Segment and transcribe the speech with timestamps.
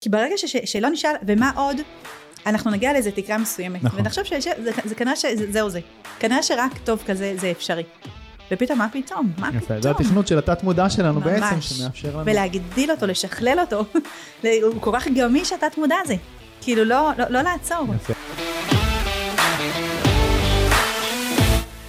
[0.00, 1.76] כי ברגע ש, שלא נשאל, ומה עוד,
[2.46, 3.84] אנחנו נגיע לאיזה תקרה מסוימת.
[3.84, 4.00] נכון.
[4.00, 4.50] ונחשוב שזה
[4.84, 5.80] זה כנראה שזהו זה.
[6.18, 7.82] כנראה שרק טוב כזה זה אפשרי.
[8.50, 9.32] ופתאום, מה פתאום?
[9.38, 9.82] מה יפה, פתאום?
[9.82, 11.72] זה התכנות של התת מודע שלנו בעצם, ממש.
[11.72, 12.26] שמאפשר לנו.
[12.26, 13.84] ולהגדיל אותו, לשכלל אותו.
[14.72, 16.14] הוא כל כך גמיש התת מודע הזה.
[16.60, 17.86] כאילו, לא, לא, לא לעצור.
[17.96, 18.12] יפה.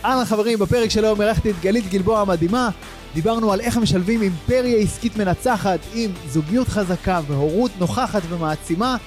[0.05, 2.69] אהלן חברים, בפרק של היום אירחתי את גלית גלבוע המדהימה.
[3.13, 8.97] דיברנו על איך משלבים אימפריה עסקית מנצחת עם זוגיות חזקה והורות נוכחת ומעצימה.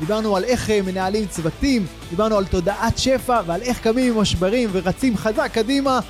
[0.00, 5.16] דיברנו על איך אה, מנהלים צוותים, דיברנו על תודעת שפע ועל איך קמים ממשברים ורצים
[5.16, 6.00] חזק קדימה.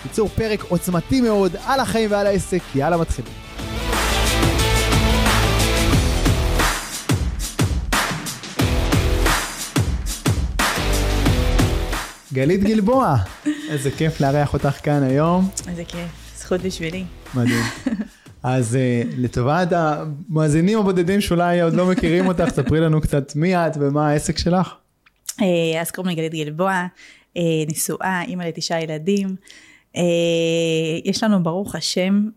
[0.00, 3.32] בקיצור, פרק עוצמתי מאוד על החיים ועל העסק, יאללה מתחילים.
[12.32, 13.16] גלית גלבוע,
[13.68, 17.04] איזה כיף לארח אותך כאן היום, איזה כיף, זכות בשבילי.
[17.34, 17.62] מדהים.
[18.42, 23.72] אז uh, לטובת המאזינים הבודדים שאולי עוד לא מכירים אותך, ספרי לנו קצת מי את
[23.80, 24.74] ומה העסק שלך.
[25.42, 26.86] אה, אז קוראים לי גלית גלבוע,
[27.36, 29.36] אה, נשואה, אימא לתשעה ילדים.
[29.96, 30.02] אה,
[31.04, 32.28] יש לנו, ברוך השם,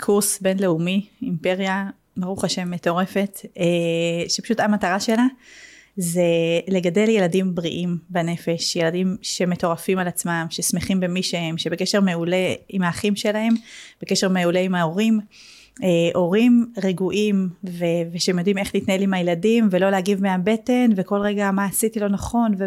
[0.00, 1.84] קורס בינלאומי, אימפריה,
[2.16, 5.26] ברוך השם, מטורפת, אה, שפשוט המטרה שלה
[5.96, 6.22] זה
[6.68, 12.36] לגדל ילדים בריאים בנפש, ילדים שמטורפים על עצמם, ששמחים במי שהם, שבקשר מעולה
[12.68, 13.54] עם האחים שלהם,
[14.02, 15.20] בקשר מעולה עם ההורים.
[15.82, 21.50] אה, הורים רגועים ו- ושהם יודעים איך להתנהל עם הילדים ולא להגיב מהבטן וכל רגע
[21.50, 22.66] מה עשיתי לא נכון ו-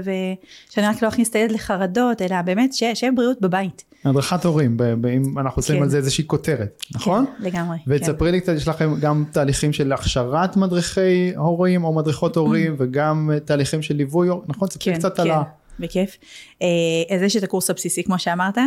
[0.69, 3.83] ושאני רק לא אכניס את הילד לחרדות אלא באמת ש- שיהיה בריאות בבית.
[4.05, 5.83] הדרכת הורים, ב- ב- אם אנחנו עושים כן.
[5.83, 7.25] על זה איזושהי כותרת, נכון?
[7.25, 7.77] כן, לגמרי.
[7.87, 13.31] ותספרי לי קצת, יש לכם גם תהליכים של הכשרת מדריכי הורים או מדריכות הורים וגם
[13.33, 14.67] אה, תהליכים של ליווי, הורים, נכון?
[14.69, 15.43] ספרי כן, קצת כן, על ה...
[15.79, 16.17] בכיף.
[16.61, 16.67] אה,
[17.15, 18.57] אז יש את הקורס הבסיסי כמו שאמרת,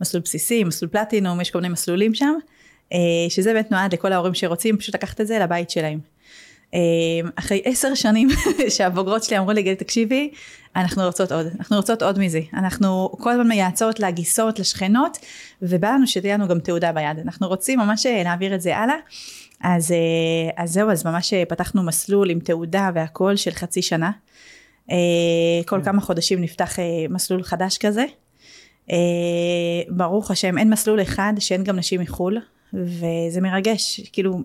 [0.00, 2.34] מסלול בסיסי, מסלול פלטינום, יש כל מיני מסלולים שם,
[2.92, 5.98] אה, שזה באמת נועד לכל ההורים שרוצים פשוט לקחת את זה לבית שלהם.
[6.74, 6.80] אה,
[7.36, 8.28] אחרי עשר שנים
[8.76, 10.30] שהבוגרות שלי אמרו לי, גלי תקשיבי,
[10.76, 12.40] אנחנו רוצות עוד, אנחנו רוצות עוד מזה.
[12.54, 15.18] אנחנו כל הזמן מייעצות לגיסות, לשכנות,
[15.62, 17.18] ובא לנו שתהיה לנו גם תעודה ביד.
[17.18, 18.96] אנחנו רוצים ממש אה, להעביר את זה הלאה.
[19.60, 24.10] אז, אה, אז זהו, אז ממש אה, פתחנו מסלול עם תעודה והכל של חצי שנה.
[25.66, 26.76] כל כמה חודשים נפתח
[27.10, 28.04] מסלול חדש כזה.
[29.88, 32.38] ברוך השם, אין מסלול אחד שאין גם נשים מחו"ל,
[32.74, 34.40] וזה מרגש, כאילו,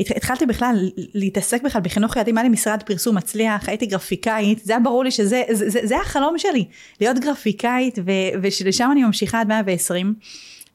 [0.00, 4.80] התחלתי בכלל להתעסק בכלל בחינוך ילדים, היה לי משרד פרסום מצליח, הייתי גרפיקאית, זה היה
[4.80, 6.64] ברור לי שזה זה, זה, זה החלום שלי,
[7.00, 8.10] להיות גרפיקאית, ו,
[8.42, 10.14] ושלשם אני ממשיכה עד 120,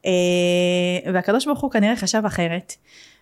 [0.06, 0.11] אה,
[1.13, 2.73] והקדוש ברוך הוא כנראה חשב אחרת.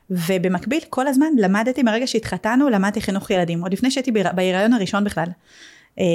[0.10, 5.04] ובמקביל כל הזמן למדתי מהרגע שהתחתנו למדתי חינוך ילדים עוד לפני שהייתי בהיר- בהיריון הראשון
[5.04, 5.28] בכלל.
[6.00, 6.06] אה,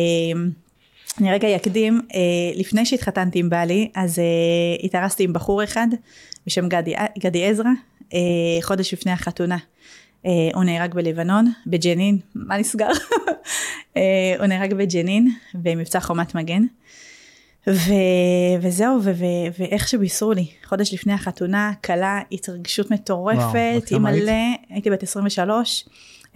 [1.21, 2.21] אני רגע אקדים, אה,
[2.55, 4.19] לפני שהתחתנתי עם בעלי, אז
[4.83, 5.87] התארסתי עם בחור אחד
[6.47, 7.71] בשם גדי, גדי עזרא,
[8.63, 9.57] חודש לפני החתונה.
[10.27, 12.89] אה, הוא נהרג בלבנון, בג'נין, מה נסגר?
[13.97, 16.63] אה, הוא נהרג בג'נין במבצע חומת מגן.
[17.71, 17.91] ו...
[18.61, 19.11] וזהו, ו...
[19.15, 19.25] ו...
[19.59, 24.23] ואיך שבישרו לי, חודש לפני החתונה, כלה, התרגשות וואו, מטורפת, כמה היית?
[24.23, 24.33] מלא,
[24.71, 25.85] הייתי בת 23,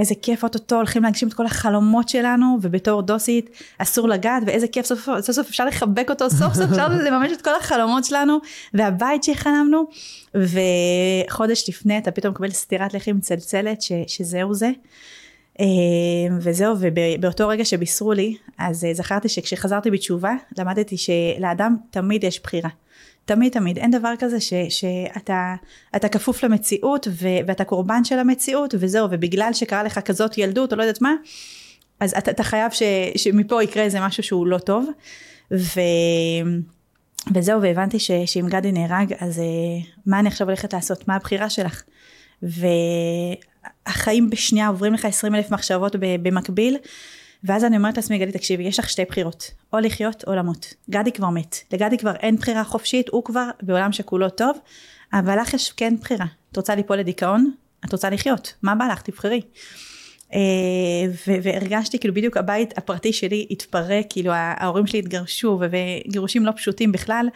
[0.01, 4.87] איזה כיף אוטוטו, הולכים להגשים את כל החלומות שלנו, ובתור דוסית אסור לגעת, ואיזה כיף
[4.87, 8.39] סוף סוף, סוף, סוף אפשר לחבק אותו, סוף סוף אפשר לממש את כל החלומות שלנו,
[8.75, 9.85] והבית שחלמנו,
[10.35, 13.93] וחודש לפני אתה פתאום מקבל סטירת לחי מצלצלת, ש...
[14.07, 14.71] שזהו זה.
[15.61, 15.67] אה,
[16.41, 22.71] וזהו, ובאותו רגע שבישרו לי, אז אה, זכרתי שכשחזרתי בתשובה, למדתי שלאדם תמיד יש בחירה.
[23.35, 25.55] תמיד תמיד, אין דבר כזה ש, שאתה
[25.97, 30.79] אתה כפוף למציאות ו, ואתה קורבן של המציאות וזהו, ובגלל שקרה לך כזאת ילדות או
[30.79, 31.15] לא יודעת מה,
[32.01, 32.83] אז אתה, אתה חייב ש,
[33.17, 34.91] שמפה יקרה איזה משהו שהוא לא טוב.
[35.53, 35.81] ו,
[37.35, 39.45] וזהו, והבנתי ש, שאם גדי נהרג, אז אה,
[40.07, 41.09] מה אני עכשיו הולכת לעשות?
[41.09, 41.83] מה הבחירה שלך?
[43.87, 46.77] והחיים בשנייה עוברים לך 20 אלף מחשבות במקביל,
[47.45, 50.75] ואז אני אומרת לעצמי, גדי, תקשיבי, יש לך שתי בחירות, או לחיות או למות.
[50.91, 54.59] גדי כבר מת, לגדי כבר אין בחירה חופשית, הוא כבר בעולם שכולו טוב,
[55.13, 56.27] אבל לך יש כן בחירה.
[56.53, 57.53] את רוצה ליפול לדיכאון?
[57.85, 59.03] את רוצה לחיות, מה בא לך?
[59.03, 59.41] תבחרי.
[60.35, 66.93] אה, והרגשתי כאילו בדיוק הבית הפרטי שלי התפרק, כאילו ההורים שלי התגרשו וגירושים לא פשוטים
[66.93, 67.29] בכלל,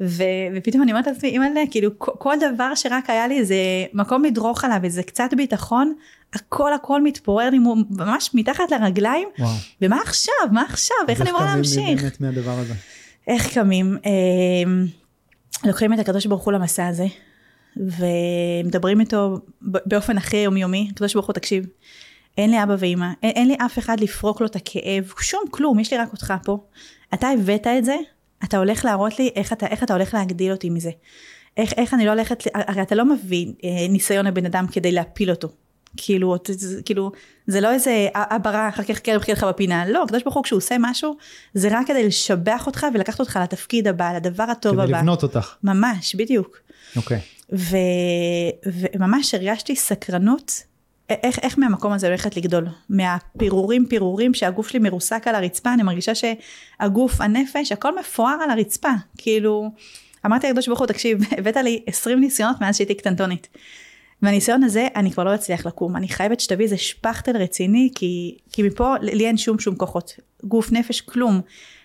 [0.00, 0.24] ו-
[0.56, 3.56] ופתאום אני אומרת לעצמי, אימא'לה, כאילו כל דבר שרק היה לי זה
[3.92, 5.94] מקום לדרוך עליו, איזה קצת ביטחון,
[6.34, 7.58] הכל הכל מתפורר לי
[7.90, 9.50] ממש מתחת לרגליים, וואו.
[9.82, 10.34] ומה עכשיו?
[10.52, 10.96] מה עכשיו?
[11.08, 12.02] איך אני אמורה קמים להמשיך?
[12.02, 12.74] באמת מהדבר הזה?
[13.26, 13.98] איך קמים?
[14.06, 14.72] אה,
[15.64, 17.06] לוקחים את הקדוש ברוך הוא למסע הזה,
[17.76, 21.66] ומדברים איתו באופן הכי יומיומי, הקדוש ברוך הוא תקשיב,
[22.38, 25.78] אין לי אבא ואימא, אין, אין לי אף אחד לפרוק לו את הכאב, שום כלום,
[25.78, 26.58] יש לי רק אותך פה.
[27.14, 27.96] אתה הבאת את זה,
[28.44, 30.90] אתה הולך להראות לי איך אתה, איך אתה הולך להגדיל אותי מזה.
[31.56, 35.30] איך, איך אני לא הולכת, הרי אתה לא מביא אה, ניסיון לבן אדם כדי להפיל
[35.30, 35.48] אותו.
[35.96, 36.36] כאילו,
[36.84, 37.12] כאילו,
[37.46, 40.44] זה לא איזה אבא רע, אחר כך כלב חיכה לך בפינה, לא, הקדוש ברוך הוא
[40.44, 41.16] כשהוא עושה משהו,
[41.54, 44.98] זה רק כדי לשבח אותך ולקחת אותך לתפקיד הבא, לדבר הטוב כדי הבא.
[44.98, 45.54] לבנות אותך.
[45.64, 46.60] ממש, בדיוק.
[46.96, 47.20] אוקיי.
[47.52, 47.76] ו,
[48.66, 50.62] וממש הרגשתי סקרנות,
[51.10, 52.66] איך, איך מהמקום הזה הולכת לגדול.
[52.88, 58.90] מהפירורים פירורים שהגוף שלי מרוסק על הרצפה, אני מרגישה שהגוף, הנפש, הכל מפואר על הרצפה.
[59.18, 59.70] כאילו,
[60.26, 63.48] אמרתי לקדוש ברוך הוא, תקשיב, הבאת לי 20 ניסיונות מאז שהייתי קטנטונית.
[64.22, 65.96] והניסיון הזה, אני כבר לא אצליח לקום.
[65.96, 70.12] אני חייבת שתביא איזה שפכטל רציני, כי, כי מפה לי אין שום שום כוחות.
[70.44, 71.40] גוף, נפש, כלום.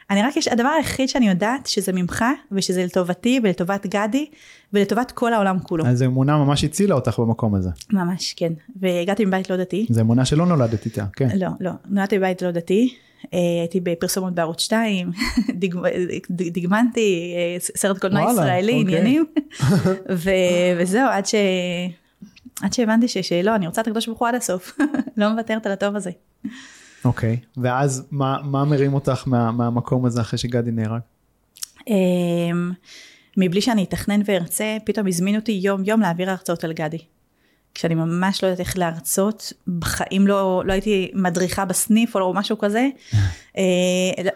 [0.10, 4.26] אני רק, יש, הדבר היחיד שאני יודעת שזה ממך, ושזה לטובתי ולטובת גדי,
[4.74, 5.86] ולטובת כל העולם כולו.
[5.86, 7.70] אז האמונה ממש הצילה אותך במקום הזה.
[7.94, 8.54] ממש, כן.
[8.82, 9.86] והגעתי מבית לא דתי.
[9.90, 11.28] זו אמונה שלא נולדת איתה, כן.
[11.38, 11.72] לא, לא.
[11.90, 12.94] נולדתי בבית לא דתי.
[13.34, 15.12] אה, הייתי בפרסומות בערוץ 2,
[15.50, 15.76] דג-
[16.30, 18.82] דג- דגמנתי, אה, סרט קולנוע ישראלי, אוקיי.
[18.82, 19.26] עניינים.
[20.24, 20.30] ו-
[20.80, 21.36] וזהו, עד ש...
[22.62, 24.78] עד שהבנתי שלא, אני רוצה את הקדוש ברוך הוא עד הסוף.
[25.18, 26.12] לא מוותרת על הטוב הזה.
[27.06, 27.38] אוקיי.
[27.58, 31.02] ואז מה מה מרים אותך מה- מהמקום הזה אחרי שגדי נהרג?
[31.88, 32.72] אמ,
[33.38, 36.98] מבלי שאני אתכנן וארצה, פתאום הזמינו אותי יום יום להעביר הרצאות על גדי.
[37.76, 42.88] כשאני ממש לא יודעת איך להרצות, בחיים לא, לא הייתי מדריכה בסניף או משהו כזה.
[43.58, 43.64] אה,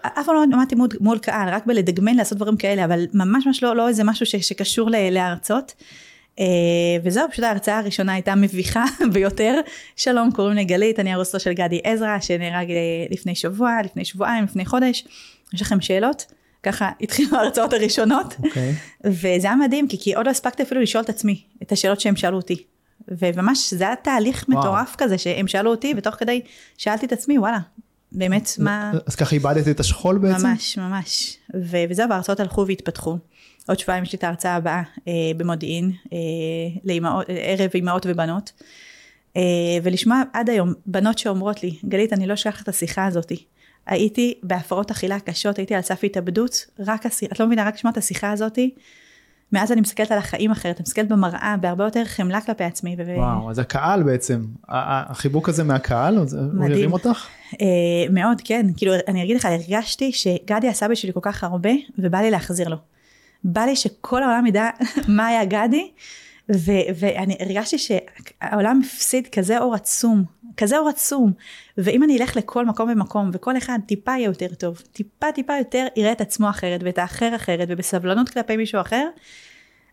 [0.01, 3.63] אף פעם לא עמדתי מול, מול קהל, רק בלדגמן לעשות דברים כאלה, אבל ממש ממש
[3.63, 5.73] לא, לא איזה משהו ש, שקשור ל- להרצות.
[6.39, 6.45] אה,
[7.03, 9.59] וזהו, פשוט ההרצאה הראשונה הייתה מביכה ביותר.
[9.95, 12.75] שלום, קוראים לי גלית, אני הרוסטו של גדי עזרא, שנהרג אה,
[13.09, 15.05] לפני שבוע, לפני שבועיים, לפני חודש.
[15.53, 16.25] יש לכם שאלות?
[16.63, 18.35] ככה התחילו ההרצאות הראשונות.
[18.43, 18.73] אוקיי.
[19.03, 22.15] וזה היה מדהים, כי, כי עוד לא הספקתי אפילו לשאול את עצמי, את השאלות שהם
[22.15, 22.63] שאלו אותי.
[23.07, 24.59] וממש, זה היה תהליך וואו.
[24.59, 26.41] מטורף כזה, שהם שאלו אותי, ותוך כדי
[26.77, 27.59] שאלתי את עצמי, וואלה,
[28.11, 28.91] באמת, מה...
[29.05, 30.47] אז ככה איבדת את השכול בעצם?
[30.47, 31.37] ממש, ממש.
[31.55, 33.17] ו- וזהו, וההרצאות הלכו והתפתחו.
[33.69, 36.17] עוד שבועיים יש לי את ההרצאה הבאה אה, במודיעין, אה,
[36.83, 38.51] לאימהות, אה, ערב אימהות ובנות.
[39.37, 39.41] אה,
[39.83, 43.45] ולשמוע עד היום בנות שאומרות לי, גלית, אני לא אשכח את השיחה הזאתי.
[43.87, 47.91] הייתי בהפרעות אכילה קשות, הייתי על סף התאבדות, רק השיחה, את לא מבינה, רק לשמוע
[47.91, 48.75] את השיחה הזאתי.
[49.51, 52.95] מאז אני מסתכלת על החיים אחרת, אני מסתכלת במראה, בהרבה יותר חמלה כלפי עצמי.
[52.97, 56.71] ו- וואו, אז הקהל בעצם, החיבוק הזה מהקהל, אז הוא מדהים.
[56.71, 57.27] הרים אותך?
[57.61, 57.67] אה,
[58.09, 58.65] מאוד, כן.
[58.77, 62.77] כאילו, אני אגיד לך, הרגשתי שגדי עשה בשבילי כל כך הרבה, ובא לי להחזיר לו.
[63.43, 64.69] בא לי שכל העולם ידע
[65.07, 65.91] מה היה גדי,
[66.55, 70.23] ו- ואני הרגשתי שהעולם הפסיד כזה אור עצום,
[70.57, 71.31] כזה אור עצום.
[71.77, 75.87] ואם אני אלך לכל מקום ומקום, וכל אחד טיפה יהיה יותר טוב, טיפה טיפה יותר
[75.95, 79.07] יראה את עצמו אחרת, ואת האחר אחרת, ובסבלנות כלפי מישהו אחר,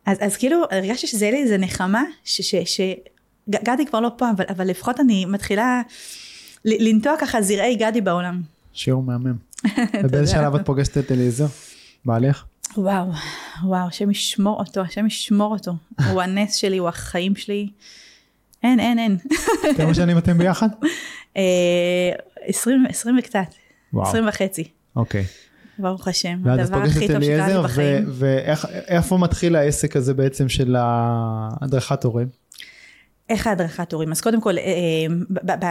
[0.06, 2.96] אז, אז כאילו הרגשתי שזה יהיה לי איזה נחמה, ש- ש- ש-
[3.86, 5.82] כבר לא פה, אבל, אבל לפחות אני מתחילה
[6.64, 8.42] ל- לנטוע ככה זרעי גדי בעולם.
[8.72, 9.34] שיעור מהמם.
[10.04, 11.46] ובאיזה שלב את פוגשת את אליעזר?
[12.04, 12.44] בעלך?
[12.78, 13.06] וואו,
[13.64, 15.72] וואו, השם ישמור אותו, השם ישמור אותו.
[16.10, 17.68] הוא הנס שלי, הוא החיים שלי.
[18.62, 19.18] אין, אין, אין.
[19.76, 20.68] כמה שנים אתם ביחד?
[21.36, 21.42] אה,
[22.40, 23.54] עשרים, עשרים וקצת,
[23.92, 25.24] וואו, עשרים וחצי, אוקיי.
[25.78, 26.48] ברוך השם.
[26.48, 28.04] הדבר הכי טוב שקרה לי בחיים.
[28.08, 32.28] ואיפה מתחיל העסק הזה בעצם של ההדרכת הורים?
[33.28, 34.12] איך ההדרכת הורים?
[34.12, 34.64] אז קודם כל, אה,
[35.30, 35.66] ב-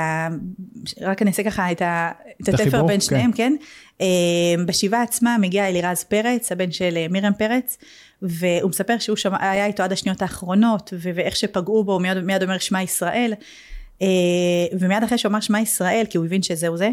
[1.02, 1.82] רק אני אעשה ככה את
[2.48, 3.00] התפר בין כן.
[3.00, 3.54] שניהם, כן?
[4.02, 4.08] אה,
[4.66, 7.78] בשבעה עצמה מגיע אלירז פרץ, הבן של אה, מiriam פרץ,
[8.22, 12.82] והוא מספר שהוא היה איתו עד השניות האחרונות, ואיך שפגעו בו, הוא מיד, אומר שמע
[12.82, 13.34] ישראל,
[14.02, 14.08] אה,
[14.80, 16.90] ומיד אחרי שהוא אמר שמע ישראל, כי הוא הבין שזהו זה,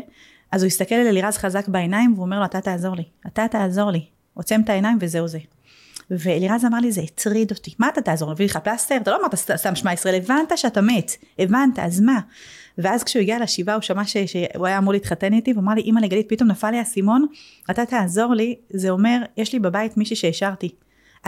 [0.53, 3.91] אז הוא הסתכל על אלירז חזק בעיניים, והוא אומר לו, אתה תעזור לי, אתה תעזור
[3.91, 4.05] לי.
[4.35, 5.39] עוצם את העיניים וזהו זה.
[6.19, 7.75] ואלירז אמר לי, זה הטריד אותי.
[7.79, 8.29] מה אתה תעזור?
[8.29, 8.97] להביא לך פלסטר?
[8.97, 11.13] אתה לא אמרת "סת- סתם שמע ישראל, הבנת שאתה מת.
[11.39, 12.21] הבנת, אז מה?
[12.79, 15.83] ואז כשהוא הגיע לשבעה, הוא שמע ש- שהוא היה אמור להתחתן איתי, והוא אמר לי,
[15.83, 17.27] אמא לגלית, פתאום נפל לי האסימון,
[17.71, 20.69] אתה תעזור לי, זה אומר, יש לי בבית מישהי שהשארתי.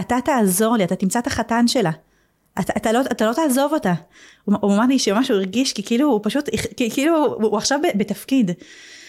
[0.00, 1.90] אתה תעזור לי, אתה תמצא את החתן שלה.
[2.60, 3.92] אתה, אתה, לא, אתה לא תעזוב אותה.
[4.44, 8.50] הוא, הוא אמר לי שממש הוא הרגיש, כי כאילו הוא פשוט, כאילו הוא, עכשיו בתפקיד.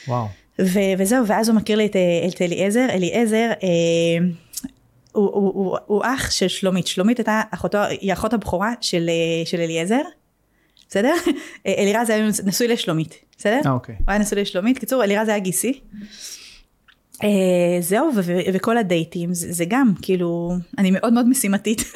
[0.08, 0.26] וואו.
[0.62, 1.96] ו- וזהו, ואז הוא מכיר לי את,
[2.36, 4.26] את אליעזר, אליעזר, אה,
[5.16, 9.46] הוא, הוא, הוא, הוא אח של שלומית, שלומית הייתה אחותו, היא אחות הבכורה של, אה,
[9.46, 10.02] של אליעזר,
[10.90, 11.14] בסדר?
[11.68, 13.60] אה, אלירז היה נשוי לשלומית, בסדר?
[13.66, 13.96] אה, אוקיי.
[13.98, 15.80] הוא היה נשוי לשלומית, קיצור אלירז היה גיסי.
[17.24, 21.82] אה, זהו, ו- ו- וכל הדייטים, זה, זה גם, כאילו, אני מאוד מאוד משימתית.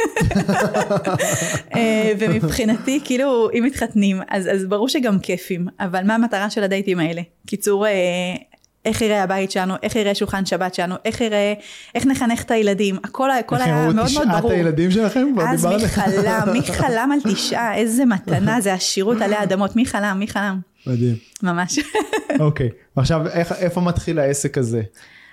[1.76, 7.00] אה, ומבחינתי, כאילו, אם מתחתנים, אז, אז ברור שגם כיפים, אבל מה המטרה של הדייטים
[7.00, 7.22] האלה?
[7.48, 7.92] קיצור, אה,
[8.90, 11.54] איך יראה הבית שלנו, איך יראה שולחן שבת שלנו, איך יראה,
[11.96, 14.52] איך נחנך את הילדים, הכל, הכל איך היה מאוד מאוד תשעת ברור.
[14.52, 15.28] הילדים שלכם?
[15.42, 15.66] אז.
[15.66, 20.28] מי חלם, מי חלם על תשעה, איזה מתנה, זה עשירות עלי אדמות, מי חלם, מי
[20.28, 21.16] חלם, מדהים.
[21.44, 21.80] ממש.
[22.40, 22.70] אוקיי.
[22.96, 24.82] עכשיו, איך- איפה מתחיל העסק הזה?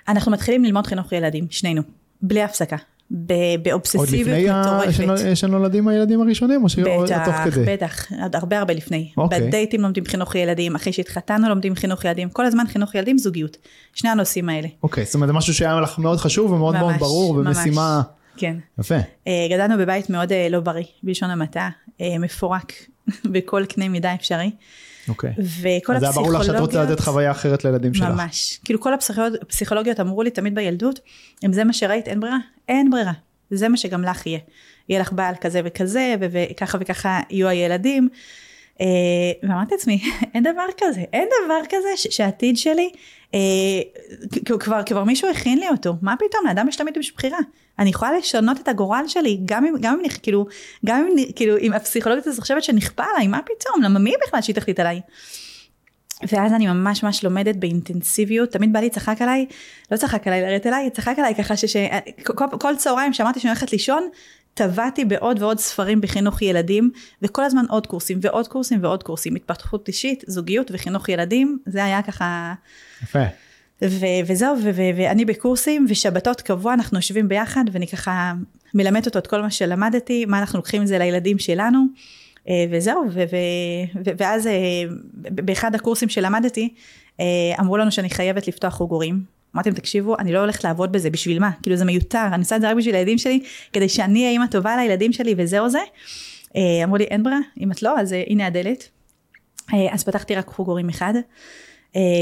[0.07, 1.81] אנחנו מתחילים ללמוד חינוך ילדים, שנינו,
[2.21, 2.75] בלי הפסקה.
[3.11, 3.31] עוד
[3.63, 5.23] באובססיביות לפני מטורפת.
[5.31, 7.65] שנ- שנולדים הילדים הראשונים, או שתוך בטח, כדי?
[7.65, 9.11] בטח, עוד הרבה הרבה לפני.
[9.17, 9.41] אוקיי.
[9.47, 13.57] בדייטים לומדים חינוך ילדים, אחרי שהתחתנו לומדים חינוך ילדים, כל הזמן חינוך ילדים, זוגיות.
[13.93, 14.67] שני הנושאים האלה.
[14.83, 17.57] אוקיי, זאת אומרת, זה משהו שהיה לך מאוד חשוב ומאוד מאוד ממש, ברור, ממש.
[17.57, 18.01] ומשימה...
[18.37, 18.55] כן.
[18.79, 18.95] יפה.
[19.27, 21.69] אה, גדלנו בבית מאוד אה, לא בריא, בלשון המעטה,
[22.01, 22.73] אה, מפורק
[23.31, 24.51] בכל קנה מידה אפשרי.
[25.09, 25.33] אוקיי.
[25.61, 28.07] וכל אז זה היה ברור לך שאת רוצה הפסיכולוגיות- לתת חוויה אחרת לילדים שלך.
[28.07, 28.59] ממש.
[28.65, 30.99] כאילו כל הפסיכולוגיות, הפסיכולוגיות אמרו לי תמיד בילדות,
[31.45, 32.37] אם זה מה שראית, אין ברירה.
[32.69, 33.11] אין ברירה.
[33.51, 34.39] זה מה שגם לך יהיה.
[34.89, 38.09] יהיה לך בעל כזה וכזה, וככה וככה יהיו הילדים.
[38.81, 38.85] אה,
[39.43, 40.01] ואמרתי לעצמי,
[40.33, 42.89] אין דבר כזה, אין דבר כזה שהעתיד שלי,
[43.33, 43.39] אה,
[44.59, 47.39] כבר, כבר מישהו הכין לי אותו, מה פתאום, לאדם יש תמיד יש בחירה.
[47.79, 50.45] אני יכולה לשנות את הגורל שלי, גם אם, גם אם, כאילו,
[50.85, 54.55] גם אם, כאילו, אם הפסיכולוגית הזאת חושבת שנכפה עליי, מה פתאום, למה מי בכלל שהיא
[54.55, 55.01] תחליט עליי?
[56.31, 59.45] ואז אני ממש ממש לומדת באינטנסיביות, תמיד בא לי צחק עליי,
[59.91, 61.75] לא צחק עליי, לרדת אליי, צחק עליי ככה שש...
[62.23, 64.09] כל, כל צהריים שאמרתי שאני הולכת לישון,
[64.57, 69.87] טבעתי בעוד ועוד ספרים בחינוך ילדים, וכל הזמן עוד קורסים ועוד קורסים ועוד קורסים, התפתחות
[69.87, 72.53] אישית, זוגיות וחינוך ילדים, זה היה ככה,
[73.03, 73.23] יפה.
[73.81, 78.33] ו- וזהו, ו- ו- ואני בקורסים, ושבתות קבוע אנחנו יושבים ביחד, ואני ככה
[78.73, 81.85] מלמדת אותו את כל מה שלמדתי, מה אנחנו לוקחים את זה לילדים שלנו,
[82.49, 84.53] אה, וזהו, ו- ו- ו- ואז אה,
[85.13, 86.73] באחד הקורסים שלמדתי,
[87.19, 87.25] אה,
[87.59, 89.36] אמרו לנו שאני חייבת לפתוח חוג הורים.
[89.55, 91.51] אמרתי להם, תקשיבו, אני לא הולכת לעבוד בזה, בשביל מה?
[91.61, 94.45] כאילו זה מיותר, אני עושה את זה רק בשביל הילדים שלי, כדי שאני אהיה אימא
[94.45, 95.79] טובה לילדים שלי, וזהו זה.
[96.55, 98.89] אה, אמרו לי, אין ברירה, אם את לא, אז אה, הנה הדלת.
[99.73, 101.13] אה, אז פתחתי רק חוג הורים אחד.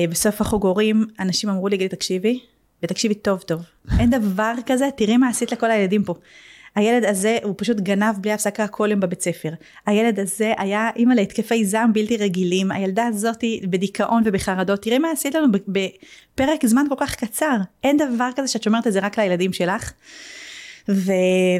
[0.09, 2.39] בסוף החוג הורים, אנשים אמרו לי, תקשיבי,
[2.83, 3.61] ותקשיבי טוב טוב.
[3.99, 6.13] אין דבר כזה, תראי מה עשית לכל הילדים פה.
[6.75, 9.49] הילד הזה, הוא פשוט גנב בלי הפסקה כל יום בבית ספר.
[9.85, 12.71] הילד הזה היה אימא להתקפי זעם בלתי רגילים.
[12.71, 14.81] הילדה הזאתי בדיכאון ובחרדות.
[14.81, 17.57] תראי מה עשית לנו בפרק זמן כל כך קצר.
[17.83, 19.91] אין דבר כזה שאת שומרת את זה רק לילדים שלך.
[20.89, 21.11] ו...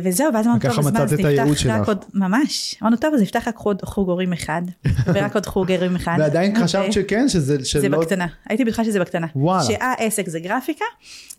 [0.03, 1.71] וזהו, ואז אמרנו, טוב, אז מה, מצאת אז את הייעוד נפתח שלך.
[1.71, 2.75] רק עוד, ממש.
[2.81, 4.61] אמרנו, טוב, אז נפתח רק עוד חוג הורים אחד,
[5.13, 6.15] ורק עוד חוג הורים אחד.
[6.19, 7.57] ועדיין ו- חשבת שכן, שזה...
[7.57, 9.27] זה שלא- בקטנה, הייתי בטוחה שזה בקטנה.
[9.35, 9.63] וואלה.
[9.63, 10.85] שהעסק זה גרפיקה,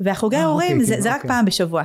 [0.00, 1.28] והחוגי אה, ההורים אוקיי, זה, כן, זה רק אוקיי.
[1.28, 1.82] פעם בשבוע.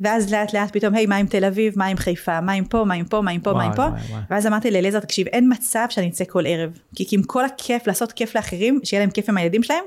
[0.00, 2.84] ואז לאט לאט פתאום, היי, מה עם תל אביב, מה עם חיפה, מה עם פה,
[2.84, 3.86] מה עם פה, מה עם פה, מה עם פה.
[4.30, 6.78] ואז אמרתי לאליעזר, תקשיב, אין מצב שאני אצא כל ערב.
[6.94, 9.84] כי עם כל הכיף, לעשות כיף לאחרים, שיהיה להם כיף עם הילדים שלהם,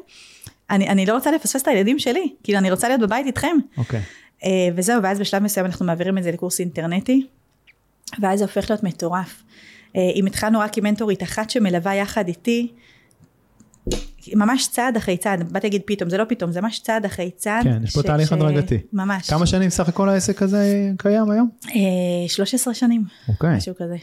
[0.69, 3.55] אני, אני לא רוצה לפספס את הילדים שלי, כאילו אני רוצה להיות בבית איתכם.
[3.77, 4.01] אוקיי.
[4.43, 7.27] אה, וזהו, ואז בשלב מסוים אנחנו מעבירים את זה לקורס אינטרנטי,
[8.19, 9.43] ואז זה הופך להיות מטורף.
[9.95, 12.71] אה, אם התחלנו רק עם מנטורית אחת שמלווה יחד איתי,
[14.35, 17.63] ממש צעד אחרי צעד, באתי להגיד פתאום, זה לא פתאום, זה ממש צעד אחרי צעד.
[17.63, 18.77] כן, יש פה תהליך הדרגתי.
[18.93, 19.29] ממש.
[19.29, 21.49] כמה שנים סך הכל העסק הזה קיים היום?
[21.67, 23.57] אה, 13 שנים, אוקיי.
[23.57, 23.95] משהו כזה.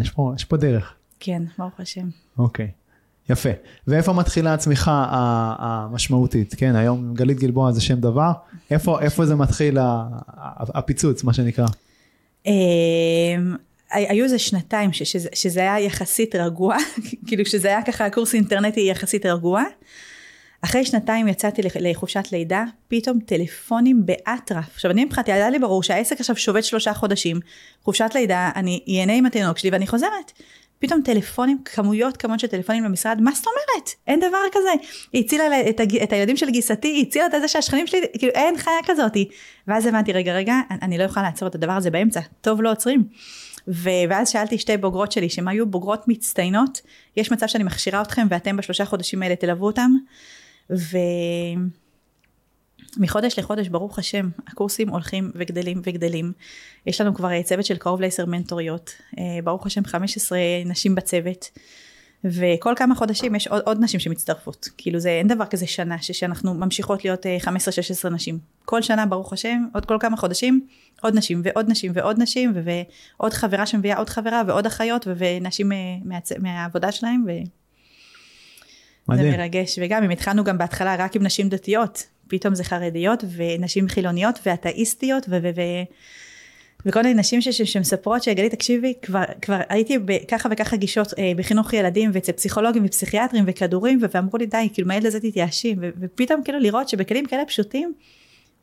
[0.00, 0.94] יש פה- יש פה דרך.
[1.20, 2.08] כן, ברוך השם.
[2.38, 2.68] אוקיי.
[3.30, 3.48] יפה.
[3.86, 5.06] ואיפה מתחילה הצמיחה
[5.58, 6.54] המשמעותית?
[6.58, 8.32] כן, היום גלית גלבוע זה שם דבר.
[8.70, 9.78] איפה, איפה זה מתחיל
[10.74, 11.66] הפיצוץ, מה שנקרא?
[13.92, 16.76] היו איזה שנתיים ש- שזה, שזה היה יחסית רגוע,
[17.26, 19.62] כאילו שזה היה ככה קורס אינטרנטי יחסית רגוע.
[20.64, 24.64] אחרי שנתיים יצאתי לח- לחופשת לידה, פתאום טלפונים באטרף.
[24.74, 27.40] עכשיו אני מבחינתי, היה לי ברור שהעסק עכשיו שובת שלושה חודשים,
[27.84, 30.32] חופשת לידה, אני אהנה עם התינוק שלי ואני חוזרת.
[30.78, 33.90] פתאום טלפונים, כמויות כמות של טלפונים למשרד, מה זאת אומרת?
[34.06, 34.70] אין דבר כזה.
[35.12, 35.96] היא הצילה את, הג...
[35.96, 39.28] את הילדים של גיסתי, היא הצילה את זה שהשכנים שלי, כאילו אין חיה כזאתי.
[39.68, 43.04] ואז הבנתי, רגע, רגע, אני לא יכולה לעצור את הדבר הזה באמצע, טוב לא עוצרים.
[43.68, 43.88] ו...
[44.10, 46.80] ואז שאלתי שתי בוגרות שלי, שהן היו בוגרות מצטיינות,
[47.16, 49.90] יש מצב שאני מכשירה אתכם ואתם בשלושה חודשים האלה תלוו אותם.
[52.98, 56.32] ומחודש לחודש, ברוך השם, הקורסים הולכים וגדלים וגדלים.
[56.86, 61.50] יש לנו כבר אה, צוות של קרוב לעשר מנטוריות, אה, ברוך השם 15 נשים בצוות,
[62.24, 64.68] וכל כמה חודשים יש עוד, עוד נשים שמצטרפות.
[64.76, 67.36] כאילו זה אין דבר כזה שנה שאנחנו ממשיכות להיות אה,
[68.06, 68.38] 15-16 נשים.
[68.64, 70.66] כל שנה, ברוך השם, עוד כל כמה חודשים,
[71.02, 75.76] עוד נשים ועוד נשים ועוד נשים, ועוד חברה שמביאה עוד חברה ועוד אחיות ונשים אה,
[76.04, 76.32] מהצ...
[76.32, 77.24] מהעבודה שלהם.
[77.26, 77.30] ו...
[79.08, 79.32] זה מדהים.
[79.32, 84.38] מרגש, וגם אם התחלנו גם בהתחלה רק עם נשים דתיות, פתאום זה חרדיות ונשים חילוניות
[84.46, 85.38] ואתאיסטיות ו...
[85.42, 85.82] ו-, ו-
[86.86, 91.72] וכל מיני נשים ש- שמספרות שגלי תקשיבי כבר כבר הייתי בככה וככה גישות אה, בחינוך
[91.72, 96.58] ילדים ואצל פסיכולוגים ופסיכיאטרים וכדורים ואמרו לי די כאילו מהילד הזה תתייאשי ו- ופתאום כאילו
[96.58, 97.92] לראות שבכלים כאלה פשוטים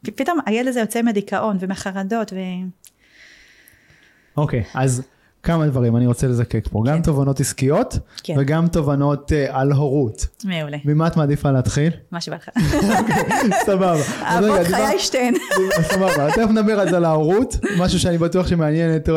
[0.02, 2.38] פתאום הילד הזה יוצא מדיכאון ומחרדות ו...
[4.38, 5.02] אוקיי, אז
[5.44, 6.84] כמה דברים אני רוצה לזקק פה.
[6.88, 7.02] גם כן.
[7.02, 8.34] תובנות עסקיות, כן.
[8.38, 10.28] וגם תובנות אה, על הורות.
[10.44, 11.92] מעולה ממה את מעדיפה להתחיל?
[12.12, 12.50] מה שבא לך
[13.66, 13.94] סבבה.
[13.94, 14.04] אז
[14.44, 15.34] רגע, אהבות דיבר- חיי שתיהן
[15.92, 19.10] סבבה, תכף נדבר על זה על ההורות, משהו שאני בטוח שמעניין את,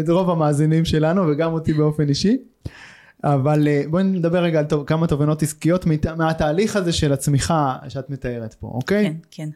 [0.00, 2.36] את רוב המאזינים שלנו וגם אותי באופן אישי.
[3.24, 5.84] אבל אה, בואי נדבר רגע על כמה תובנות עסקיות
[6.16, 9.04] מהתהליך הזה של הצמיחה שאת מתארת פה, אוקיי?
[9.04, 9.48] כן כן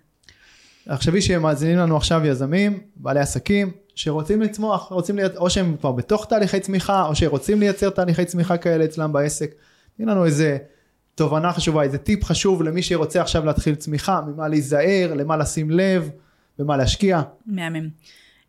[0.88, 6.26] תחשבי שמאזינים לנו עכשיו יזמים, בעלי עסקים, שרוצים לצמוח, רוצים להיות, או שהם כבר בתוך
[6.28, 9.54] תהליכי צמיחה, או שרוצים לייצר תהליכי צמיחה כאלה אצלם בעסק.
[9.96, 10.58] תני לנו איזה
[11.14, 16.10] תובנה חשובה, איזה טיפ חשוב למי שרוצה עכשיו להתחיל צמיחה, ממה להיזהר, למה לשים לב,
[16.58, 17.22] במה להשקיע.
[17.46, 17.88] מהמם.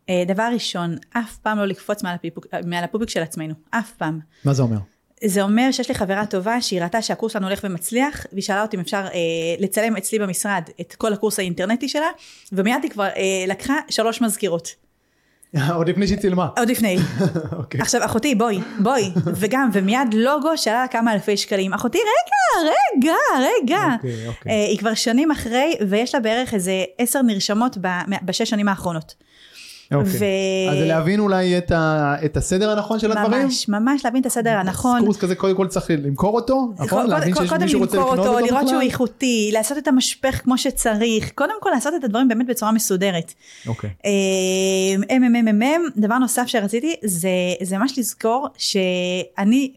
[0.08, 4.20] אה, דבר ראשון, אף פעם לא לקפוץ מעל, הפיפוק, מעל הפופיק של עצמנו, אף פעם.
[4.44, 4.78] מה זה אומר?
[5.24, 8.76] זה אומר שיש לי חברה טובה שהיא ראתה שהקורס שלנו הולך ומצליח והיא שאלה אותי
[8.76, 9.20] אם אפשר אה,
[9.58, 12.08] לצלם אצלי במשרד את כל הקורס האינטרנטי שלה
[12.52, 14.74] ומיד היא כבר אה, לקחה שלוש מזכירות.
[15.76, 16.48] עוד לפני שהיא צילמה.
[16.56, 16.96] עוד לפני.
[17.58, 17.80] אוקיי.
[17.80, 23.16] עכשיו אחותי בואי בואי וגם ומיד לוגו שעלה לה כמה אלפי שקלים אחותי רגע רגע
[23.38, 24.52] רגע אוקיי, אוקיי.
[24.52, 27.88] אה, היא כבר שנים אחרי ויש לה בערך איזה עשר נרשמות ב-
[28.22, 29.14] בשש שנים האחרונות.
[29.94, 30.10] אוקיי.
[30.10, 33.42] ו- אז להבין אולי את, ה, את הסדר הנכון של הדברים?
[33.42, 35.00] ממש ממש להבין את הסדר הנכון.
[35.00, 37.06] קורס כזה קודם כל צריך למכור אותו, נכון?
[37.06, 38.88] להבין שיש מישהו רוצה לקנות אותו, אותו לראות שהוא בכלל?
[38.88, 43.32] איכותי, לעשות את המשפך כמו שצריך, קודם כל לעשות את הדברים באמת בצורה מסודרת.
[43.66, 43.90] אוקיי.
[45.08, 47.28] MMMM, דבר נוסף שרציתי זה,
[47.62, 49.72] זה ממש לזכור שאני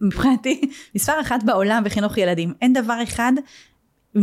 [0.00, 0.60] מבחינתי
[0.94, 2.54] מספר אחת בעולם בחינוך ילדים.
[2.62, 3.32] אין דבר אחד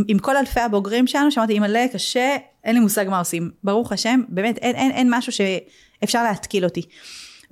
[0.08, 3.50] עם כל אלפי הבוגרים שלנו שאמרתי אימא'לה קשה, אין לי מושג מה עושים.
[3.64, 6.82] ברוך השם, באמת אין, אין, אין משהו שאפשר להתקיל אותי.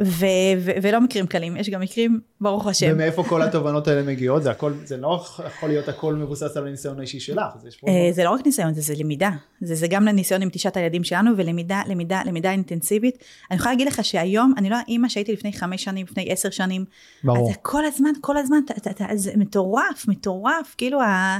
[0.02, 0.26] ו,
[0.58, 2.90] ו, ולא מקרים קלים, יש גם מקרים, ברוך השם.
[2.92, 4.42] ומאיפה כל התובנות האלה מגיעות?
[4.42, 7.42] זה הכל, זה לא יכול להיות הכל מבוסס על הניסיון האישי שלך.
[7.62, 7.68] זה.
[7.88, 9.30] אה, זה לא רק ניסיון, זה, זה למידה.
[9.60, 13.18] זה, זה גם לניסיון עם תשעת הילדים שלנו, ולמידה, למידה, למידה אינטנסיבית.
[13.50, 16.84] אני יכולה להגיד לך שהיום, אני לא האימא שהייתי לפני חמש שנים, לפני עשר שנים.
[17.24, 17.50] ברור.
[17.50, 21.38] אז כל הזמן, כל הזמן, ת, ת, ת, זה מטורף, מטורף, כאילו ה,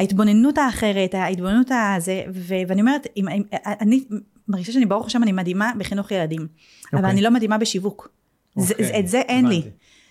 [0.00, 3.42] ההתבוננות האחרת, ההתבוננות הזה, ו, ואני אומרת, אם, אם,
[3.80, 4.04] אני
[4.48, 6.46] מרגישה שאני ברוך השם, אני מדהימה בחינוך ילדים,
[6.92, 7.10] אבל אוקיי.
[7.10, 8.08] אני לא מדהימה בשיווק.
[8.56, 9.62] זה, אוקיי, זה, את זה אין לי.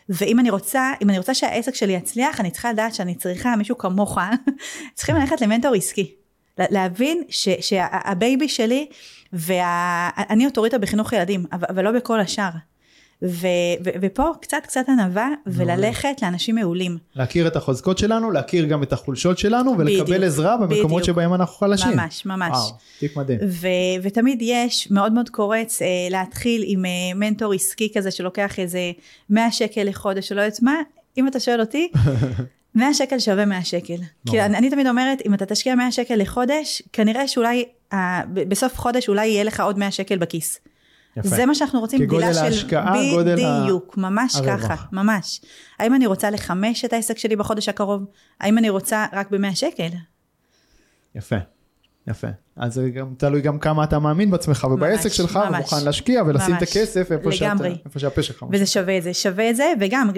[0.09, 3.77] ואם אני רוצה, אם אני רוצה שהעסק שלי יצליח, אני צריכה לדעת שאני צריכה מישהו
[3.77, 4.17] כמוך,
[4.95, 6.11] צריכים ללכת למנטור עסקי.
[6.57, 8.87] לה- להבין ש- שה baby שלי,
[9.33, 12.49] ואני אוטוריטה בחינוך ילדים, אבל לא בכל השאר.
[13.23, 13.47] ו,
[13.85, 16.97] ו, ופה קצת קצת ענווה, וללכת לאנשים מעולים.
[17.15, 21.03] להכיר את החוזקות שלנו, להכיר גם את החולשות שלנו, ולקבל בדיוק, עזרה במקומות בדיוק.
[21.03, 21.91] שבהם אנחנו חלשים.
[21.91, 22.51] ממש, ממש.
[22.51, 23.39] וואו, טיפ מדהים.
[23.47, 23.67] ו-
[24.03, 28.91] ותמיד יש, מאוד מאוד קורץ אה, להתחיל עם אה, מנטור עסקי כזה שלוקח איזה
[29.29, 30.75] 100 שקל לחודש, או לא יודעת מה,
[31.17, 31.91] אם אתה שואל אותי,
[32.75, 33.95] 100 שקל שווה 100 שקל.
[34.27, 38.79] כאילו אני, אני תמיד אומרת, אם אתה תשקיע 100 שקל לחודש, כנראה שאולי אה, בסוף
[38.79, 40.59] חודש אולי יהיה לך עוד 100 שקל בכיס.
[41.19, 41.35] יפה.
[41.35, 42.39] זה מה שאנחנו רוצים, גדילה של...
[42.39, 44.61] ההשקעה, גודל ה- בדיוק, ממש הרווח.
[44.61, 45.41] ככה, ממש.
[45.79, 48.05] האם אני רוצה לחמש את העסק שלי בחודש הקרוב?
[48.39, 49.87] האם אני רוצה רק ב-100 שקל?
[51.15, 51.35] יפה,
[52.07, 52.27] יפה.
[52.55, 55.55] אז זה גם תלוי גם כמה אתה מאמין בעצמך ובעסק ממש, שלך, ממש.
[55.55, 56.77] ומוכן להשקיע ולשים את ממש.
[56.77, 57.77] הכסף איפה לגמרי.
[57.85, 58.45] איפה שהפה שלך.
[58.51, 60.09] וזה שווה את זה, שווה את זה, וגם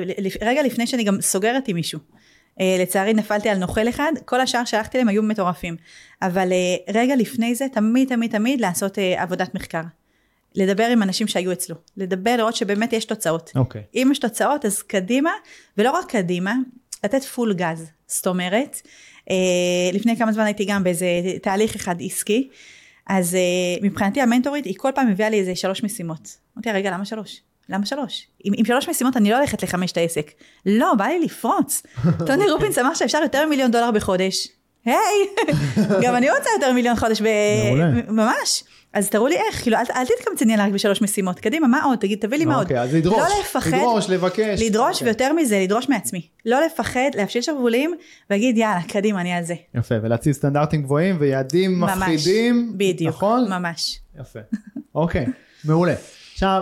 [0.41, 1.99] רגע לפני שאני גם סוגרת עם מישהו.
[2.59, 5.75] אה, לצערי נפלתי על נוכל אחד, כל השאר שהלכתי להם היו מטורפים.
[6.21, 9.81] אבל אה, רגע לפני זה, תמיד תמיד תמיד לעשות אה, עבודת מחקר.
[10.55, 11.75] לדבר עם אנשים שהיו אצלו.
[11.97, 13.51] לדבר, לראות שבאמת יש תוצאות.
[13.55, 13.83] אוקיי.
[13.95, 15.31] אם יש תוצאות, אז קדימה,
[15.77, 16.55] ולא רק קדימה,
[17.03, 17.89] לתת פול גז.
[18.07, 18.81] זאת אומרת,
[19.29, 19.35] אה,
[19.93, 21.05] לפני כמה זמן הייתי גם באיזה
[21.41, 22.49] תהליך אחד עסקי,
[23.07, 23.39] אז אה,
[23.81, 26.37] מבחינתי המנטורית, היא כל פעם מביאה לי איזה שלוש משימות.
[26.57, 27.41] אמרתי רגע, למה שלוש?
[27.69, 28.27] למה שלוש?
[28.43, 30.31] עם, עם שלוש משימות אני לא הולכת לחמש את העסק.
[30.65, 31.83] לא, בא לי לפרוץ.
[32.27, 34.47] טוני רובינס אמר שאפשר יותר ממיליון דולר בחודש.
[34.85, 34.95] היי,
[36.03, 37.27] גם אני רוצה יותר מיליון חודש, ב...
[38.07, 38.63] ממש.
[38.93, 41.39] אז תראו לי איך, כאילו, אל, אל תתקמצני עליי רק בשלוש משימות.
[41.39, 41.99] קדימה, מה עוד?
[41.99, 42.63] תגיד, תביא לי מה עוד.
[42.63, 43.17] אוקיי, אז לדרוש.
[43.17, 43.77] לא לפחד.
[43.77, 44.61] לדרוש, לבקש.
[44.61, 45.07] לדרוש, אוקיי.
[45.07, 46.27] ויותר מזה, לדרוש מעצמי.
[46.45, 47.95] לא לפחד, להפשיל שרוולים,
[48.29, 49.55] ולהגיד, יאללה, קדימה, אני על זה.
[49.75, 51.97] יפה, ולהציב סטנדרטים גבוהים ויעדים ממש.
[51.97, 52.73] מפחידים.
[52.77, 53.45] בדיוק, נכון?
[53.49, 53.99] ממש.
[54.19, 54.39] יפה.
[54.95, 55.25] אוקיי,
[55.65, 55.93] מעולה.
[56.33, 56.61] עכשיו,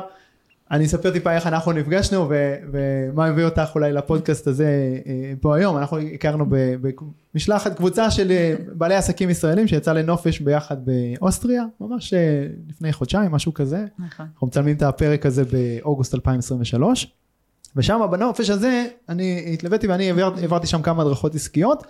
[0.71, 5.55] אני אספר טיפה איך אנחנו נפגשנו ו- ומה הביא אותך אולי לפודקאסט הזה אה, פה
[5.55, 5.77] היום.
[5.77, 6.45] אנחנו הכרנו
[7.33, 13.31] במשלחת קבוצה של אה, בעלי עסקים ישראלים שיצא לנופש ביחד באוסטריה, ממש אה, לפני חודשיים,
[13.31, 13.85] משהו כזה.
[13.99, 14.25] נכון.
[14.33, 17.13] אנחנו מצלמים את הפרק הזה באוגוסט 2023.
[17.75, 21.83] ושם בנופש הזה אני התלוויתי ואני העבר, העברתי שם כמה הדרכות עסקיות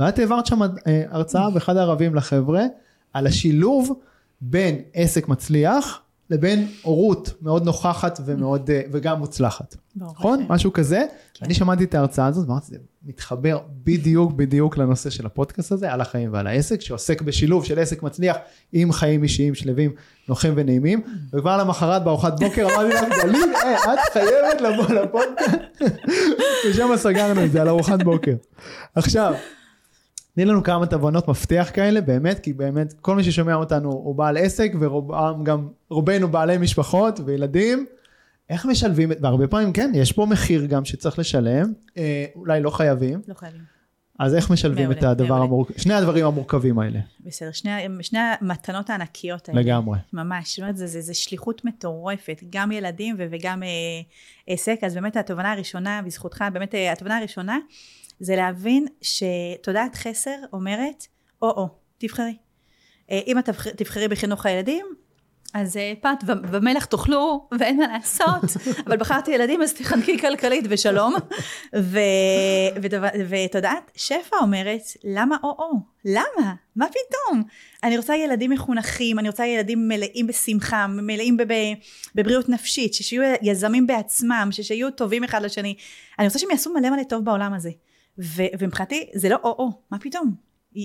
[0.00, 0.68] ואת העברת שם אה,
[1.10, 2.64] הרצאה באחד הערבים לחבר'ה
[3.12, 4.00] על השילוב
[4.40, 9.76] בין עסק מצליח לבין הורות מאוד נוכחת ומאוד אה, וגם מוצלחת.
[9.96, 10.40] נכון?
[10.40, 10.52] השם.
[10.52, 11.04] משהו כזה.
[11.34, 11.44] כן.
[11.46, 16.00] אני שמעתי את ההרצאה הזאת ואמרתי זה מתחבר בדיוק בדיוק לנושא של הפודקאסט הזה על
[16.00, 18.36] החיים ועל העסק שעוסק בשילוב של עסק מצליח
[18.72, 19.90] עם חיים אישיים שלווים
[20.28, 21.00] נוחים ונעימים
[21.32, 25.56] וכבר למחרת בארוחת בוקר אמרתי לך גלית אה, את חייבת לבוא לפודקאסט
[26.70, 28.34] ושם סגרנו את זה על ארוחת בוקר.
[28.94, 29.34] עכשיו
[30.36, 34.36] תני לנו כמה תובנות מפתח כאלה באמת כי באמת כל מי ששומע אותנו הוא בעל
[34.36, 37.86] עסק ורובם גם רובנו בעלי משפחות וילדים
[38.50, 43.20] איך משלבים והרבה פעמים כן יש פה מחיר גם שצריך לשלם אה, אולי לא חייבים
[43.28, 43.60] לא חייבים.
[44.18, 45.42] אז איך משלבים מעולה, את הדבר.
[45.42, 47.70] המורכב, שני הדברים המורכבים האלה, בסדר, שני,
[48.02, 49.60] שני המתנות הענקיות האלה.
[49.60, 49.98] לגמרי.
[50.12, 53.68] ממש, זאת אומרת, זה, זה, זה שליחות מטורפת, גם ילדים וגם אה,
[54.46, 57.58] עסק, אז באמת התובנה הראשונה, בזכותך, באמת אה, התובנה הראשונה,
[58.20, 61.06] זה להבין שתודעת חסר אומרת,
[61.42, 62.36] או-או, תבחרי.
[63.10, 64.86] אה, אם את תבח- תבחרי בחינוך הילדים,
[65.54, 68.42] אז אה, פת ומלח תאכלו ואין מה לעשות,
[68.86, 71.14] אבל בחרתי ילדים אז תחנקי כלכלית ושלום.
[71.76, 72.00] ו-
[73.28, 75.72] ותודעת שפע אומרת, למה או-או?
[76.04, 76.54] למה?
[76.76, 77.42] מה פתאום?
[77.84, 81.72] אני רוצה ילדים מחונכים, אני רוצה ילדים מלאים בשמחה, מלאים בב-
[82.14, 85.74] בבריאות נפשית, שיהיו יזמים בעצמם, שיהיו טובים אחד לשני.
[86.18, 87.70] אני רוצה שהם יעשו מלא מלא טוב בעולם הזה.
[88.18, 90.34] ומבחינתי זה לא או-או, מה פתאום?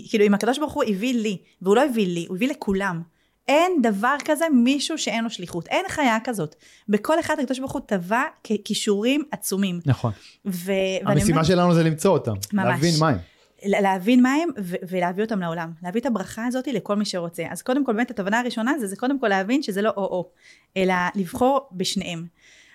[0.10, 3.02] כאילו אם הקדוש ברוך הוא הביא לי, והוא לא הביא לי, הוא הביא לכולם.
[3.48, 6.56] אין דבר כזה מישהו שאין לו שליחות, אין חיה כזאת.
[6.90, 9.80] בכל אחד הקדוש ברוך הוא טבע ככישורים עצומים.
[9.86, 10.12] נכון.
[10.46, 10.72] ו-
[11.06, 12.66] המשימה אומרת- שלנו זה למצוא אותם, ממש.
[12.66, 13.18] להבין מה הם.
[13.66, 15.72] להבין מה הם ו- ולהביא אותם לעולם.
[15.84, 17.44] להביא את הברכה הזאת לכל מי שרוצה.
[17.50, 20.30] אז קודם כל באמת התובנה הראשונה זה, זה קודם כל להבין שזה לא או-או,
[20.78, 22.26] אלא לבחור בשניהם.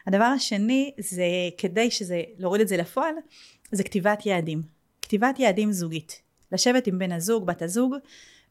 [0.07, 1.25] הדבר השני זה
[1.59, 3.15] כדי שזה, להוריד את זה לפועל,
[3.73, 4.63] זה כתיבת יעדים.
[5.03, 6.23] כתיבת יעדים זוגית.
[6.53, 7.95] לשבת עם בן הזוג, בת הזוג,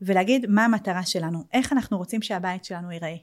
[0.01, 3.15] ולהגיד מה המטרה שלנו, איך אנחנו רוצים שהבית שלנו ייראה.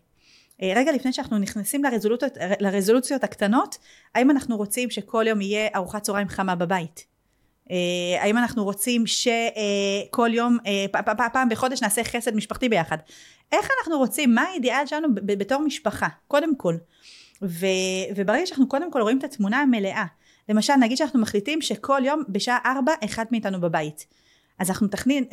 [0.63, 3.79] אה, רגע לפני שאנחנו נכנסים לרזולוציות, לרזולוציות הקטנות,
[4.15, 7.07] האם אנחנו רוצים שכל יום יהיה ארוחת צהריים חמה בבית?
[7.71, 7.77] אה,
[8.23, 12.97] האם אנחנו רוצים שכל יום, אה, פ- פעם בחודש נעשה חסד משפחתי ביחד?
[13.53, 16.75] איך אנחנו רוצים, מה האידיאל שלנו בתור משפחה, קודם כל.
[17.43, 17.67] ו,
[18.17, 20.05] וברגע שאנחנו קודם כל רואים את התמונה המלאה,
[20.49, 24.07] למשל נגיד שאנחנו מחליטים שכל יום בשעה ארבע אחד מאיתנו בבית.
[24.59, 25.25] אז אנחנו מתכננים,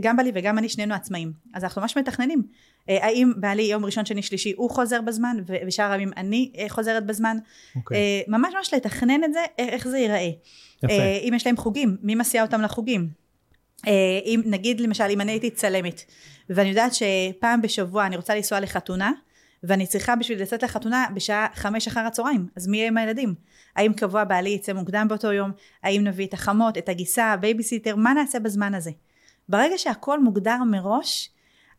[0.00, 2.42] גם בעלי וגם אני שנינו עצמאים, אז אנחנו ממש מתכננים.
[2.88, 7.06] אה, האם בעלי יום ראשון, שני, שלישי הוא חוזר בזמן, ושאר הימים אני אה, חוזרת
[7.06, 7.36] בזמן.
[7.76, 7.96] אוקיי.
[7.96, 10.30] אה, ממש ממש לתכנן את זה, איך זה ייראה.
[10.82, 10.92] יפה.
[10.92, 13.08] אה, אם יש להם חוגים, מי מסיע אותם לחוגים?
[13.86, 13.92] אה,
[14.24, 16.00] אם נגיד למשל אם אני הייתי צלמת
[16.50, 19.12] ואני יודעת שפעם בשבוע אני רוצה לנסוע לחתונה
[19.62, 23.34] ואני צריכה בשביל לצאת לחתונה בשעה חמש אחר הצהריים אז מי יהיה עם הילדים?
[23.76, 25.50] האם קבוע בעלי יצא מוקדם באותו יום?
[25.82, 28.90] האם נביא את החמות, את הגיסה, בייביסיטר, מה נעשה בזמן הזה?
[29.48, 31.30] ברגע שהכל מוגדר מראש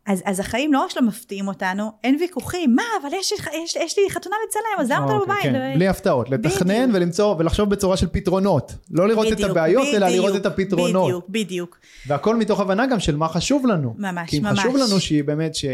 [0.08, 3.32] אז, אז החיים לא רק שלא מפתיעים אותנו, אין ויכוחים, מה, אבל יש,
[3.64, 5.44] יש, יש לי חתונה לצלם, אז למה אתה לא אוקיי, בבית?
[5.44, 6.90] כן, בלי הפתעות, לתכנן בדיוק.
[6.96, 8.74] ולמצוא ולחשוב בצורה של פתרונות.
[8.92, 11.06] לא לראות את בדיוק, הבעיות, אלא בדיוק, לראות את הפתרונות.
[11.06, 11.78] בדיוק, בדיוק.
[12.08, 13.96] והכל מתוך הבנה גם של מה חשוב לנו.
[13.98, 14.60] ממש, כי ממש.
[14.60, 15.66] חשוב לנו שיהיה באמת, ש-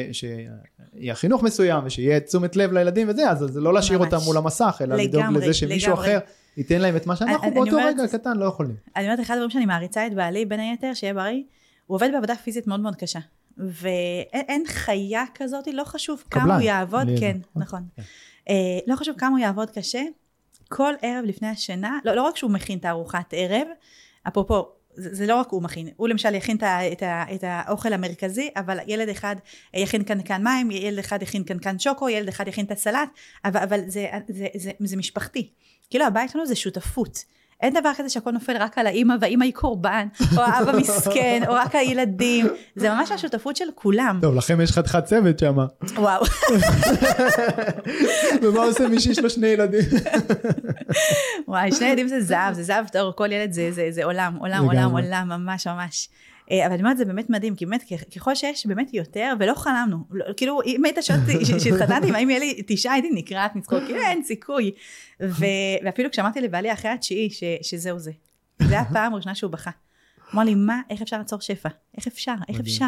[0.97, 4.13] שיהיה חינוך מסוים ושיהיה תשומת לב לילדים וזה, אז זה לא להשאיר ממש.
[4.13, 6.05] אותם מול המסך, אלא לדאוג לזה שמישהו לגמרי.
[6.07, 6.19] אחר
[6.57, 8.75] ייתן להם את מה שאנחנו אני באותו אומרת- רגע קטן לא יכולים.
[8.95, 11.41] אני אומרת, אחד הדברים שאני מעריצה את בעלי, בין היתר, שיהיה בריא,
[11.87, 13.19] הוא עובד בעבודה פיזית מאוד מאוד קשה.
[13.57, 17.61] ואין אין חיה כזאת, לא חשוב כמה הוא יעבוד, כן, נכון.
[17.61, 17.83] נכון.
[17.95, 18.01] כן.
[18.49, 18.53] אה,
[18.87, 20.01] לא חשוב כמה הוא יעבוד קשה,
[20.69, 23.67] כל ערב לפני השינה, לא, לא רק שהוא מכין את הארוחת ערב,
[24.27, 27.43] אפרופו, זה, זה לא רק הוא מכין, הוא למשל יכין את, ה, את, ה, את
[27.43, 29.35] האוכל המרכזי, אבל ילד אחד
[29.73, 33.09] יכין קנקן מים, ילד אחד יכין קנקן שוקו, ילד אחד יכין את הסלט,
[33.45, 35.49] אבל, אבל זה, זה, זה, זה, זה משפחתי.
[35.89, 37.25] כאילו הבית שלנו זה שותפות.
[37.63, 41.53] אין דבר כזה שהכל נופל רק על האימא והאימא היא קורבן, או האבא מסכן, או
[41.53, 42.47] רק הילדים.
[42.75, 44.19] זה ממש השותפות של כולם.
[44.21, 45.55] טוב, לכם יש חתיכת צוות שם.
[45.95, 46.23] וואו.
[48.41, 49.81] ומה עושה מי שיש לו שני ילדים?
[51.47, 54.65] וואי, שני ילדים זה זהב, זה זהב טהור, כל ילד זה, זה, זה עולם, עולם.
[54.65, 56.09] עולם, עולם, ממש ממש.
[56.51, 57.83] אה, אבל אני אומרת, זה באמת מדהים, כי באמת,
[58.15, 62.29] ככל שיש באמת יותר, ולא חלמנו, לא, כאילו, אם היית שואל אותי, ש- שהתחתנתי, אם
[62.29, 64.71] היה לי תשעה, הייתי נקרעת מצחוק, כאילו, אין סיכוי.
[65.21, 65.45] ו-
[65.85, 68.11] ואפילו כשאמרתי לבעלי אחרי התשיעי, ש- שזהו זה.
[68.59, 69.71] זה הפעם הראשונה שהוא בכה.
[70.33, 71.69] אמר לי, מה, איך אפשר לעצור שפע?
[71.97, 72.33] איך אפשר?
[72.49, 72.59] איך.
[72.59, 72.85] אפשר?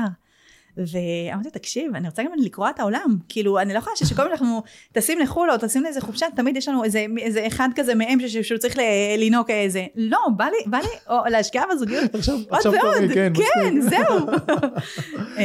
[0.77, 3.17] ואמרתי, תקשיב, אני רוצה גם לקרוע את העולם.
[3.29, 6.67] כאילו, אני לא יכולה שכל פעם אנחנו טסים לחו"ל או טסים לאיזה חופשה, תמיד יש
[6.67, 8.75] לנו איזה, איזה אחד כזה מהם שהוא צריך
[9.17, 9.85] לנהוג איזה.
[9.95, 12.15] לא, בא לי, בא לי, או להשקיע בזוגיות.
[12.15, 13.33] עכשיו עוד עכשיו ועוד, כן.
[13.53, 13.81] כן.
[13.81, 14.17] זהו.
[15.37, 15.43] אה,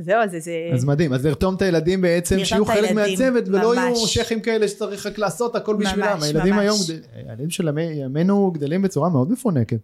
[0.00, 0.52] זהו, זה, זה...
[0.74, 3.98] אז מדהים, אז לרתום את הילדים בעצם, שיהיו חלק מהצוות, ולא יהיו ממש.
[4.14, 6.18] שייחים כאלה שצריך רק לעשות הכל בשבילם.
[6.22, 6.60] הילדים ממש.
[6.62, 6.76] היום,
[7.16, 9.78] הילדים של ימי- ימינו גדלים בצורה מאוד מפונקת.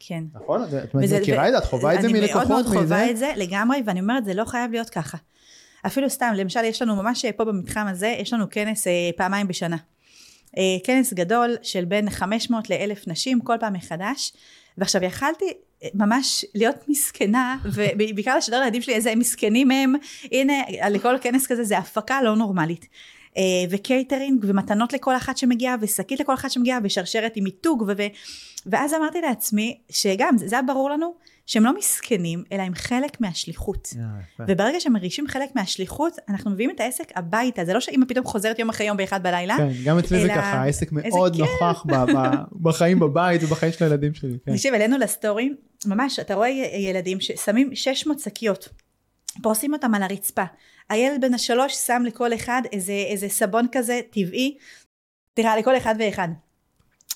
[0.00, 0.24] כן.
[0.34, 0.62] נכון?
[0.62, 1.58] את מכירה את זה?
[1.58, 2.48] את חווה את זה אני מאוד מלקוחות?
[2.48, 2.66] מאוד?
[2.66, 5.18] חווה את זה לגמרי, ואני אומרת, זה לא חייב להיות ככה.
[5.86, 9.76] אפילו סתם, למשל, יש לנו ממש פה במתחם הזה, יש לנו כנס אה, פעמיים בשנה.
[10.58, 14.32] אה, כנס גדול של בין 500 ל-1,000 נשים, כל פעם מחדש.
[14.78, 15.44] ועכשיו יכלתי
[15.82, 19.94] אה, ממש להיות מסכנה, ובעיקר לשדר לילדים שלי איזה מסכנים הם,
[20.32, 20.54] הנה,
[20.90, 22.86] לכל כנס כזה זה הפקה לא נורמלית.
[23.36, 27.92] אה, וקייטרינג ומתנות לכל אחת שמגיעה ושקית לכל אחת שמגיעה ושרשרת עם מיתוג ו-
[28.66, 31.14] ואז אמרתי לעצמי שגם זה זה היה ברור לנו
[31.46, 34.02] שהם לא מסכנים אלא הם חלק מהשליחות אה,
[34.34, 34.44] יפה.
[34.48, 38.58] וברגע שהם מרגישים חלק מהשליחות אנחנו מביאים את העסק הביתה זה לא שאמא פתאום חוזרת
[38.58, 41.40] יום אחרי יום באחד בלילה כן, גם אצלי זה אלא- ככה, העסק מאוד כיף.
[41.62, 42.34] נוכח ב- ב-
[42.68, 44.36] בחיים בבית ובחיים של הילדים שלי.
[44.46, 44.52] כן.
[44.52, 45.50] תקשיב, העלינו ל story,
[45.86, 48.68] ממש, אתה רואה ילדים ששמים 600 שקיות,
[49.42, 50.44] פורסים אותם על הרצפה.
[50.90, 54.56] הילד בן השלוש שם לכל אחד איזה, איזה סבון כזה טבעי,
[55.34, 56.28] תראה, לכל אחד ואחד.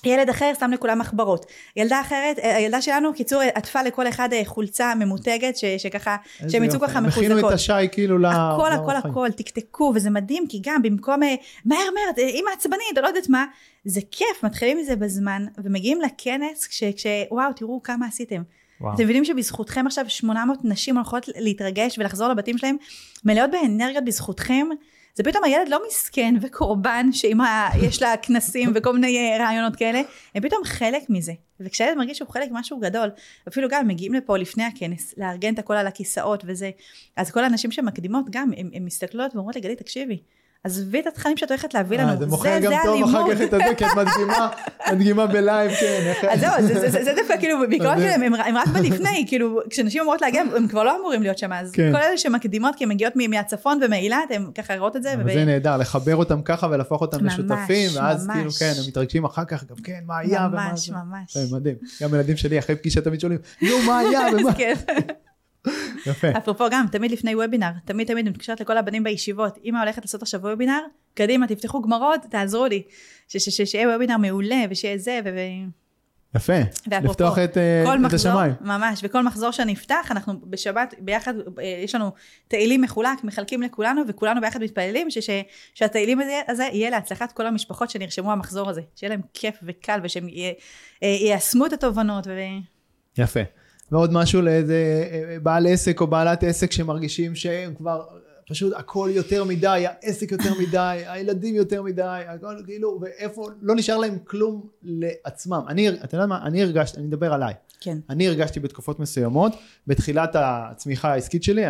[0.03, 1.45] ילד אחר שם לכולם מחברות.
[1.75, 6.15] ילדה אחרת, אה, הילדה שלנו, קיצור, עטפה לכל אחד אה, חולצה ממותגת, ש, שככה,
[6.49, 6.79] שהם יצאו.
[6.79, 7.39] ככה מחוזקות.
[7.39, 8.25] את השי כאילו ל...
[8.25, 8.95] הכל הכל.
[8.95, 13.45] הכל תקתקו וזה מדהים כי גם במקום אה, מהר מהר אמא עצבנית לא יודעת מה
[13.85, 18.41] זה כיף מתחילים מזה בזמן ומגיעים לכנס כש, כש וואו תראו כמה עשיתם
[18.81, 18.93] וואו.
[18.95, 22.75] אתם מבינים שבזכותכם עכשיו 800 נשים הולכות להתרגש ולחזור לבתים שלהם?
[23.25, 24.67] מלאות באנרגיות בזכותכם?
[25.15, 29.75] זה פתאום הילד לא מסכן וקורבן שאם ה- יש לה כנסים וכל מיני אה, רעיונות
[29.75, 30.01] כאלה?
[30.35, 31.33] הם פתאום חלק מזה.
[31.59, 33.09] וכשהילד מרגיש שהוא חלק ממשהו גדול
[33.47, 36.71] אפילו גם מגיעים לפה לפני הכנס לארגן את הכל על הכיסאות וזה
[37.15, 40.17] אז כל הנשים שמקדימות גם הן מסתכלות ואומרות לי גלית תקשיבי
[40.63, 43.53] עזבי את התכנים שאת הולכת להביא אה, לנו זה מוכר גם טוב אחר כך את
[43.53, 44.49] הזה, כי את מדגימה,
[44.91, 46.13] מדגימה בלייב, כן.
[46.31, 47.97] אז זהו, זה- זה- זה זה דווקא כאילו, בעיקרון.
[47.99, 51.71] שלהם, הם רק בלפני, כאילו, כשנשים אומרות להגיע, הם כבר לא אמורים להיות שם, אז
[51.71, 51.91] כן.
[51.91, 55.77] כל אלה שמקדימות, כי הן מגיעות מהצפון ומאילת, הם ככה רואות את זה, זה נהדר,
[55.77, 58.35] לחבר אותם ככה ולהפוך אותם ממש, לשותפים, ואז ממש.
[58.37, 60.93] כאילו, כן, הם מתרגשים אחר כך, גם כן, מה היה ומה ממש, זה.
[60.95, 61.33] ממש.
[61.33, 61.75] כן, מדהים.
[62.01, 64.51] גם ילדים שלי אחרי פגישה תמיד שואלים, נו, מה היה ומה...
[66.05, 66.27] יפה.
[66.37, 70.21] אפרופו גם, תמיד לפני וובינר, תמיד תמיד אני מתקשרת לכל הבנים בישיבות, אמא הולכת לעשות
[70.21, 70.79] עכשיו וובינר,
[71.13, 72.83] קדימה, תפתחו גמרות, תעזרו לי,
[73.27, 75.29] שיהיה וובינר מעולה, ושיהיה זה, ו...
[76.35, 76.53] יפה.
[76.87, 78.53] ואפרופו, לפתוח את אה, כל את מחזור, השמיים.
[78.61, 82.11] ממש, וכל מחזור שנפתח, אנחנו בשבת ביחד, אה, יש לנו
[82.47, 85.43] תהילים מחולק, מחלקים לכולנו, וכולנו ביחד מתפללים ש- ש-
[85.73, 90.27] שהתהילים הזה, יהיה להצלחת כל המשפחות שנרשמו המחזור הזה, שיהיה להם כיף וקל, ושהם
[91.03, 92.31] אה, יישמו את התובנות, ו...
[93.17, 93.41] יפה.
[93.91, 98.05] ועוד משהו לאיזה אה, בעל עסק או בעלת עסק שמרגישים שהם כבר
[98.51, 103.97] פשוט הכל יותר מדי, העסק יותר מדי, הילדים יותר מדי, הכל כאילו, ואיפה, לא נשאר
[103.97, 105.61] להם כלום לעצמם.
[105.67, 107.53] אני, אתה יודע מה, אני הרגשתי, אני מדבר עליי.
[107.79, 107.97] כן.
[108.09, 109.51] אני הרגשתי בתקופות מסוימות,
[109.87, 111.63] בתחילת הצמיחה העסקית שלי,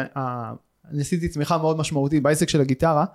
[0.92, 3.06] אני עשיתי צמיחה מאוד משמעותית בעסק של הגיטרה,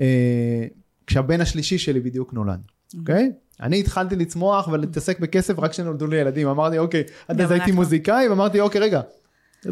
[0.00, 0.66] אה,
[1.06, 2.60] כשהבן השלישי שלי בדיוק נולד,
[2.98, 3.32] אוקיי?
[3.62, 7.74] אני התחלתי לצמוח ולהתעסק בכסף רק כשנולדו לי ילדים, אמרתי אוקיי, עד אז הייתי אנחנו.
[7.74, 9.00] מוזיקאי, ואמרתי אוקיי רגע,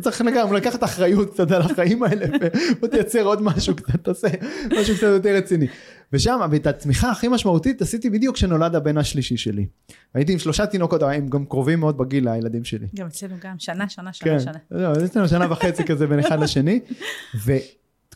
[0.01, 2.27] צריך גם לקחת אחריות קצת על החיים האלה,
[2.77, 4.29] ובוא תייצר עוד משהו קצת, תעשה
[4.81, 5.67] משהו קצת יותר רציני.
[6.13, 9.67] ושם, ואת הצמיחה הכי משמעותית עשיתי בדיוק כשנולד הבן השלישי שלי.
[10.15, 12.87] הייתי עם שלושה תינוקות, הם גם קרובים מאוד בגיל לילדים שלי.
[12.95, 14.93] גם אצלנו גם, שנה, שנה, כן, שנה, שנה.
[15.17, 16.81] לא, שנה וחצי כזה בין אחד לשני,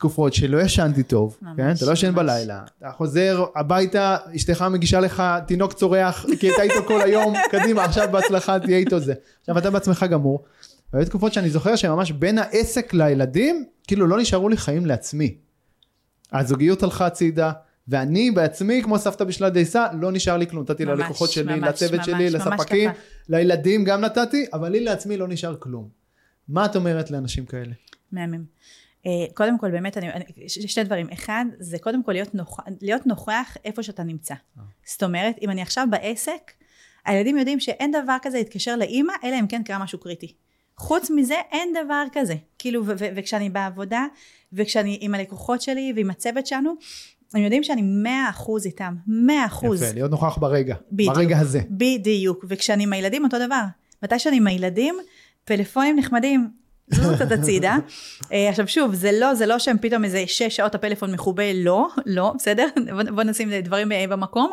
[0.01, 2.15] ותקופות שלא ישנתי טוב, ממש, כן, אתה לא ישן.
[2.15, 7.85] בלילה, אתה חוזר הביתה, אשתך מגישה לך תינוק צורח, כי הייתה איתו כל היום, קדימה,
[7.85, 9.15] עכשיו בהצלחה תהיה איתו זה.
[9.41, 10.45] עכשיו אתה בעצמך גמור,
[10.93, 15.35] והיו תקופות שאני זוכר שממש בין העסק לילדים, כאילו לא נשארו לי חיים לעצמי.
[16.33, 17.53] הזוגיות הלכה הצידה.
[17.89, 20.63] ואני בעצמי, כמו סבתא בשלת דייסה, לא נשאר לי כלום.
[20.63, 22.91] נתתי ממש, ללקוחות שלי, ממש, לצוות ממש, שלי, ממש לספקים.
[23.29, 25.89] לילדים גם נתתי, אבל לי לעצמי לא נשאר כלום.
[26.49, 27.73] מה את אומרת לאנשים כאלה?
[28.13, 28.45] מהמם.
[29.07, 30.09] אה, קודם כל באמת אני,
[30.49, 34.35] ש- שני דברים אחד זה קודם כל להיות, נוכ, להיות נוכח איפה שאתה נמצא
[34.87, 36.53] זאת אומרת אם אני עכשיו בעסק
[37.07, 40.35] הילדים יודעים שאין דבר כזה להתקשר לאימא אלא אם כן קרה משהו קריטי
[40.77, 44.07] חוץ מזה אין דבר כזה כאילו ו- ו- וכשאני בעבודה
[44.53, 46.75] וכשאני עם הלקוחות שלי ועם הצוות שלנו
[47.35, 50.75] הם יודעים שאני מאה אחוז איתם מאה אחוז יפה, להיות נוכח ברגע.
[50.93, 51.15] בדיוק.
[51.15, 51.61] ברגע הזה.
[51.71, 53.63] בדיוק, וכשאני עם הילדים אותו דבר.
[54.03, 54.95] מתי שאני עם הילדים,
[55.45, 56.51] פלאפונים נחמדים,
[56.91, 57.77] זוזו קצת הצידה.
[58.33, 61.89] אה, עכשיו שוב, זה לא, זה לא שהם פתאום איזה שש שעות הפלאפון מכובה, לא,
[62.07, 62.67] לא, בסדר?
[63.15, 64.51] בוא, נשים דברים אה, במקום.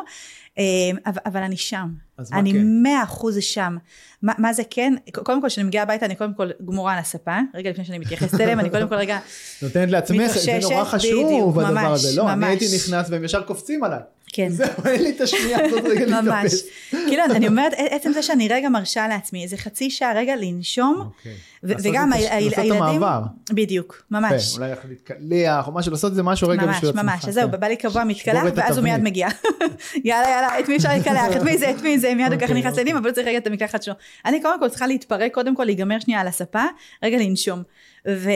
[0.58, 0.64] אה,
[1.06, 1.88] אבל, אבל אני שם.
[2.18, 2.82] אז אני כן?
[2.82, 3.76] מאה אחוז שם.
[4.22, 4.94] מה, מה זה כן?
[5.12, 7.38] קודם כל, כשאני מגיעה הביתה, אני קודם כל גמורה על הספה.
[7.54, 9.18] רגע לפני שאני מתייחסת אליהם, אני קודם כל רגע...
[9.62, 12.16] נותנת לעצמך, זה נורא חשוב הדבר הזה.
[12.16, 12.48] לא, אני ממש.
[12.48, 14.00] הייתי נכנס והם ישר קופצים עליי.
[14.32, 14.48] כן.
[14.50, 16.44] זהו, אין לי את השנייה הזאת רגע ממש.
[16.44, 16.62] להתאפס.
[16.90, 21.34] כאילו, אני אומרת, עצם זה שאני רגע מרשה לעצמי איזה חצי שעה רגע לנשום, אוקיי.
[21.62, 23.20] וגם את הש- ה- ה- לעשות את הילדים, המעבר.
[23.50, 27.02] בדיוק, ממש, אולי איך להתקלח או משהו, לעשות איזה משהו רגע ממש, בשביל עצמך.
[27.02, 27.60] ממש, אז זהו, כן.
[27.60, 29.00] בא לי קבוע מתקלח, ואז הוא מיד.
[29.02, 29.28] מגיע.
[30.04, 32.46] יאללה, יאללה, את מי אפשר להתקלח, את מי זה, את מי זה, מיד הוא ככה
[32.48, 33.94] אוקיי, נכנס לעניינים, אבל צריך רגע את המקלחת שלו.
[34.24, 36.64] אני קודם כל צריכה להתפרק, קודם כל להיגמר שנייה על הספה,
[37.02, 37.62] רגע לנשום.
[38.08, 38.30] ו...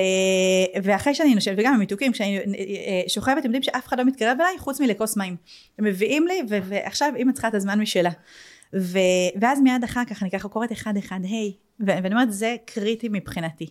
[0.83, 4.59] ואחרי שאני נושבת, וגם המתוקים, כשאני אה, שוכבת, אתם יודעים שאף אחד לא מתקרב אליי,
[4.59, 5.37] חוץ מלכוס מים.
[5.79, 6.59] הם מביאים לי, ו...
[6.65, 8.11] ועכשיו אמא צריכה את הזמן משלה.
[8.77, 8.99] ו...
[9.41, 11.87] ואז מיד אחר כך אני ככה קוראת אחד אחד, היי, ו...
[11.87, 13.67] ואני אומרת, זה קריטי מבחינתי.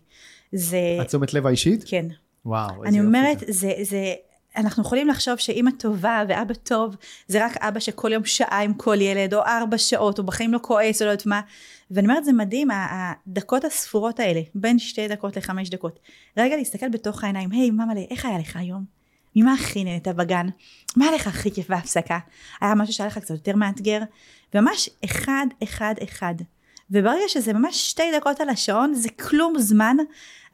[0.51, 1.83] זה, התשומת לב האישית?
[1.87, 2.05] כן.
[2.45, 3.45] וואו, איזה אני יופי אומרת, זה.
[3.49, 4.13] זה, זה,
[4.57, 6.95] אנחנו יכולים לחשוב שאימא טובה ואבא טוב
[7.27, 10.59] זה רק אבא שכל יום שעה עם כל ילד או ארבע שעות או בחיים לא
[10.61, 11.41] כועס או לא יודעת מה
[11.91, 15.99] ואני אומרת זה מדהים הדקות הספורות האלה בין שתי דקות לחמש דקות
[16.37, 18.85] רגע להסתכל בתוך העיניים היי hey, ממלא איך היה לך היום?
[19.35, 20.47] ממה הכי נהנית בגן?
[20.95, 22.19] מה היה לך הכי כיף בהפסקה?
[22.61, 23.99] היה משהו שהיה לך קצת יותר מאתגר?
[24.53, 26.35] וממש אחד אחד אחד
[26.91, 29.97] וברגע שזה ממש שתי דקות על השעון זה כלום זמן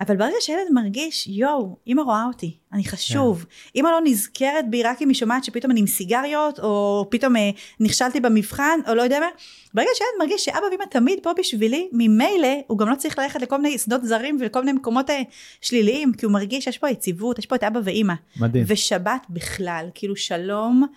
[0.02, 3.72] אבל ברגע שילד מרגיש יואו אמא רואה אותי אני חשוב yeah.
[3.76, 7.50] אמא לא נזכרת בי רק אם היא שומעת שפתאום אני עם סיגריות או פתאום אה,
[7.80, 9.26] נכשלתי במבחן או לא יודע מה
[9.74, 13.62] ברגע שילד מרגיש שאבא ואמא תמיד פה בשבילי ממילא הוא גם לא צריך ללכת לכל
[13.62, 15.22] מיני שדות זרים ולכל מיני מקומות אה,
[15.62, 18.14] שליליים כי הוא מרגיש שיש פה יציבות יש פה את אבא ואמא.
[18.40, 18.64] מדהים.
[18.68, 20.88] ושבת בכלל כאילו שלום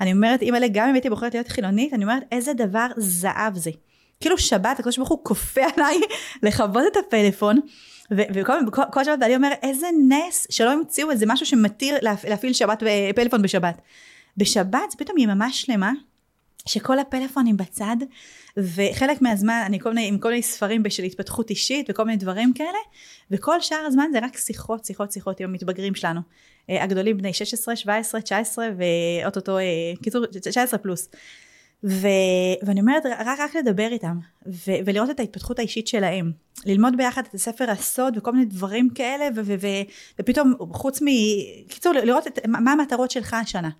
[0.00, 3.70] אני אומרת אימא'לה גם אם הייתי בוחרת להיות חילונית אני אומרת איזה דבר זהב זה.
[4.20, 6.00] כאילו שבת הקדוש ברוך הוא כופה עליי
[6.42, 7.60] לכבות את הפלאפון
[8.10, 12.82] וכל שבת בעלי אומר איזה נס שלא המציאו איזה משהו שמתיר להפעיל שבת
[13.14, 13.80] פלאפון בשבת.
[14.36, 15.92] בשבת זה פתאום יממה שלמה
[16.66, 17.96] שכל הפלאפונים בצד
[18.56, 22.52] וחלק מהזמן אני כל מיני, עם כל מיני ספרים של התפתחות אישית וכל מיני דברים
[22.52, 22.78] כאלה
[23.30, 26.20] וכל שאר הזמן זה רק שיחות שיחות שיחות עם המתבגרים שלנו
[26.70, 29.62] אה, הגדולים בני 16 17 19 ואו-טו-טו אה,
[30.02, 31.08] קיצור 19 פלוס
[31.84, 32.08] ו,
[32.62, 36.32] ואני אומרת רק, רק לדבר איתם ו, ולראות את ההתפתחות האישית שלהם.
[36.66, 39.66] ללמוד ביחד את הספר הסוד וכל מיני דברים כאלה ו, ו, ו,
[40.20, 41.06] ופתאום חוץ מ...
[41.68, 43.70] קיצור לראות את, מה המטרות שלך השנה?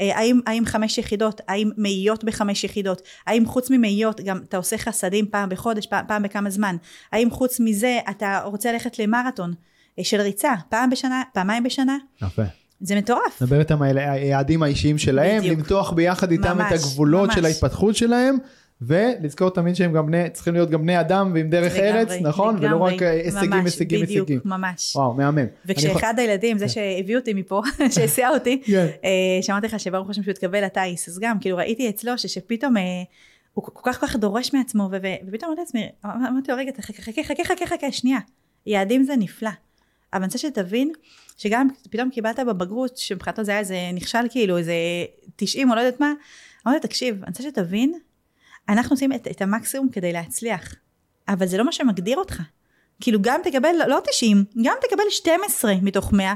[0.00, 3.02] אה, האם, האם חמש יחידות האם מאיות בחמש יחידות?
[3.26, 6.76] האם חוץ ממאיות גם אתה עושה חסדים פעם בחודש פעם, פעם בכמה זמן?
[7.12, 9.54] האם חוץ מזה אתה רוצה ללכת למרתון
[9.98, 11.96] אה, של ריצה פעם בשנה פעמיים בשנה?
[12.22, 12.42] יפה
[12.80, 13.42] זה מטורף.
[13.42, 15.58] נדבר איתם על היעדים האישיים שלהם, בדיוק.
[15.58, 17.34] למתוח ביחד איתם ממש, את הגבולות ממש.
[17.34, 18.38] של ההתפתחות שלהם.
[18.80, 22.56] ולזכור תמיד שהם גם בני, צריכים להיות גם בני אדם ועם דרך לגמרי, ארץ, נכון?
[22.56, 24.40] לגמרי, ולא רק אה, הישגים, ממש, הישגים, בדיוק, הישגים.
[24.44, 24.96] ממש.
[24.96, 25.46] וואו, מהמם.
[25.66, 26.22] וכשאחד אני...
[26.22, 26.68] הילדים, זה כן.
[26.68, 27.62] שהביא אותי מפה,
[27.94, 28.86] שהסיע אותי, כן.
[29.04, 32.82] אה, שאמרתי לך שברוך השם שהוא התקבל לטיס, אז גם, כאילו ראיתי אצלו שפתאום אה,
[33.54, 37.44] הוא כל כך כל כך דורש מעצמו, ופתאום אמרתי לעצמי, אמרתי לו רגע, חכה, חכה,
[37.44, 38.18] חכה, חכה, שנייה,
[38.66, 39.50] יעדים זה נפלא.
[40.12, 40.92] אבל אני רוצה שתבין
[41.38, 44.74] שגם פתאום קיבלת בבגרות, שמבחינתו זה היה איזה נכשל כאילו, איזה
[45.36, 46.12] 90 או לא יודעת מה,
[46.66, 47.92] אמרתי תקשיב, אני רוצה שתבין,
[48.68, 50.74] אנחנו עושים את, את המקסימום כדי להצליח,
[51.28, 52.42] אבל זה לא מה שמגדיר אותך.
[53.00, 56.34] כאילו גם תקבל, לא 90, גם תקבל 12 מתוך 100,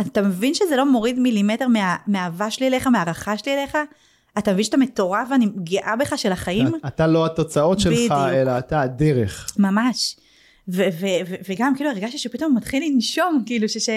[0.00, 3.78] אתה מבין שזה לא מוריד מילימטר מה, מהאהבה שלי אליך, מהערכה שלי אליך?
[4.38, 6.68] אתה מבין שאתה מטורף ואני גאה בך של החיים?
[6.68, 8.12] אתה, אתה לא התוצאות שלך, בדיוק.
[8.12, 9.52] אלא אתה הדרך.
[9.58, 10.16] ממש.
[10.68, 13.88] ו- ו- ו- וגם כאילו הרגשתי שפתאום מתחיל לנשום, כאילו ש...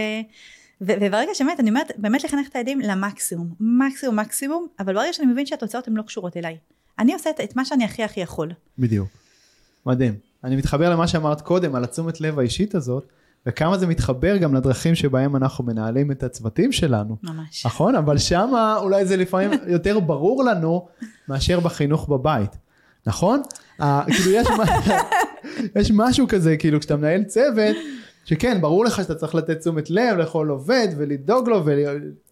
[0.81, 5.31] ו- וברגע שבאמת, אני אומרת, באמת לחנך את הילדים למקסימום, מקסימום מקסימום, אבל ברגע שאני
[5.31, 6.57] מבין שהתוצאות הן לא קשורות אליי.
[6.99, 8.51] אני עושה את, את מה שאני הכי הכי יכול.
[8.79, 9.07] בדיוק.
[9.85, 10.13] מדהים.
[10.43, 13.03] אני מתחבר למה שאמרת קודם, על התשומת לב האישית הזאת,
[13.45, 17.15] וכמה זה מתחבר גם לדרכים שבהם אנחנו מנהלים את הצוותים שלנו.
[17.23, 17.65] ממש.
[17.65, 17.95] נכון?
[17.95, 20.87] אבל שמה אולי זה לפעמים יותר ברור לנו
[21.27, 22.57] מאשר בחינוך בבית.
[23.05, 23.41] נכון?
[23.81, 24.47] Uh, כאילו יש,
[25.75, 27.75] יש משהו כזה, כאילו כשאתה מנהל צוות,
[28.25, 31.65] שכן, ברור לך שאתה צריך לתת תשומת לב לכל עובד ולדאוג לו,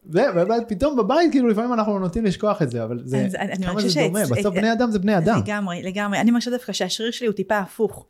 [0.10, 3.28] ופתאום בבית כאילו לפעמים אנחנו נוטים לשכוח את זה, אבל זה,
[3.66, 5.40] כמה זה דומה, בסוף בני אדם זה בני אדם.
[5.46, 8.06] לגמרי, לגמרי, אני מרגישה דווקא שהשריר שלי הוא טיפה הפוך.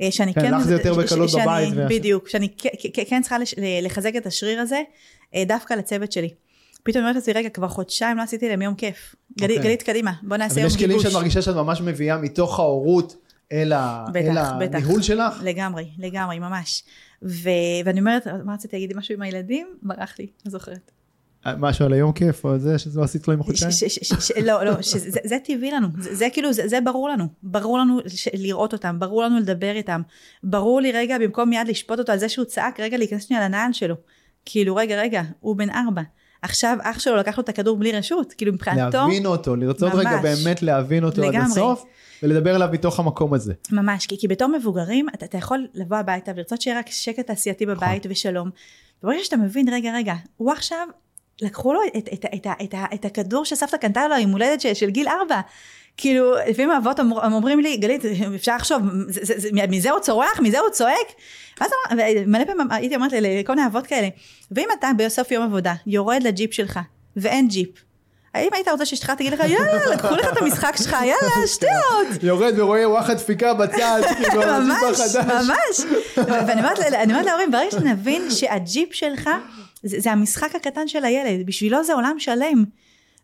[0.00, 1.74] אה, שאני כן, כן, לך זה יותר בקלות בבית.
[1.88, 2.48] בדיוק, שאני
[3.08, 3.36] כן צריכה
[3.82, 4.82] לחזק את השריר הזה,
[5.34, 6.30] אה, דווקא לצוות שלי.
[6.82, 9.14] פתאום אומרת לעצמי, רגע, כבר חודשיים לא עשיתי להם יום כיף.
[9.14, 9.42] Okay.
[9.42, 9.58] אוקיי.
[9.58, 10.82] גלית, קדימה, בוא נעשה יום גיבוש.
[10.82, 13.16] אבל יש כלים שאת מרגישה שאת ממש מביאה מתוך ההורות
[13.52, 14.04] אל, ה...
[14.12, 15.02] בטח, אל הניהול בטח.
[15.02, 15.40] שלך?
[15.42, 16.84] לגמרי, לגמרי, ממש.
[17.22, 17.48] ו...
[17.84, 19.66] ואני אומרת, מה רציתי להגיד משהו עם הילדים?
[19.82, 20.90] ברח לי, לא זוכרת.
[21.46, 23.70] אה, משהו על היום כיף או זה שזה לא עשית לו עם החודשיים?
[24.46, 28.00] לא, לא, שזה, זה טבעי לנו, זה, זה כאילו, זה, זה ברור לנו, ברור לנו
[28.34, 30.02] לראות אותם, ברור לנו לדבר איתם,
[30.44, 33.72] ברור לי רגע במקום מיד לשפוט אותו על זה שהוא צעק, רגע להיכנס שנייה לנעל
[33.72, 33.94] שלו,
[34.44, 36.02] כאילו רגע רגע, הוא בן ארבע,
[36.42, 38.98] עכשיו אח שלו לקח לו את הכדור בלי רשות, כאילו מבחינתו...
[38.98, 41.38] להבין אותו, לרצות ממש, רגע באמת להבין אותו לגמרי.
[41.38, 41.84] עד הסוף,
[42.22, 43.54] ולדבר אליו מתוך המקום הזה.
[43.72, 47.66] ממש, כי, כי בתור מבוגרים, אתה, אתה יכול לבוא הביתה ולרצות שיהיה רק שקט תעשייתי
[47.66, 48.12] בבית נכון.
[48.12, 48.50] ושלום.
[49.02, 50.88] וברגע שאתה מבין, רגע, רגע, הוא עכשיו,
[51.42, 54.74] לקחו לו את, את, את, את, את, את הכדור שסבתא קנתה לו עם הולדת של,
[54.74, 55.40] של גיל ארבע.
[56.02, 58.02] כאילו, לפעמים האבות אומר, אומרים לי, גלית,
[58.34, 58.82] אפשר לחשוב,
[59.68, 61.06] מזה הוא צורח, מזה הוא צועק?
[61.60, 61.70] ואז
[62.26, 64.08] מלא פעמים הייתי אומרת לכל מיני אבות כאלה,
[64.50, 66.80] ואם אתה בסוף יום עבודה יורד לג'יפ שלך,
[67.16, 67.68] ואין ג'יפ,
[68.34, 72.22] האם היית רוצה שאשתך תגיד לך, יאללה, לקחו לך את המשחק שלך, יאללה, שטויות.
[72.22, 75.16] יורד ורואה וואחד דפיקה בצד, כאילו, הג'יפ החדש.
[75.16, 76.60] ממש, ואני
[77.12, 79.30] אומרת להורים, ברגע שנבין שהג'יפ שלך,
[79.82, 82.64] זה המשחק הקטן של הילד, בשבילו זה עולם שלם.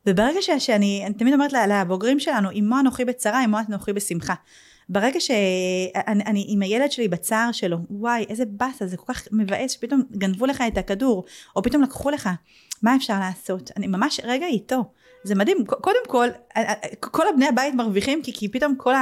[0.06, 4.34] וברגע שאני, אני תמיד אומרת לבוגרים שלנו, עמו אנוכי בצרה, עמו אנוכי בשמחה.
[4.88, 5.90] ברגע שאני
[6.26, 10.46] אני עם הילד שלי בצער שלו, וואי, איזה באסה, זה כל כך מבאס שפתאום גנבו
[10.46, 11.24] לך את הכדור,
[11.56, 12.28] או פתאום לקחו לך,
[12.82, 13.70] מה אפשר לעשות?
[13.76, 14.84] אני ממש רגע איתו.
[15.24, 16.28] זה מדהים, קודם כל,
[17.00, 18.94] כל הבני הבית מרוויחים, כי, כי פתאום כל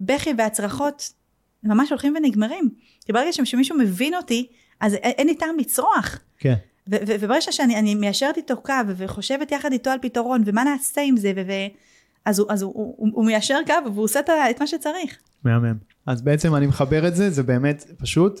[0.00, 1.12] הבכי והצרחות
[1.64, 2.68] ממש הולכים ונגמרים.
[3.04, 4.46] כי ברגע שמישהו מבין אותי,
[4.80, 6.18] אז אין לי טעם לצרוח.
[6.38, 6.54] כן.
[6.88, 11.32] וברגע שאני מיישרת איתו קו וחושבת יחד איתו על פתרון ומה נעשה עם זה,
[12.24, 14.20] אז, הוא, אז הוא, הוא, הוא מיישר קו והוא עושה
[14.50, 15.18] את מה שצריך.
[15.44, 15.76] מהמם.
[16.06, 18.40] אז בעצם אני מחבר את זה, זה באמת פשוט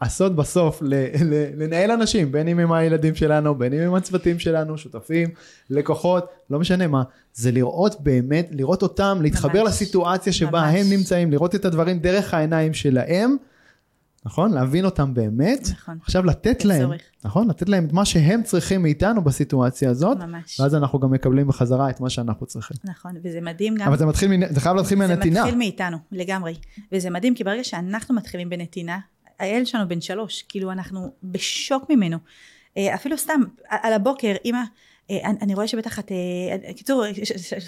[0.00, 0.94] הסוד בסוף ל,
[1.24, 5.28] ל, לנהל אנשים, בין אם עם הילדים שלנו, בין אם עם הצוותים שלנו, שותפים,
[5.70, 7.02] לקוחות, לא משנה מה,
[7.34, 10.74] זה לראות באמת, לראות אותם, להתחבר ממש, לסיטואציה שבה ממש.
[10.80, 13.36] הם נמצאים, לראות את הדברים דרך העיניים שלהם.
[14.26, 14.52] נכון?
[14.52, 15.68] להבין אותם באמת.
[15.72, 15.98] נכון.
[16.02, 17.02] עכשיו לתת להם, צורך.
[17.24, 17.48] נכון?
[17.48, 20.18] לתת להם את מה שהם צריכים מאיתנו בסיטואציה הזאת.
[20.18, 20.60] ממש.
[20.60, 22.76] ואז אנחנו גם מקבלים בחזרה את מה שאנחנו צריכים.
[22.84, 23.86] נכון, וזה מדהים גם...
[23.86, 25.34] אבל זה מתחיל, זה חייב להתחיל מהנתינה.
[25.34, 26.54] זה מתחיל מאיתנו, לגמרי.
[26.92, 28.98] וזה מדהים, כי ברגע שאנחנו מתחילים בנתינה,
[29.38, 32.18] הילד שלנו בן שלוש, כאילו אנחנו בשוק ממנו.
[32.76, 34.62] אה, אפילו סתם, על הבוקר, אמא...
[35.10, 37.04] אה, אני, רואה שבטח את, אה, קיצור,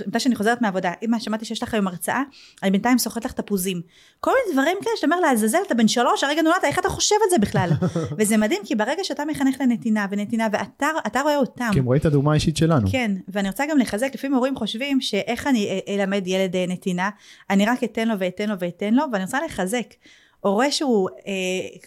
[0.06, 2.22] מתי שאני חוזרת מהעבודה, אמא שמעתי שיש לך היום הרצאה,
[2.62, 3.80] אני בינתיים סוחט לך תפוזים.
[4.20, 7.16] כל מיני דברים כאלה שאתה אומר לעזאזל, אתה בן שלוש, הרגע נולדת, איך אתה חושב
[7.26, 7.70] את זה בכלל?
[8.18, 11.70] וזה מדהים, כי ברגע שאתה מחנך לנתינה ונתינה, ואתה רואה אותם.
[11.72, 12.88] כי הם רואים את הדוגמה האישית שלנו.
[12.90, 17.10] כן, ואני רוצה גם לחזק, לפעמים הורים חושבים שאיך אני אלמד ילד נתינה,
[17.50, 19.94] אני רק אתן לו ואתן לו ואתן לו, ואני רוצה לחזק.
[20.40, 21.32] הורה שהוא אה,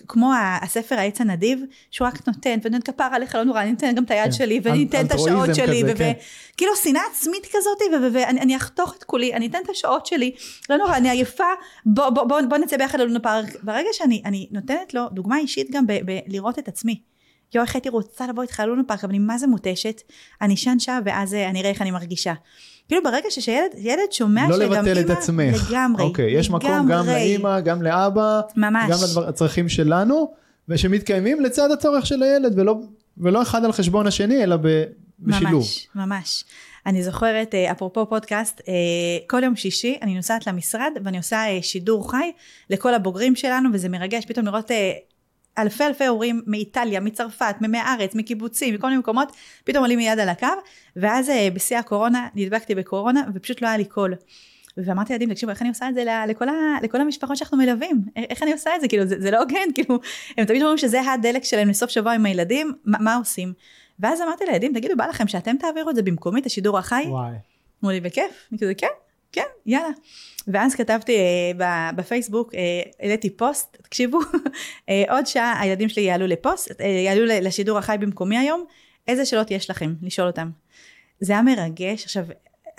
[0.07, 0.31] כמו
[0.61, 4.11] הספר העץ הנדיב, שהוא רק נותן, ונותן כפר עליך, לא נורא, אני אתן גם את
[4.11, 4.31] היד כן.
[4.31, 6.81] שלי, ואני אתן את השעות שלי, וכאילו כן.
[6.83, 7.77] שנאה עצמית כזאת,
[8.13, 10.31] ואני אחתוך את כולי, אני אתן את השעות שלי,
[10.69, 11.43] לא נורא, אני עייפה,
[11.85, 13.63] בוא, בוא, בוא, בוא נצא ביחד ללונה פארק.
[13.63, 17.01] ברגע שאני נותנת לו דוגמה אישית גם בלראות את עצמי.
[17.53, 20.01] יואו, איך הייתי רוצה לבוא איתך ללונה פארק, אבל אני מה זה מותשת,
[20.41, 22.33] אני אשן שעה, ואז אה, אני אראה איך אני מרגישה.
[22.91, 25.71] כאילו ברגע שילד שומע לא שגם אימא, לא לבטל את עצמך.
[25.71, 26.69] לגמרי, אוקיי, יש לגמרי.
[26.69, 28.89] מקום גם לאימא, גם לאבא, ממש.
[28.91, 30.33] גם לצרכים שלנו,
[30.69, 32.75] ושמתקיימים לצד הצורך של הילד, ולא,
[33.17, 34.83] ולא אחד על חשבון השני, אלא ב,
[35.19, 35.61] בשילוב.
[35.61, 36.43] ממש, ממש.
[36.85, 38.73] אני זוכרת, אה, אפרופו פודקאסט, אה,
[39.27, 42.31] כל יום שישי אני נוסעת למשרד ואני עושה אה, שידור חי
[42.69, 44.71] לכל הבוגרים שלנו, וזה מרגש פתאום לראות
[45.57, 49.31] אלפי אלפי הורים מאיטליה, מצרפת, מהארץ, מקיבוצים, מכל מיני מקומות,
[49.63, 50.47] פתאום עולים מיד על הקו,
[50.95, 54.15] ואז אה, בשיא הקורונה נדבקתי בקורונה ופשוט לא היה לי קול.
[54.77, 58.01] ואמרתי לילדים, תקשיבו, איך אני עושה את זה לכל, ה, לכל המשפחות שאנחנו מלווים?
[58.15, 58.87] איך אני עושה את זה?
[58.87, 59.99] כאילו, זה, זה לא הוגן, כאילו,
[60.37, 63.53] הם תמיד אומרים שזה הדלק שלהם לסוף שבוע עם הילדים, מה, מה עושים?
[63.99, 67.05] ואז אמרתי לילדים, תגידו, בא לכם שאתם תעבירו את זה במקומי, את השידור החי?
[67.07, 67.31] וואי.
[67.83, 68.47] אמרו לי, בכיף.
[68.51, 68.87] אני כזה, כן,
[69.31, 69.89] כן, יאללה.
[70.47, 72.59] ואז כתבתי אה, בפייסבוק, אה,
[72.99, 74.19] העליתי פוסט, תקשיבו,
[74.89, 76.71] אה, עוד שעה הילדים שלי יעלו לפוסט,
[77.05, 78.65] יעלו לשידור החי במקומי היום,
[79.07, 79.93] איזה שאלות יש לכם?
[80.01, 80.49] לשאול אותם.
[81.19, 82.25] זה היה מרגש, עכשיו,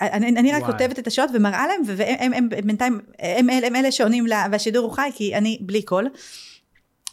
[0.01, 0.71] אני, אני רק וואי.
[0.71, 4.85] כותבת את השאלות ומראה להם, והם הם, הם, בינתיים, הם, הם, הם אלה שעונים והשידור
[4.85, 6.09] הוא חי, כי אני בלי קול.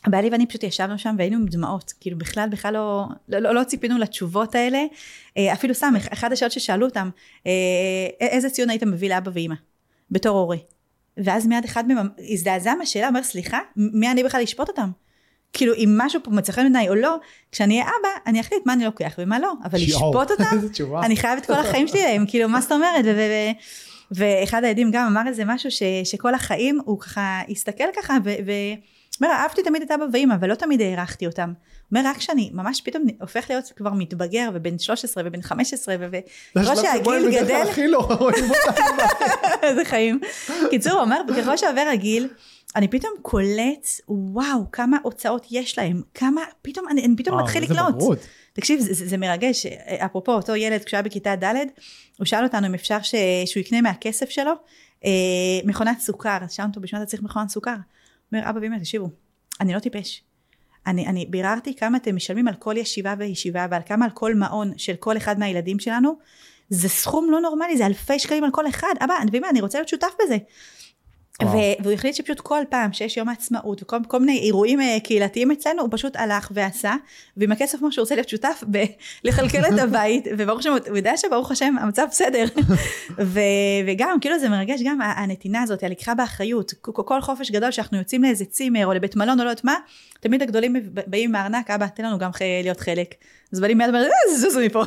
[0.04, 3.64] הבעלי ואני פשוט ישבנו שם והיינו עם דמעות, כאילו בכלל בכלל לא, לא, לא, לא
[3.64, 4.84] ציפינו לתשובות האלה,
[5.38, 7.10] אפילו סתם, אחת השאלות ששאלו אותם,
[8.20, 9.54] איזה ציון היית מביא לאבא ואימא?
[10.10, 10.56] בתור הורה.
[11.16, 14.90] ואז מיד אחד מהם הזדעזע מהשאלה, אומר סליחה, מי אני בכלל לשפוט אותם?
[15.52, 17.16] כאילו אם משהו פה מצא חן בעיניי או לא,
[17.52, 20.58] כשאני אהיה אבא, אני אחליט מה אני לוקח ומה לא, אבל לשפוט אותם,
[21.02, 23.04] אני חייב את כל החיים שלי להם, כאילו מה זאת אומרת,
[24.10, 28.16] ואחד העדים גם אמר איזה משהו ש, שכל החיים הוא ככה הסתכל ככה,
[29.20, 31.52] ואומר אהבתי תמיד את אבא ואמא, אבל לא תמיד הערכתי אותם.
[31.92, 37.42] אומר רק כשאני ממש פתאום הופך להיות כבר מתבגר ובן 13 ובן 15 וככל שהגיל
[37.42, 37.64] גדל,
[39.62, 40.20] איזה חיים.
[40.70, 42.28] קיצור הוא אומר ככל שעובר הגיל
[42.76, 48.18] אני פתאום קולט וואו כמה הוצאות יש להם כמה פתאום אני, אני פתאום מתחיל לקלוט.
[48.52, 49.66] תקשיב זה, זה, זה מרגש
[50.04, 51.54] אפרופו אותו ילד כשהוא היה בכיתה ד'
[52.18, 53.14] הוא שאל אותנו אם אפשר ש,
[53.46, 54.52] שהוא יקנה מהכסף שלו
[55.04, 55.10] אה,
[55.64, 57.74] מכונת סוכר אז שאלנו אותו בשביל אתה צריך מכונת סוכר.
[58.32, 59.08] אומר אבא ואמא תקשיבו
[59.60, 60.22] אני לא טיפש
[60.86, 64.72] אני, אני ביררתי כמה אתם משלמים על כל ישיבה וישיבה ועל כמה על כל מעון
[64.76, 66.18] של כל אחד מהילדים שלנו.
[66.68, 68.94] זה סכום לא נורמלי, זה אלפי שקלים על כל אחד.
[69.04, 69.14] אבא,
[69.50, 70.36] אני רוצה להיות שותף בזה.
[71.82, 75.82] והוא החליט שפשוט כל פעם שיש יום העצמאות וכל כל מיני אירועים אה, קהילתיים אצלנו,
[75.82, 76.94] הוא פשוט הלך ועשה,
[77.36, 81.50] ועם הכסף כמו שהוא רוצה להיות שותף בלכלכל את הבית, וברוך השם, הוא יודע שברוך
[81.50, 82.44] השם המצב בסדר.
[83.32, 83.40] ו,
[83.86, 88.44] וגם, כאילו זה מרגש גם הנתינה הזאת, הלקחה באחריות, כל חופש גדול שאנחנו יוצאים לאיזה
[88.44, 89.74] צימר או לבית מלון או לא יודעת מה,
[90.20, 90.76] תמיד הגדולים
[91.06, 92.30] באים מהארנק, אבא, תן לנו גם
[92.62, 93.14] להיות חלק.
[93.52, 94.84] אז באים מיד ואומרים, אה, זוזו מפה,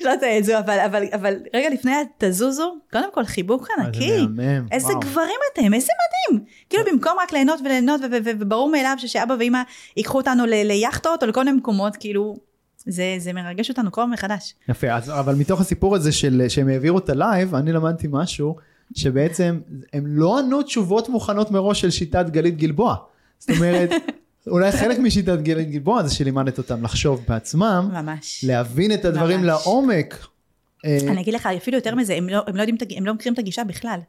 [0.00, 4.26] שלא תעזו, אבל, אבל, אבל רגע לפני תזוזו, קודם כל חיבוק ענקי,
[4.72, 5.92] איזה גברים אתם, איזה
[6.32, 9.62] מדהים, כאילו במקום רק ליהנות וליהנות, וברור מאליו שאבא ואמא
[9.96, 12.36] ייקחו אותנו ליאכטות או לכל מיני מקומות, כאילו,
[12.86, 14.54] זה, זה מרגש אותנו כל מחדש.
[14.68, 18.56] יפה, אז, אבל מתוך הסיפור הזה של שהם העבירו את ה live, אני למדתי משהו,
[18.94, 19.60] שבעצם
[19.92, 22.96] הם לא ענו תשובות מוכנות מראש של שיטת גלית גלבוע.
[23.38, 23.90] זאת אומרת,
[24.46, 28.44] אולי חלק משיטת גלית גלבוע זה שלימדת אותם לחשוב בעצמם, ממש.
[28.48, 29.46] להבין את הדברים ממש.
[29.46, 30.26] לעומק.
[30.84, 33.34] אה, אני אגיד לך אפילו יותר מזה, הם לא, הם לא, יודעים, הם לא מכירים
[33.34, 34.00] את הגישה בכלל.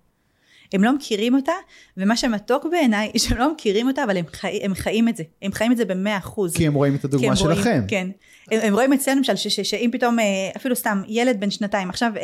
[0.74, 1.52] הם לא מכירים אותה,
[1.98, 5.24] ומה שמתוק בעיניי, שהם לא מכירים אותה, אבל הם, חי, הם חיים את זה.
[5.42, 6.56] הם חיים את זה במאה אחוז.
[6.56, 7.82] כי הם רואים את הדוגמה רואים- שלכם.
[7.88, 8.08] כן.
[8.52, 10.26] הם, הם רואים אצלנו למשל, שאם פתאום, אה,
[10.58, 12.22] אפילו סתם, ילד בן שנתיים, עכשיו, אה,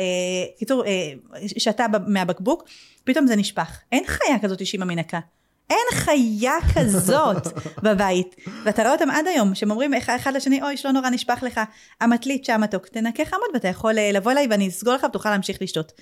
[0.58, 0.90] קיצור, אה,
[1.58, 2.64] שתה מהבקבוק,
[3.04, 3.78] פתאום זה נשפך.
[3.92, 5.18] אין חיה כזאת שאימא מנקה.
[5.70, 7.46] אין חיה כזאת
[7.82, 8.36] בבית.
[8.64, 11.60] ואתה רואה אותם עד היום, שהם אומרים אחד, לשני, אוי, שלא נורא נשפך לך
[12.00, 15.92] המטלית שהמתוק, תנקה חמוד ואתה יכול לבוא אליי ואני אסגור לך ותוכל להמשיך לשתות.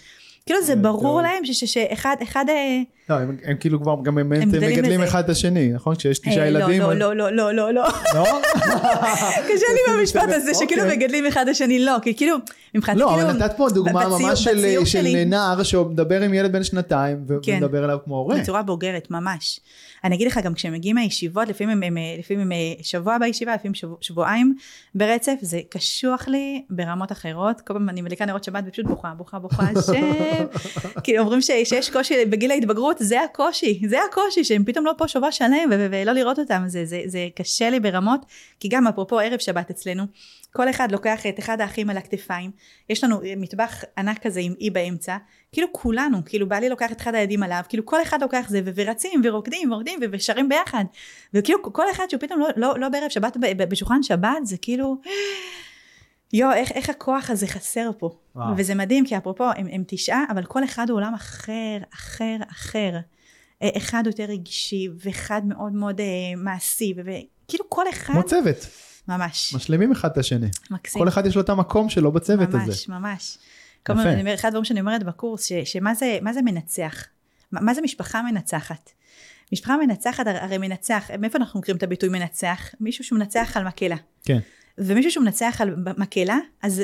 [0.47, 1.23] כאילו זה ברור.
[1.23, 5.03] להם שאחד, אחד, אה, לא, הם, הם כאילו כבר גם הם, הם גדלים מגדלים.
[5.03, 5.95] אחד את השני, נכון?
[5.97, 6.81] כשיש תשעה אה, ילדים.
[6.83, 7.85] לא, אז- לא, לא, לא, לא, לא.
[8.15, 8.25] לא?
[9.49, 10.97] קשה לי במשפט הזה שכאילו אוקיי.
[10.97, 12.37] מגדלים אחד את השני, לא, כי כאילו,
[12.75, 16.23] מבחינתי לא, כאילו, אבל נתת פה דוגמה בציור- ממש של, בציור של שלי- נער שמדבר
[16.23, 17.53] עם ילד בן שנתיים כן.
[17.53, 18.37] ומדבר אליו כמו הורה.
[18.41, 19.61] בצורה בוגרת, ממש.
[20.05, 23.55] אני אגיד לך, גם כשהם מגיעים מהישיבות, לפעמים הם, הם, לפעמים הם אה, שבוע בישיבה,
[23.55, 24.55] לפעמים שבוע, שבועיים
[24.95, 27.61] ברצף, זה קשוח לי ברמות אחרות.
[27.61, 30.47] כל פעם אני מדליקה נרות שבת ופשוט בוכה, בוכה, בוכה, השם.
[31.05, 35.33] כאילו אומרים שיש קושי בגיל ההתבגרות, זה הקושי, זה הקושי, שהם פתאום לא פה שבוע
[35.33, 38.21] שלם ולא לראות אותם, זה, זה, זה קשה לי ברמות,
[38.61, 40.05] כי גם אפרופו ערב שבת אצלנו,
[40.53, 42.51] כל אחד לוקח את אחד האחים על הכתפיים,
[42.89, 45.17] יש לנו מטבח ענק כזה עם אי באמצע,
[45.53, 49.21] כאילו כולנו, כאילו בעלי לוקח את אחד הילדים עליו, כאילו כל אחד לוקח זה, ורצים
[49.25, 50.85] ורוקדים ורוקדים ושרים ביחד,
[51.35, 53.37] וכאילו כל אחד שהוא פתאום לא, לא, לא בערב שבת
[53.69, 54.97] בשולחן שבת, זה כאילו,
[56.33, 58.17] יואו, איך, איך הכוח הזה חסר פה.
[58.37, 58.55] וואו.
[58.57, 62.99] וזה מדהים, כי אפרופו, הם, הם תשעה, אבל כל אחד הוא עולם אחר, אחר, אחר.
[63.63, 66.07] אה, אחד יותר רגשי, ואחד מאוד מאוד אה,
[66.37, 68.57] מעשי, וכאילו כל אחד, כמו צוות,
[69.09, 70.47] ממש, משלימים אחד את השני.
[70.71, 71.03] מקסים.
[71.03, 72.59] כל אחד יש לו את המקום שלו בצוות הזה.
[72.67, 73.39] ממש, ממש.
[73.87, 74.03] כל יפה.
[74.03, 77.05] אני אומרת, אחד הדברים שאני אומרת בקורס, ש- שמה זה, מה זה מנצח?
[77.53, 78.91] מה, מה זה משפחה מנצחת?
[79.53, 82.71] משפחה מנצחת, הר- הרי מנצח, מאיפה אנחנו מכירים את הביטוי מנצח?
[82.81, 83.97] מישהו שהוא מנצח על מקהלה.
[84.25, 84.39] כן.
[84.79, 86.83] ומישהו שהוא מנצח על מקהלה, אז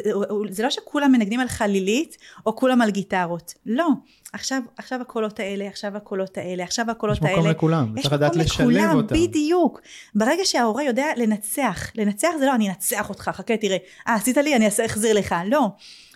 [0.51, 2.17] זה- לא שכולם מנגנים על חלילית,
[2.47, 3.55] או כולם על גיטרות.
[3.67, 3.89] לא.
[4.33, 7.39] עכשיו, עכשיו הקולות האלה, עכשיו הקולות האלה, עכשיו הקולות יש האלה.
[7.39, 9.15] מקום לכולם, יש צריך לדעת לשלב אותם.
[9.15, 9.81] בדיוק.
[10.15, 13.77] ברגע שההורה יודע לנצח, לנצח זה לא אני אנצח אותך, חכה תראה,
[14.09, 15.67] אה עשית לי אני אחזיר לך, לא.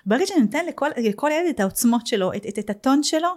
[0.07, 3.29] ברגע שאני נותן לכל, לכל ילד את העוצמות שלו, את, את, את הטון שלו,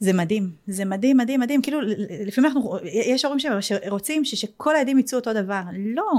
[0.00, 1.80] זה מדהים, זה מדהים, מדהים, מדהים, כאילו
[2.26, 5.62] לפעמים אנחנו, יש הורים שרוצים ש, שכל הילדים יצאו אותו דבר,
[5.94, 6.10] לא,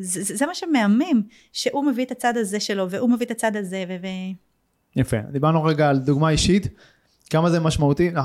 [0.00, 1.22] זה, זה, זה מה שמהמם,
[1.52, 4.06] שהוא מביא את הצד הזה שלו, והוא מביא את הצד הזה, ו...
[4.96, 5.16] יפה.
[5.32, 6.68] דיברנו רגע על דוגמה אישית,
[7.30, 8.10] כמה זה משמעותי.
[8.16, 8.24] אה,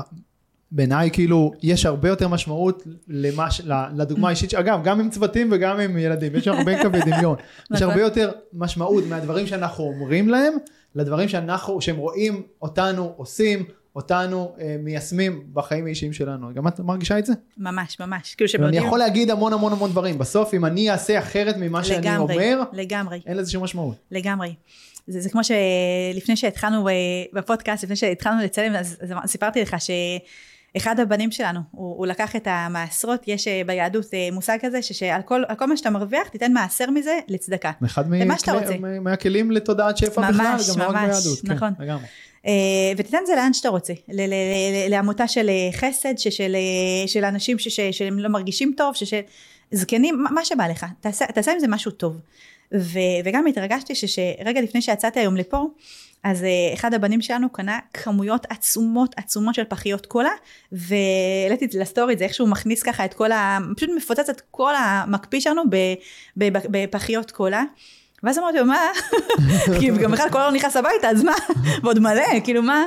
[0.72, 5.48] בעיניי כאילו יש הרבה יותר משמעות למה, ש- ל- לדוגמה האישית, אגב גם עם צוותים
[5.52, 7.88] וגם עם ילדים, יש הרבה קווי דמיון, יש נכון.
[7.88, 10.52] הרבה יותר משמעות מהדברים שאנחנו אומרים להם,
[10.94, 13.64] לדברים שאנחנו, שהם רואים אותנו עושים,
[13.96, 17.32] אותנו אה, מיישמים בחיים האישיים שלנו, גם את מרגישה את זה?
[17.58, 21.18] ממש, ממש, כאילו אני שבודקים, יכול להגיד המון המון המון דברים, בסוף אם אני אעשה
[21.18, 23.20] אחרת ממה שאני לגמרי, אומר, לגמרי.
[23.26, 23.96] אין לזה שום משמעות.
[24.10, 24.54] לגמרי.
[25.06, 26.92] זה, זה כמו שלפני שהתחלנו אה,
[27.32, 32.46] בפודקאסט, לפני שהתחלנו לצלם, אז, אז סיפרתי לך שאחד הבנים שלנו, הוא, הוא לקח את
[32.50, 36.52] המעשרות, יש אה, ביהדות אה, מושג כזה, ש- שעל כל, כל מה שאתה מרוויח, תיתן
[36.52, 37.72] מעשר מזה לצדקה.
[37.84, 38.78] אחד למה שאתה מכלי- רוצה.
[38.80, 41.38] מ- מהכלים לתודעת שפע ממש, בכלל, גם לא רק ממש, ביהדות.
[41.44, 41.72] נכון.
[41.78, 42.04] כן, לגמרי.
[42.46, 42.52] אה,
[42.96, 43.92] ותיתן את זה לאן שאתה רוצה,
[44.88, 47.56] לעמותה של אה, חסד, ש- של, אה, של אנשים
[47.90, 49.14] שהם לא מרגישים טוב, ש-
[49.70, 52.16] זקנים, מה- שבא לך, תעשה, תעשה עם זה משהו טוב.
[52.74, 55.66] ו, וגם התרגשתי שרגע לפני שיצאתי היום לפה,
[56.22, 60.30] אז אחד הבנים שלנו קנה כמויות עצומות עצומות של פחיות קולה,
[60.72, 63.58] והעליתי את זה לסטורי, את זה איך שהוא מכניס ככה את כל ה...
[63.76, 65.62] פשוט מפוצץ את כל המקפיא שלנו
[66.66, 67.64] בפחיות קולה.
[68.24, 68.80] ואז אמרתי לו, מה?
[69.80, 71.32] כי גם בכלל כל היום נכנס הביתה, אז מה?
[71.82, 72.84] ועוד מלא, כאילו מה?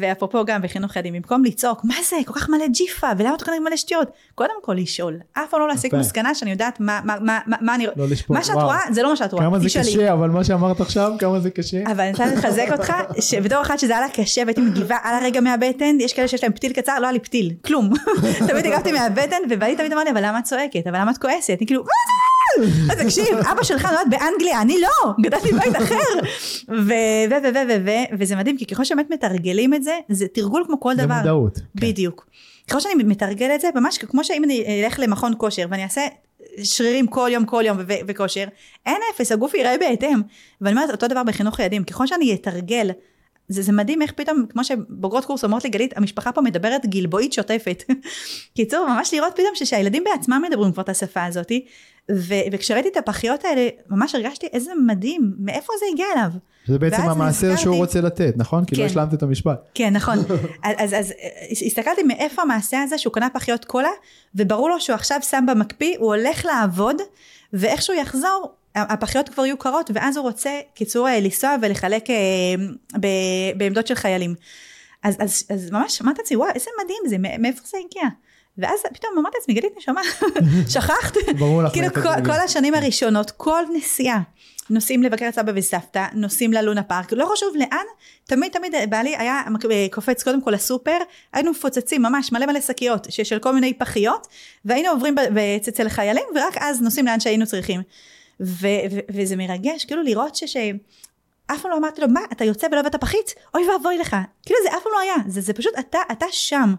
[0.00, 2.16] ואפרופו גם בחינוך ילדים, במקום לצעוק, מה זה?
[2.26, 4.08] כל כך מלא ג'יפה, ולמה אתה קונה מלא שטויות?
[4.34, 5.18] קודם כל לשאול.
[5.32, 5.94] אף פעם לא להסיק.
[5.94, 7.86] מסקנה שאני יודעת מה, מה, מה, מה, אני...
[7.96, 8.36] לא לשפוט.
[8.36, 8.54] מה שאת.
[8.54, 9.44] רואה, זה לא מה שאת רואה.
[9.44, 9.68] כמה זה.
[9.80, 11.82] קשה, אבל מה שאמרת עכשיו, כמה זה קשה.
[11.86, 12.92] אבל אני רוצה לחזק אותך,
[13.28, 16.52] שבתור אחת שזה היה לה קשה והייתי מגיבה על הרגע מהבטן, יש כאלה שיש להם
[16.52, 17.90] פתיל קצר, לא היה לי פתיל, כלום.
[18.48, 20.86] תמיד הגבתי מהבטן, ובעלי תמיד אמר לי, אבל למה את צועקת?
[20.86, 21.56] אבל למה את כועסת?
[21.58, 22.21] אני כאילו, מה זה?
[22.90, 25.94] אז תקשיב, אבא שלך נולד באנגליה, אני לא, גדלתי בבית אחר.
[26.68, 26.82] ו-
[27.30, 30.64] ו- ו- ו- ו- ו- וזה מדהים, כי ככל שבאמת מתרגלים את זה, זה תרגול
[30.66, 31.14] כמו כל דבר.
[31.14, 31.56] מודעות.
[31.56, 31.62] כן.
[31.74, 32.26] בדיוק.
[32.70, 36.06] ככל שאני מתרגל את זה, ממש כמו שאם אני אלך למכון כושר ואני אעשה
[36.62, 37.78] שרירים כל יום כל יום
[38.08, 38.44] וכושר,
[38.86, 40.22] אין אפס, הגוף ייראה בהתאם.
[40.60, 42.90] ואני אומרת אותו דבר בחינוך ילדים, ככל שאני אתרגל
[43.48, 47.32] זה, זה מדהים איך פתאום, כמו שבוגרות קורס אומרות לי, גלית, המשפחה פה מדברת גלבועית
[47.32, 47.84] שוטפת.
[48.56, 51.66] קיצור, ממש לראות פתאום שהילדים בעצמם מדברים כבר את השפה הזאתי,
[52.10, 56.30] ו- וכשראיתי את הפחיות האלה, ממש הרגשתי איזה מדהים, מאיפה זה הגיע אליו.
[56.66, 58.64] זה בעצם המעשר נזכרתי, שהוא רוצה לתת, נכון?
[58.64, 58.86] כי לא כן.
[58.86, 59.70] השלמת את המשפט.
[59.74, 60.18] כן, נכון.
[60.62, 61.12] אז, אז, אז
[61.66, 63.88] הסתכלתי מאיפה המעשה הזה שהוא קנה פחיות קולה,
[64.34, 66.96] וברור לו שהוא עכשיו שם במקפיא, הוא הולך לעבוד,
[67.52, 72.14] ואיך שהוא יחזור, הפחיות כבר יהיו קרות, ואז הוא רוצה, קיצור, אה, לנסוע ולחלק אה,
[73.00, 73.06] ב,
[73.56, 74.34] בעמדות של חיילים.
[75.02, 78.08] אז, אז, אז ממש אמרתי לעצמי, וואו, איזה מדהים זה, מא- מאיפה זה הגיע?
[78.58, 80.00] ואז פתאום אמרתי לעצמי, גלית נשמה,
[80.72, 81.16] שכחת?
[81.38, 82.24] ברור לך כאילו כל.
[82.24, 84.20] כל השנים הראשונות, כל נסיעה,
[84.70, 87.84] נוסעים לבקר את סבא וסבתא, נוסעים ללונה פארק, לא חשוב לאן,
[88.24, 90.98] תמיד תמיד בעלי היה אה, קופץ קודם כל לסופר,
[91.32, 94.26] היינו מפוצצים ממש מלא מלא שקיות של כל מיני פחיות,
[94.64, 95.14] והיינו עוברים
[95.68, 97.82] אצל חיילים, ורק אז נוסעים לאן שהיינו צריכים.
[98.42, 100.56] ו- ו- וזה מרגש, כאילו לראות ש...
[101.46, 103.34] אף פעם לא אמרתי לו, מה, אתה יוצא ולא הבאת פחית?
[103.54, 104.16] אוי ואבוי לך.
[104.46, 106.74] כאילו זה אף פעם לא היה, זה, זה פשוט אתה, אתה שם.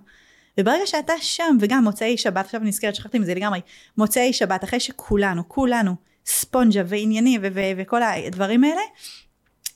[0.59, 3.61] וברגע שאתה שם, וגם מוצאי שבת, עכשיו אני נזכרת, שכחתי מזה לגמרי,
[3.97, 5.95] מוצאי שבת, אחרי שכולנו, כולנו,
[6.25, 8.81] ספונג'ה ועניינים ו- ו- וכל הדברים האלה,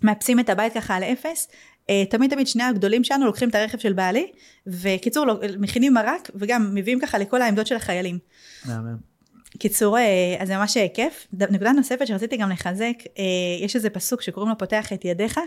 [0.01, 1.47] מאפסים את הבית ככה על אפס,
[1.89, 4.31] אה, תמיד תמיד שני הגדולים שלנו לוקחים את הרכב של בעלי,
[4.67, 8.19] וקיצור, לא- מכינים מרק, וגם מביאים ככה לכל העמדות של החיילים.
[8.65, 9.16] מהמם.
[9.49, 11.27] קיצור, אה, אז זה ממש אה, כיף.
[11.33, 13.23] נקודה נוספת שרציתי גם לחזק, אה,
[13.61, 15.39] יש איזה פסוק שקוראים לו פותח את ידיך,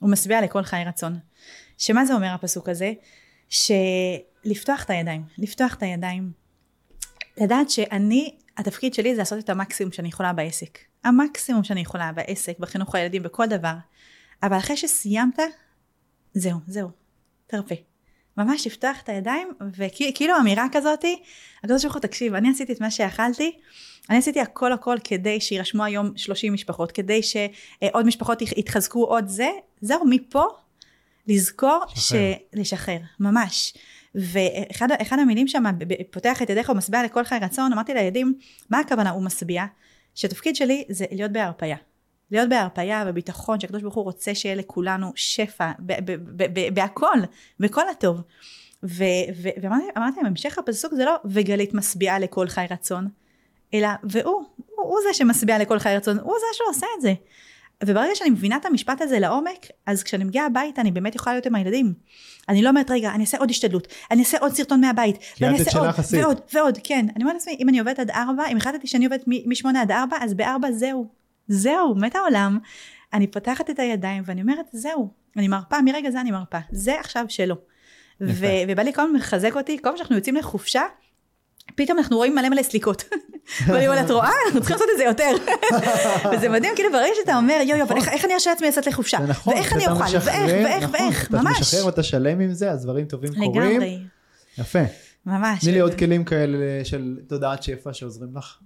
[0.00, 1.18] הוא משביע לכל חי רצון.
[1.78, 2.92] שמה זה אומר הפסוק הזה?
[3.48, 6.32] שלפתוח את הידיים, לפתוח את הידיים.
[7.36, 10.78] לדעת שאני, התפקיד שלי זה לעשות את המקסימום שאני יכולה בעסק.
[11.04, 13.74] המקסימום שאני יכולה בעסק, בחינוך הילדים, בכל דבר.
[14.42, 15.38] אבל אחרי שסיימת,
[16.34, 16.88] זהו, זהו,
[17.46, 17.74] תרפה.
[18.44, 21.22] ממש לפתוח את הידיים, וכאילו אמירה כזאתי,
[21.58, 23.52] הקדוש ברוך הוא תקשיב, אני עשיתי את מה שיכלתי,
[24.10, 29.28] אני עשיתי הכל הכל כדי שירשמו היום 30 משפחות, כדי שעוד משפחות ית- יתחזקו עוד
[29.28, 29.48] זה,
[29.80, 30.44] זהו, מפה
[31.26, 32.18] לזכור, לשחרר.
[32.18, 32.58] ש...
[32.58, 33.74] לשחרר, ממש.
[34.14, 35.64] ואחד אחד המילים שם,
[36.10, 38.34] פותח את ידיך ומשביע לכל חי רצון, אמרתי לילדים,
[38.70, 39.64] מה הכוונה הוא משביע?
[40.14, 41.76] שהתפקיד שלי זה להיות בהרפייה.
[42.30, 45.70] להיות בהרפייה וביטחון שהקדוש ברוך הוא רוצה שיהיה לכולנו שפע
[46.72, 47.18] בהכל,
[47.60, 48.20] בכל הטוב.
[48.82, 53.08] ואמרתי אמרתי להם, המשך הפסוק זה לא וגלית משביעה לכל חי רצון,
[53.74, 57.14] אלא והוא, הוא, הוא זה שמשביע לכל חי רצון, הוא זה שעושה את זה.
[57.84, 61.46] וברגע שאני מבינה את המשפט הזה לעומק, אז כשאני מגיעה הביתה אני באמת יכולה להיות
[61.46, 61.92] עם הילדים.
[62.48, 65.78] אני לא אומרת, רגע, אני אעשה עוד השתדלות, אני אעשה עוד סרטון מהבית, ואני אעשה
[65.78, 66.24] עוד, עשית.
[66.24, 67.06] ועוד, ועוד, כן.
[67.16, 70.16] אני אומרת לעצמי, אם אני עובדת עד ארבע, אם החלטתי שאני עובדת משמונה עד ארבע,
[70.20, 71.06] אז בארבע זהו,
[71.54, 72.58] זהו, מת העולם.
[73.12, 77.24] אני פותחת את הידיים ואני אומרת, זהו, אני מרפה, מרגע זה אני מרפה, זה עכשיו
[77.28, 77.54] שלו.
[78.20, 80.82] ו- ובא לי כל הזמן מחזק אותי, כל פעם שאנחנו יוצאים לחופשה,
[81.74, 83.04] פתאום אנחנו רואים מלא מלא סליקות.
[83.66, 84.30] ואני אומרת, את רואה?
[84.46, 85.52] אנחנו צריכים לעשות את זה יותר.
[86.32, 88.86] וזה מדהים, כאילו ברגע שאתה אומר, יו יו, אבל איך- איך אני ארשה לעצמי לצאת
[88.86, 89.18] לחופשה?
[89.18, 90.04] נכון, ואיך אני אוכל?
[90.04, 90.24] ואיך,
[90.64, 91.60] ואיך, נכון, ואיך, אתה ממש.
[91.60, 93.70] משחרר ואתה שלם עם זה, אז דברים טובים קורים.
[93.70, 93.98] לגמרי,
[94.58, 94.78] יפה.
[95.26, 95.60] ממש.
[95.64, 98.58] תני לי עוד כלים כאלה של תודעת שפע שעוזרים לך.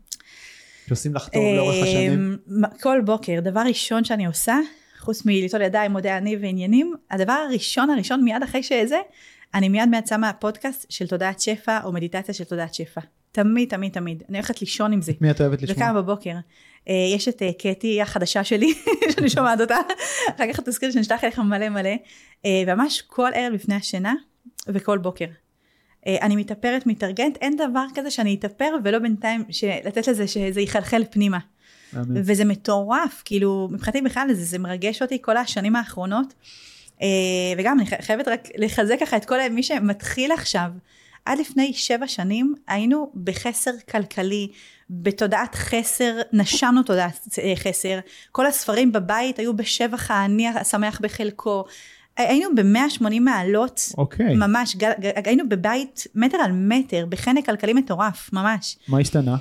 [0.87, 2.39] שעושים לך טוב לאורך השנים.
[2.49, 4.57] אמ, כל בוקר, דבר ראשון שאני עושה,
[4.99, 8.99] חוץ מליטול ידיים, מודה אני ועניינים, הדבר הראשון הראשון מיד אחרי שזה,
[9.55, 13.01] אני מיד מיד שמה פודקאסט של תודעת שפע או מדיטציה של תודעת שפע.
[13.33, 14.23] תמיד תמיד תמיד.
[14.29, 15.13] אני הולכת לישון עם זה.
[15.21, 15.77] מי את אוהבת לשמוע?
[15.77, 16.35] וקמה בבוקר.
[16.89, 18.75] אה, יש את אה, קטי, החדשה שלי,
[19.15, 19.77] שאני שומעת אותה.
[20.37, 21.95] אחר כך תזכיר שאני אשלח אליך מלא מלא.
[22.47, 24.15] אה, וממש כל ערב לפני השינה
[24.69, 25.27] וכל בוקר.
[26.07, 29.45] אה, אני מתאפרת, מתארגנת, אין דבר כזה שאני אתאפר ולא בינתיים
[29.85, 31.39] לתת לזה שזה יחלחל פנימה.
[32.25, 36.35] וזה מטורף, כאילו, מבחינתי בכלל זה, זה מרגש אותי כל השנים האחרונות.
[37.03, 37.07] אה,
[37.59, 40.71] וגם אני חי- חייבת רק לחזק ככה את כל מי שמתחיל עכשיו.
[41.25, 44.49] עד לפני שבע שנים היינו בחסר כלכלי,
[44.91, 47.99] בתודעת חסר, נשמנו תודעת אה, חסר.
[48.33, 51.65] כל הספרים בבית היו בשבח האני השמח בחלקו.
[52.17, 54.35] היינו ב-180 מעלות, אוקיי.
[54.35, 54.91] ממש, גל,
[55.25, 58.79] היינו בבית מטר על מטר, בחנק כלכלי מטורף, ממש.
[58.89, 59.37] מה השתנה?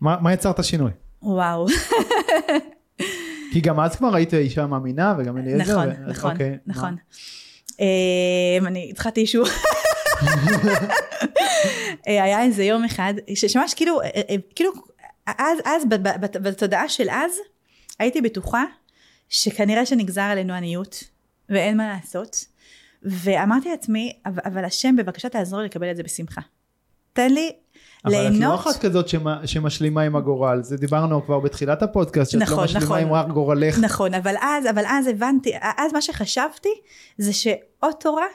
[0.00, 0.90] מה מה יצר את השינוי?
[1.22, 1.66] וואו.
[3.52, 5.72] כי גם אז כבר היית אישה מאמינה וגם אליעזר.
[5.72, 6.96] נכון, ו- נכון, אוקיי, נכון.
[7.80, 9.46] אמ, אני התחלתי אישור.
[12.08, 14.72] אה, היה איזה יום אחד, שממש כאילו, אה, אה, כאילו,
[15.26, 15.82] אז, אז,
[16.20, 17.32] בתודעה של אז,
[17.98, 18.64] הייתי בטוחה
[19.28, 21.04] שכנראה שנגזר עלינו עניות,
[21.48, 22.44] ואין מה לעשות.
[23.02, 26.40] ואמרתי לעצמי, אבל, אבל השם בבקשה תעזור לי לקבל את זה בשמחה.
[27.12, 27.50] תן לי
[28.04, 28.60] אבל את לא ליהנות.
[28.60, 32.84] אחת כזאת שמה- שמשלימה עם הגורל, זה דיברנו כבר בתחילת הפודקאסט, שאת נכון, לא משלימה
[32.84, 32.98] נכון.
[32.98, 33.78] עם רק גורלך.
[33.78, 36.68] נכון, אבל אז, אבל אז הבנתי, אז מה שחשבתי
[37.18, 38.26] זה שאו תורה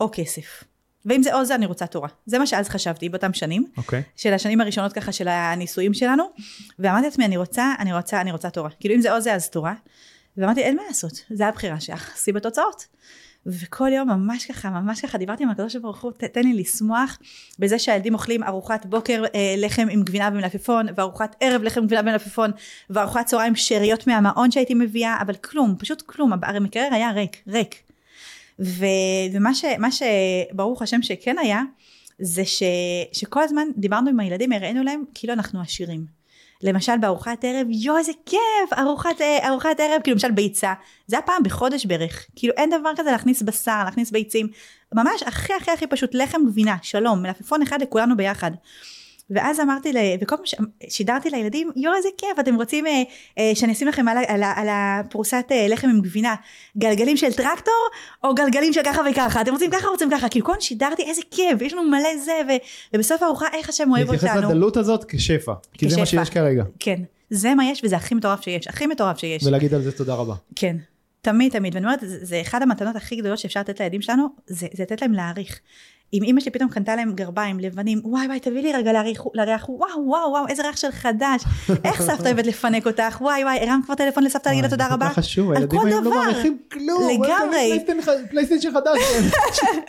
[0.00, 0.64] או כסף.
[1.06, 2.08] ואם זה או זה אני רוצה תורה.
[2.26, 4.02] זה מה שאז חשבתי באותם שנים, אוקיי.
[4.16, 6.24] של השנים הראשונות ככה של הנישואים שלנו,
[6.78, 8.70] ואמרתי לעצמי אני רוצה, אני רוצה, אני רוצה תורה.
[8.80, 9.74] כאילו אם זה או זה אז תורה.
[10.40, 12.86] ואמרתי, אין מה לעשות, זה הבחירה שלך, שיא בתוצאות.
[13.46, 17.18] וכל יום ממש ככה, ממש ככה, דיברתי עם הקדוש ברוך הוא, תן לי לשמוח
[17.58, 22.00] בזה שהילדים אוכלים ארוחת בוקר אה, לחם עם גבינה ומלפפון, וארוחת ערב לחם עם גבינה
[22.00, 22.50] ומלפפון,
[22.90, 27.74] וארוחת צהריים שאריות מהמעון שהייתי מביאה, אבל כלום, פשוט כלום, הרי המקרר היה ריק, ריק.
[28.60, 28.84] ו,
[29.32, 31.62] ומה ש, שברוך השם שכן היה,
[32.18, 32.62] זה ש,
[33.12, 36.19] שכל הזמן דיברנו עם הילדים, הראינו להם כאילו אנחנו עשירים.
[36.62, 40.72] למשל בארוחת ערב, יואו איזה כיף, ארוחת, אה, ארוחת ערב, כאילו למשל ביצה,
[41.06, 44.48] זה היה פעם בחודש בערך, כאילו אין דבר כזה להכניס בשר, להכניס ביצים,
[44.94, 48.50] ממש הכי הכי הכי פשוט לחם גבינה, שלום, מלפפון אחד לכולנו ביחד.
[49.30, 53.02] ואז אמרתי, וכל פעם שידרתי לילדים, יואו איזה כיף, אתם רוצים אה,
[53.38, 56.34] אה, שאני אשים לכם על, על, על הפרוסת אה, לחם עם גבינה,
[56.78, 57.88] גלגלים של טרקטור,
[58.24, 61.62] או גלגלים של ככה וככה, אתם רוצים ככה רוצים ככה, כאילו כל שידרתי איזה כיף,
[61.62, 62.52] יש לנו מלא זה, ו,
[62.96, 64.28] ובסוף הארוחה איך השם אוהב אותנו.
[64.28, 65.94] להתייחס לדלות הזאת כשפע, כי כשפע.
[65.94, 66.64] זה מה שיש כרגע.
[66.78, 69.44] כן, זה מה יש וזה הכי מטורף שיש, הכי מטורף שיש.
[69.44, 70.34] ולהגיד על זה תודה רבה.
[70.56, 70.76] כן.
[71.22, 74.66] תמיד תמיד ואני אומרת זה, זה אחד המתנות הכי גדולות שאפשר לתת לילדים שלנו זה,
[74.72, 75.60] זה לתת להם להעריך
[76.12, 79.68] אם אימא שלי פתאום קנתה להם גרביים לבנים, וואי וואי תביא לי רגע להריח, להריח
[79.68, 81.42] וואו וואו וואו איזה ריח של חדש,
[81.84, 85.08] איך סבתא אוהבת לפנק אותך, וואי וואי הרמת כבר טלפון לסבתא להגיד לה תודה רבה,
[85.08, 87.84] חשוב, הילדים היום לא מעריכים כלום, לגמרי,
[88.30, 88.98] פלייסטיישן חדש,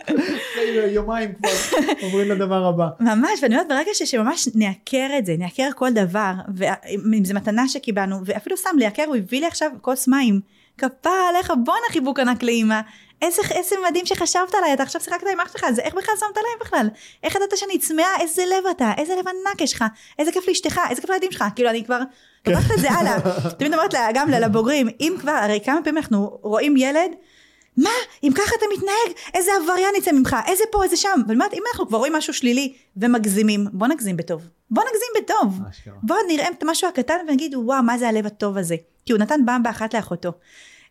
[0.94, 1.48] יומיים כבר
[2.02, 2.88] עוברים לדבר הבא.
[3.00, 8.16] ממש, ואני אומרת ברגע שממש נעקר את זה, נעקר כל דבר, ואם זה מתנה שקיבלנו,
[8.24, 10.40] ואפילו סתם לעקר, הוא הביא לי עכשיו כוס מים.
[10.78, 12.80] כפרה עליך, בואנה חיבוק ענק לאימא.
[13.22, 16.36] איזה, איזה מדהים שחשבת עליי, אתה עכשיו שיחקת עם אח שלך, זה איך בכלל שמת
[16.36, 16.88] לב בכלל?
[17.22, 19.84] איך ידעת שאני צמאה, איזה לב אתה, איזה לב ענק יש לך,
[20.18, 22.00] איזה כיף לאשתך, איזה כיף לילדים שלך, כאילו אני כבר
[22.46, 23.16] לוקחת את זה הלאה.
[23.58, 27.10] תמיד אומרת לה, גם לבוגרים, אם כבר, הרי כמה פעמים אנחנו רואים ילד,
[27.76, 27.90] מה,
[28.22, 31.88] אם ככה אתה מתנהג, איזה עבריין יצא ממך, איזה פה, איזה שם, אומרת, אם אנחנו
[31.88, 34.42] כבר רואים משהו שלילי ומגזימים, בוא נגזים בטוב.
[34.70, 35.58] בוא נגזים בטוב.
[36.02, 38.76] בוא נראה את המשהו הקטן ונגיד, וואו, מה זה הלב הטוב הזה.
[39.06, 40.32] כי הוא נתן במבה אחת לאחותו.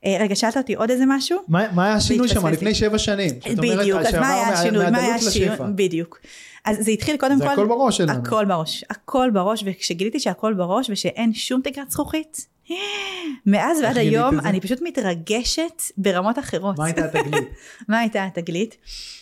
[0.06, 1.40] אה, רגע, שאלת אותי עוד איזה משהו?
[1.48, 3.30] מה היה השינוי שם לפני שבע שנים?
[3.58, 4.90] בדיוק, אז מה היה השינוי?
[4.92, 5.58] מה היה השינוי?
[5.76, 6.20] בדיוק.
[6.66, 7.46] אז זה התחיל קודם כל...
[7.46, 8.20] זה הכל בראש שלנו.
[8.20, 12.48] הכל בראש, הכל בראש, וכשגיליתי שהכל בראש ושאין שום תקרת זכוכית,
[13.46, 16.78] מאז ועד היום אני פשוט מתרגשת ברמות אחרות.
[16.78, 17.48] מה הייתה התגלית?
[17.90, 18.78] מה הייתה התגלית?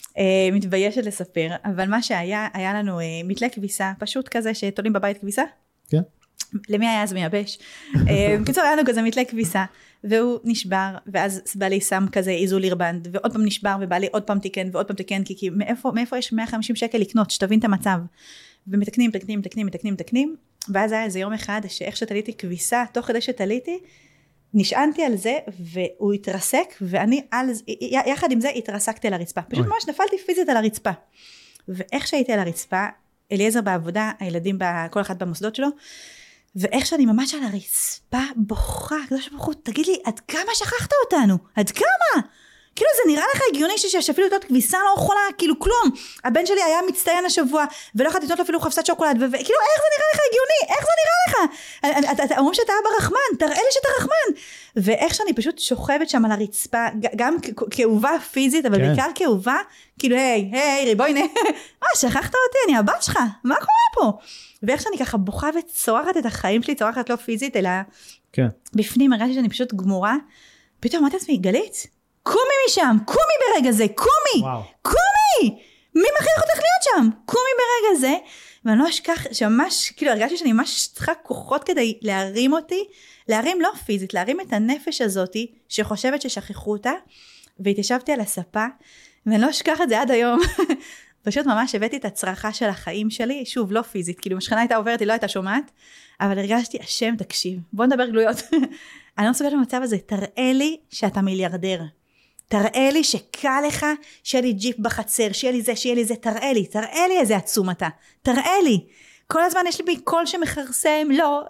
[0.10, 0.12] Uh,
[0.54, 5.44] מתביישת לספר, אבל מה שהיה, היה לנו uh, מתלה כביסה, פשוט כזה שתולים בבית כביסה.
[5.90, 6.02] כן.
[6.70, 7.60] למי היה אז מייבש?
[8.42, 9.66] בקיצור היה לנו כזה מתלה כביסה.
[10.04, 14.70] והוא נשבר, ואז בעלי שם כזה איזול בנד, ועוד פעם נשבר, ובעלי עוד פעם תיקן,
[14.72, 18.00] ועוד פעם תיקן, כי, כי מאיפה, מאיפה יש 150 שקל לקנות, שתבין את המצב.
[18.68, 20.36] ומתקנים, מתקנים, מתקנים, מתקנים, מתקנים,
[20.70, 23.80] ואז היה איזה יום אחד, שאיך שתליתי כביסה, תוך כדי שתליתי,
[24.54, 27.64] נשענתי על זה, והוא התרסק, ואני על זה,
[28.06, 29.42] יחד עם זה התרסקתי על הרצפה.
[29.42, 30.92] פשוט ממש נפלתי פיזית על הרצפה.
[31.68, 32.86] ואיך שהייתי על הרצפה,
[33.32, 34.60] אליעזר בעבודה, הילדים,
[34.92, 35.68] כל אחד במוסדות שלו,
[36.60, 41.38] ואיך שאני ממש על הרצפה בוכה, הקדוש ברוך הוא, תגיד לי, עד כמה שכחת אותנו?
[41.56, 42.22] עד כמה?
[42.76, 45.92] כאילו זה נראה לך הגיוני שאפילו לתת כביסה לא יכולה, כאילו כלום.
[46.24, 49.90] הבן שלי היה מצטיין השבוע, ולא יכולתי לתת לו אפילו חפסת שוקולד, וכאילו איך זה
[49.96, 50.78] נראה לך הגיוני?
[50.78, 51.50] איך זה נראה
[52.26, 52.38] לך?
[52.38, 54.42] אומרים שאתה אבא רחמן, תראה לי שאתה רחמן.
[54.76, 56.86] ואיך שאני פשוט שוכבת שם על הרצפה,
[57.16, 57.36] גם
[57.72, 58.88] כאובה פיזית, אבל כן.
[58.88, 59.58] בעיקר כאובה,
[60.00, 61.20] כאילו היי, היי, ריבוינה,
[61.82, 64.20] מה, שכחת אותי, אני הבת שלך, מה קורה פה?
[64.64, 67.70] ואיך שאני ככה בוכה וצורחת את החיים שלי, צורחת לא פיזית, אלא
[68.34, 68.48] כן.
[68.74, 70.16] בפנים הרגשתי שאני פשוט גמורה.
[70.80, 71.88] פתאום אמרתי לעצמי, גלית,
[72.24, 74.62] קומי משם, קומי ברגע זה, קומי, וואו.
[74.82, 75.60] קומי!
[75.96, 77.10] מי מכריח אותך להיות שם?
[77.26, 78.14] קומי ברגע זה.
[78.66, 82.84] ואני לא אשכח שממש, כאילו הרגשתי שאני ממש צריכה כוחות כדי להרים אותי,
[83.28, 86.92] להרים לא פיזית, להרים את הנפש הזאתי שחושבת ששכחו אותה,
[87.60, 88.66] והתיישבתי על הספה,
[89.26, 90.40] ואני לא אשכח את זה עד היום.
[91.24, 94.76] פשוט ממש הבאתי את הצרחה של החיים שלי, שוב, לא פיזית, כאילו אם השכנה הייתה
[94.76, 95.72] עוברת, היא לא הייתה שומעת,
[96.22, 98.38] אבל הרגשתי, השם, תקשיב, בוא נדבר גלויות.
[99.18, 101.82] אני לא מסוגלת במצב הזה, תראה לי שאתה מיליארדר.
[102.48, 103.86] תראה לי שקל לך,
[104.24, 107.36] שיהיה לי ג'יפ בחצר, שיהיה לי זה, שיהיה לי זה, תראה לי, תראה לי איזה
[107.36, 107.88] עצום אתה.
[108.22, 108.80] תראה לי.
[109.28, 111.42] כל הזמן יש לי בי קול שמכרסם, לא,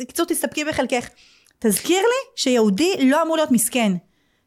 [0.00, 1.08] בקיצור, אה, תסתפקי בחלקך.
[1.58, 3.92] תזכיר לי שיהודי לא אמור להיות מסכן.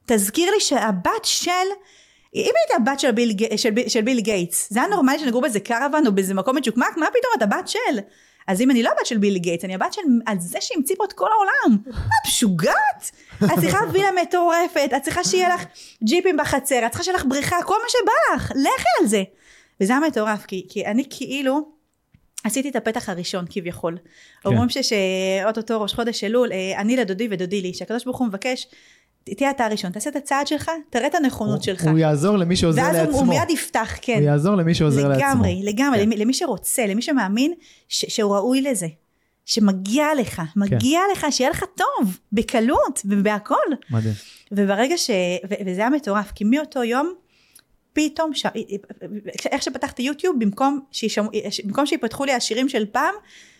[0.05, 1.51] תזכיר לי שהבת של
[2.35, 6.07] אם היית הבת של ביל, של, של ביל גייטס, זה היה נורמלי שנגורו באיזה קרוון
[6.07, 6.97] או באיזה מקום מצ'וקמק?
[6.97, 7.99] מה פתאום את הבת של?
[8.47, 11.13] אז אם אני לא הבת של ביל גייטס, אני הבת של הזה שהמציא פה את
[11.13, 11.77] כל העולם.
[11.89, 13.11] את משוגעת?
[13.43, 15.65] את צריכה וילה מטורפת, את צריכה שיהיה לך
[16.03, 19.23] ג'יפים בחצר, את צריכה שיהיה לך בריכה, כל מה שבא לך, לכי על זה.
[19.81, 21.71] וזה היה מטורף, כי, כי אני כאילו
[22.43, 23.97] עשיתי את הפתח הראשון כביכול.
[23.97, 24.49] כן.
[24.49, 28.67] אומרים שאו-טו-טו ראש חודש אלול, אה, אני לדודי ודודי לי, שהקדוש ברוך הוא מבקש
[29.35, 31.87] תהיה אתה הראשון, תעשה את הצעד שלך, תראה את הנכונות שלך.
[31.87, 33.11] הוא יעזור למי שעוזר ואז לעצמו.
[33.11, 34.13] ואז הוא מיד יפתח, כן.
[34.13, 35.43] הוא יעזור למי שעוזר לגמרי, לעצמו.
[35.43, 36.21] לגמרי, לגמרי, כן.
[36.21, 37.53] למי שרוצה, למי שמאמין
[37.89, 38.87] ש- שהוא ראוי לזה.
[39.45, 41.11] שמגיע לך, מגיע כן.
[41.17, 43.55] לך שיהיה לך טוב, בקלות ובהכל.
[43.89, 44.13] מדהים.
[44.51, 45.09] וברגע ש...
[45.49, 45.53] ו...
[45.65, 47.13] וזה היה מטורף, כי מאותו יום,
[47.93, 48.45] פתאום, ש...
[49.51, 51.27] איך שפתחתי יוטיוב, במקום, שישמע...
[51.63, 53.15] במקום שיפתחו לי השירים של פעם,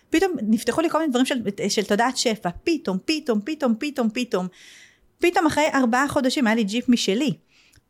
[0.09, 4.47] פתאום נפתחו לי כל מיני דברים של, של תודעת שפע, פתאום, פתאום, פתאום, פתאום, פתאום.
[5.20, 7.34] פתאום אחרי ארבעה חודשים היה לי ג'יפ משלי.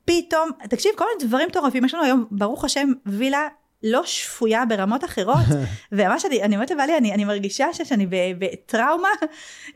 [0.05, 3.47] פתאום, תקשיב, כל מיני דברים מטורפים, יש לנו היום, ברוך השם, וילה
[3.84, 5.45] לא שפויה ברמות אחרות,
[5.91, 8.07] וממש אני, אני אומרת לבעלי, אני, אני מרגישה שאני
[8.39, 9.09] בטראומה,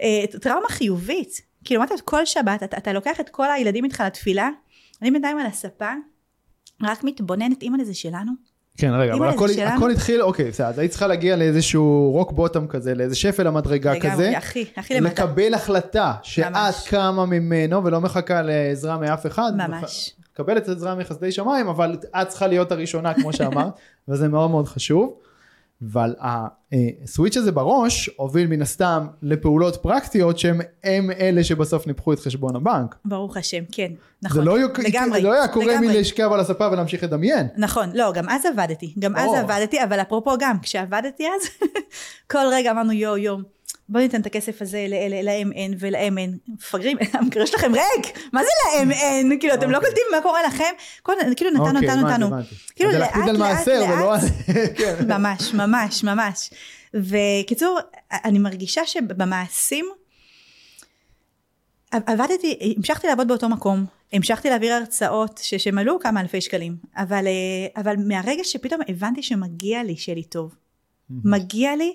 [0.01, 1.41] אה, טראומה חיובית.
[1.63, 4.49] כאילו, אמרתי, כל שבת, אתה, אתה לוקח את כל הילדים איתך לתפילה,
[5.01, 5.93] אני בינתיים על הספה,
[6.83, 8.50] רק מתבוננת, אימא לזה שלנו.
[8.77, 12.67] כן, רגע, אבל הכל, הכל התחיל, אוקיי, בסדר, אז היית צריכה להגיע לאיזשהו רוק בוטום
[12.67, 14.07] כזה, לאיזה שפל המדרגה כזה.
[14.07, 15.25] לגמרי, הכי, הכי למטה.
[15.25, 16.53] לקבל החלטה שאת
[16.89, 19.51] קמה ממנו ולא מחכה לעזרה מאף אחד.
[19.55, 20.13] ממש.
[20.33, 23.73] מקבלת עזרה מחסדי שמיים, אבל את צריכה להיות הראשונה, כמו שאמרת,
[24.07, 25.13] וזה מאוד מאוד חשוב.
[25.83, 26.15] אבל
[27.03, 32.55] הסוויץ' הזה בראש הוביל מן הסתם לפעולות פרקטיות שהם הם אלה שבסוף ניפחו את חשבון
[32.55, 32.95] הבנק.
[33.05, 33.91] ברוך השם, כן,
[34.23, 37.47] נכון, זה לא לגמרי, זה לא היה קורה מלשכב על הספה ולהמשיך לדמיין.
[37.57, 41.67] נכון, לא, גם אז עבדתי, גם אז עבדתי, אבל אפרופו גם, כשעבדתי אז,
[42.31, 43.37] כל רגע אמרנו יואו יואו.
[43.89, 48.49] בוא ניתן את הכסף הזה ל-MN ול-MN, מפגרים, המקרה שלכם ריק, מה זה
[48.79, 49.39] ל-MN?
[49.39, 49.89] כאילו אתם לא אוקיי.
[49.89, 50.73] קולטים מה קורה לכם?
[51.35, 52.29] כאילו נתנו, אוקיי, נתנו, נתנו.
[52.75, 54.21] כאילו לאט לאט לאט,
[54.77, 54.95] כן.
[55.07, 56.49] ממש, ממש, ממש.
[56.93, 57.79] וקיצור,
[58.11, 59.85] אני מרגישה שבמעשים,
[61.91, 67.95] עבדתי, המשכתי לעבוד באותו מקום, המשכתי להעביר הרצאות שמלאו כמה אלפי שקלים, אבל, אה, אבל
[67.97, 70.55] מהרגע שפתאום הבנתי שמגיע לי שיהיה לי טוב,
[71.09, 71.93] מגיע לי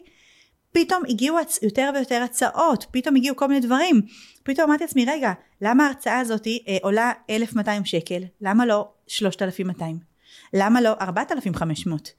[0.77, 4.03] פתאום הגיעו יותר ויותר הצעות, פתאום הגיעו כל מיני דברים.
[4.43, 8.23] פתאום אמרתי לעצמי, רגע, למה ההרצאה הזאת אה, עולה 1,200 שקל?
[8.41, 9.99] למה לא 3,200?
[10.55, 12.11] למה לא 4,500?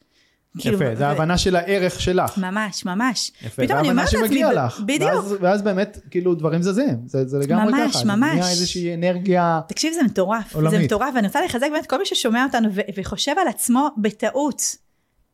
[0.60, 2.38] כאילו, יפה, זה ההבנה של הערך שלך.
[2.38, 3.32] ממש, ממש.
[3.42, 4.80] יפה, זה ההבנה שמגיע לך.
[4.80, 5.12] בדיוק.
[5.12, 6.98] ואז, ואז באמת, כאילו, דברים זזים.
[7.06, 8.06] זה, זה לגמרי ממש, ככה.
[8.06, 8.30] ממש, ממש.
[8.30, 10.56] זה נהיה איזושהי אנרגיה תקשיב, זה מטורף.
[10.56, 10.80] עולמית.
[10.80, 14.87] זה מטורף, ואני רוצה לחזק באמת כל מי ששומע אותנו וחושב על עצמו בטעות.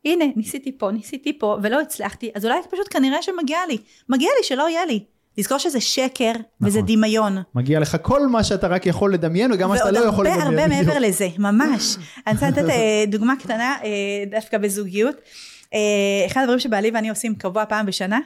[0.04, 3.78] הנה, ניסיתי פה, ניסיתי פה, ולא הצלחתי, אז אולי פשוט כנראה שמגיע לי.
[4.08, 5.04] מגיע לי שלא יהיה לי.
[5.38, 6.44] לזכור שזה שקר נכון.
[6.60, 7.36] וזה דמיון.
[7.54, 10.42] מגיע לך כל מה שאתה רק יכול לדמיין וגם מה שאתה לא יכול לדמיין.
[10.42, 11.96] ועוד הרבה הרבה מעבר לזה, ממש.
[12.26, 13.90] אני רוצה לתת אה, דוגמה קטנה, אה,
[14.30, 15.16] דווקא בזוגיות.
[15.74, 18.20] אה, אחד הדברים שבעלי ואני עושים קבוע פעם בשנה,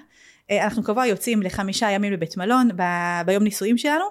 [0.51, 4.05] אנחנו קבוע יוצאים לחמישה ימים לבית מלון ב- ביום נישואים שלנו,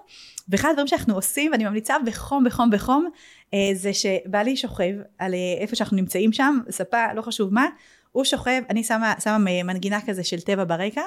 [0.50, 3.10] ואחד הדברים שאנחנו עושים, ואני ממליצה בחום בחום בחום,
[3.54, 7.66] אה, זה שבעלי שוכב על אה, איפה שאנחנו נמצאים שם, ספה, לא חשוב מה,
[8.12, 11.02] הוא שוכב, אני שמה, שמה מנגינה כזה של טבע ברקע,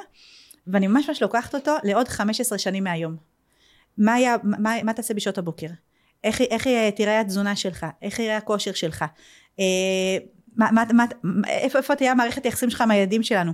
[0.67, 3.17] ואני ממש ממש לוקחת אותו לעוד 15 שנים מהיום.
[3.99, 5.67] מה, היה, מה, מה תעשה בשעות הבוקר?
[6.25, 6.67] איך, איך
[6.97, 7.87] תראה התזונה שלך?
[8.03, 9.05] איך יראה הכושר שלך?
[9.61, 9.65] אה,
[10.57, 11.05] מה, מה, מה,
[11.49, 13.53] איפה, איפה תהיה המערכת היחסים שלך עם הילדים שלנו?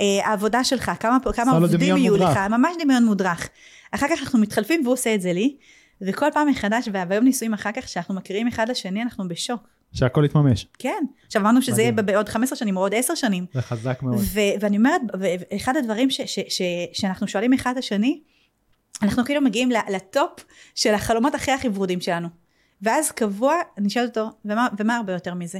[0.00, 3.48] אה, העבודה שלך, כמה, כמה עובדים יהיו לך, ממש דמיון מודרך.
[3.90, 5.56] אחר כך אנחנו מתחלפים והוא עושה את זה לי,
[6.02, 9.68] וכל פעם מחדש, והיום נישואים אחר כך, שאנחנו מכירים אחד לשני, אנחנו בשוק.
[9.92, 10.66] שהכל יתממש.
[10.78, 11.04] כן.
[11.26, 13.46] עכשיו אמרנו שזה יהיה בעוד 15 שנים או עוד 10 שנים.
[13.54, 14.18] זה חזק מאוד.
[14.60, 15.00] ואני אומרת,
[15.56, 16.62] אחד הדברים ש- ש- ש-
[17.00, 18.20] שאנחנו שואלים אחד השני,
[19.02, 22.28] אנחנו כאילו מגיעים לטופ של החלומות הכי הכי ורודים שלנו.
[22.82, 25.58] ואז קבוע, אני שואלת אותו, ומה, ומה הרבה יותר מזה?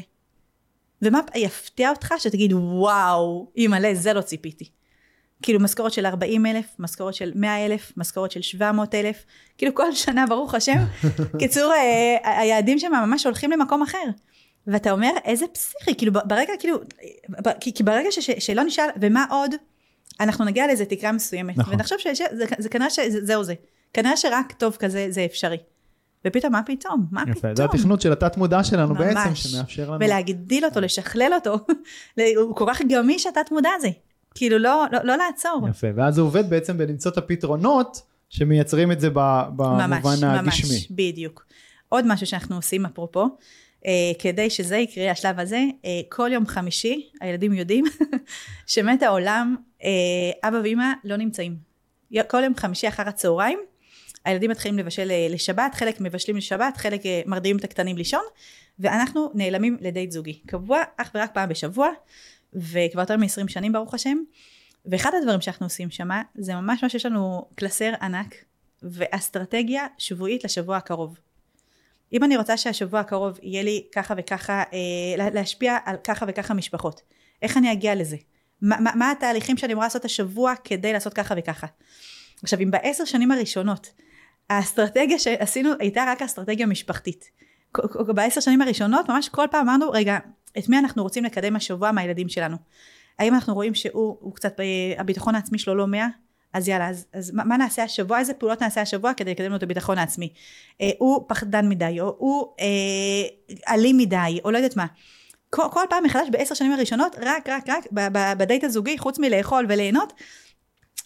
[1.03, 4.71] ומה יפתיע אותך שתגיד, וואו, אימא'לה, זה לא ציפיתי.
[5.43, 9.25] כאילו משכורת של 40 אלף, משכורת של 100 אלף, משכורת של 700 אלף,
[9.59, 10.79] כאילו כל שנה ברוך השם.
[11.41, 14.05] קיצור, אה, היעדים שם ממש הולכים למקום אחר.
[14.67, 16.79] ואתה אומר, איזה פסיכי, כאילו ברגע, כאילו,
[17.61, 19.55] כי, כי ברגע ש, ש, שלא נשאל, ומה עוד,
[20.21, 21.59] אנחנו נגיע לאיזה תקרה מסוימת.
[21.59, 21.75] נכון.
[21.75, 23.55] ונחשוב שזה כנראה שזהו זה.
[23.95, 25.59] כנראה שרק טוב כזה זה אפשרי.
[26.27, 27.07] ופתאום, מה פתאום?
[27.11, 27.57] מה יפה, פתאום?
[27.57, 29.01] זה התכנות של התת מודע שלנו ממש.
[29.01, 30.05] בעצם, שמאפשר לנו...
[30.05, 31.59] ולהגדיל אותו, לשכלל אותו.
[32.37, 33.89] הוא כל כך גמיש התת מודע הזה.
[34.35, 35.68] כאילו לא, לא, לא לעצור.
[35.70, 40.70] יפה, ואז זה עובד בעצם בלמצוא את הפתרונות שמייצרים את זה במובן ממש, הגשמי.
[40.70, 41.47] ממש, בדיוק.
[41.89, 43.29] עוד משהו שאנחנו עושים אפרופו,
[43.87, 47.85] אה, כדי שזה יקרה, השלב הזה, אה, כל יום חמישי, הילדים יודעים,
[48.66, 51.57] שמת העולם, אה, אבא ואמא לא נמצאים.
[52.29, 53.59] כל יום חמישי אחר הצהריים,
[54.25, 58.25] הילדים מתחילים לבשל אה, לשבת, חלק מבשלים לשבת, חלק אה, מרדימים את הקטנים לישון,
[58.79, 60.41] ואנחנו נעלמים לדייט זוגי.
[60.47, 61.89] קבוע אך ורק פעם בשבוע,
[62.53, 64.18] וכבר יותר מ-20 שנים ברוך השם.
[64.87, 68.35] ואחד הדברים שאנחנו עושים שמה, זה ממש מה שיש לנו קלסר ענק,
[68.83, 71.18] ואסטרטגיה שבועית לשבוע הקרוב.
[72.12, 77.03] אם אני רוצה שהשבוע הקרוב יהיה לי ככה וככה, אה, להשפיע על ככה וככה משפחות,
[77.43, 78.16] איך אני אגיע לזה?
[78.62, 81.66] מה, מה, מה התהליכים שאני אמורה לעשות השבוע כדי לעשות ככה וככה?
[82.43, 83.91] עכשיו, אם בעשר שנים הראשונות,
[84.57, 87.31] האסטרטגיה שעשינו הייתה רק אסטרטגיה משפחתית.
[88.15, 90.19] בעשר שנים הראשונות ממש כל פעם אמרנו, רגע,
[90.59, 92.57] את מי אנחנו רוצים לקדם השבוע מהילדים שלנו.
[93.19, 94.65] האם אנחנו רואים שהוא הוא קצת, אה,
[94.99, 96.07] הביטחון העצמי שלו לא 100?
[96.53, 98.19] אז יאללה, אז, אז מה, מה נעשה השבוע?
[98.19, 100.33] איזה פעולות נעשה השבוע כדי לקדם לו את הביטחון העצמי?
[100.81, 104.87] אה, הוא פחדן מדי, או הוא אה, אלים מדי, או לא יודעת מה.
[105.51, 107.85] כל, כל פעם מחדש בעשר שנים הראשונות, רק, רק, רק,
[108.37, 110.13] בדייט הזוגי, חוץ מלאכול וליהנות,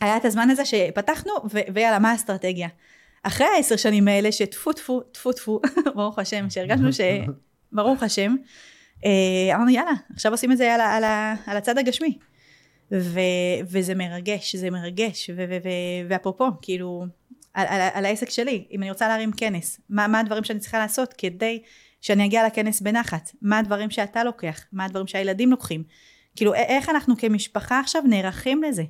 [0.00, 2.68] היה את הזמן הזה שפתחנו, ו- ויאללה, מה האסטרטגיה?
[3.22, 5.60] אחרי העשר שנים האלה, שטפו טפו, טפו טפו,
[5.96, 7.00] ברוך השם, שהרגשנו ש...
[7.72, 8.34] ברוך השם,
[9.04, 11.04] אה, אמרנו יאללה, עכשיו עושים את זה על, על,
[11.46, 12.18] על הצד הגשמי.
[12.92, 13.20] ו,
[13.70, 15.68] וזה מרגש, זה מרגש, ו, ו, ו,
[16.08, 17.06] ואפרופו, כאילו,
[17.54, 20.78] על, על, על העסק שלי, אם אני רוצה להרים כנס, מה, מה הדברים שאני צריכה
[20.78, 21.62] לעשות כדי
[22.00, 23.30] שאני אגיע לכנס בנחת?
[23.42, 24.60] מה הדברים שאתה לוקח?
[24.72, 25.84] מה הדברים שהילדים לוקחים?
[26.36, 28.82] כאילו, איך אנחנו כמשפחה עכשיו נערכים לזה?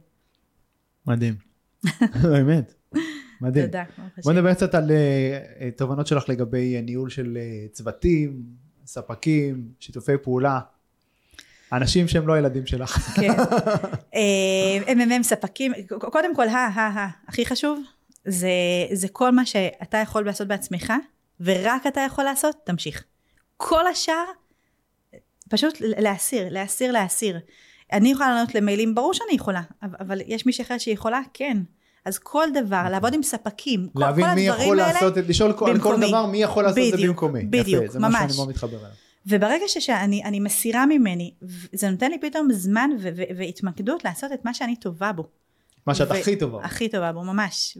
[1.06, 1.34] מדהים.
[2.32, 2.74] באמת.
[3.40, 3.66] מדהים.
[3.66, 3.84] תודה.
[3.98, 4.38] ברוך בוא השם.
[4.38, 8.42] נדבר קצת על אה, תובנות שלך לגבי ניהול של אה, צוותים,
[8.86, 10.60] ספקים, שיתופי פעולה.
[11.72, 12.96] אנשים שהם לא ילדים שלך.
[12.96, 13.32] כן.
[14.14, 17.82] אה, MMM ספקים, קודם כל, ה, ה, ה, הכי חשוב,
[18.24, 18.48] זה,
[18.92, 20.92] זה כל מה שאתה יכול לעשות בעצמך,
[21.40, 23.04] ורק אתה יכול לעשות, תמשיך.
[23.56, 24.24] כל השאר,
[25.48, 27.38] פשוט להסיר, להסיר, להסיר.
[27.92, 31.56] אני יכולה לענות למיילים, ברור שאני יכולה, אבל יש מישהי אחרת שיכולה, כן.
[32.06, 35.28] אז כל דבר, לעבוד עם ספקים, כל, להבין כל מי הדברים יכול האלה, לעשות, את-
[35.28, 35.96] לשאול על כל.
[36.08, 37.42] דבר מי יכול לעשות את זה במקומי.
[37.44, 38.36] בדיוק, יפה, זה מה שאני ממש.
[38.36, 38.90] מאוד מתחבר אליו.
[39.26, 41.34] וברגע שאני אני מסירה ממני,
[41.72, 42.90] זה נותן לי פתאום זמן
[43.36, 45.26] והתמקדות לעשות את מה שאני טובה בו.
[45.86, 46.64] מה שאת הכי טובה.
[46.64, 47.78] הכי טובה בו, ממש.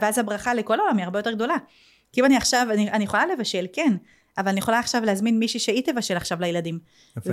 [0.00, 1.56] ואז הברכה לכל העולם היא הרבה יותר גדולה.
[2.12, 3.92] כי אם אני עכשיו, אני, אני יכולה לבשל, כן,
[4.38, 6.78] אבל אני יכולה עכשיו להזמין מישהי שהיא תבשל עכשיו לילדים.
[7.16, 7.30] יפה.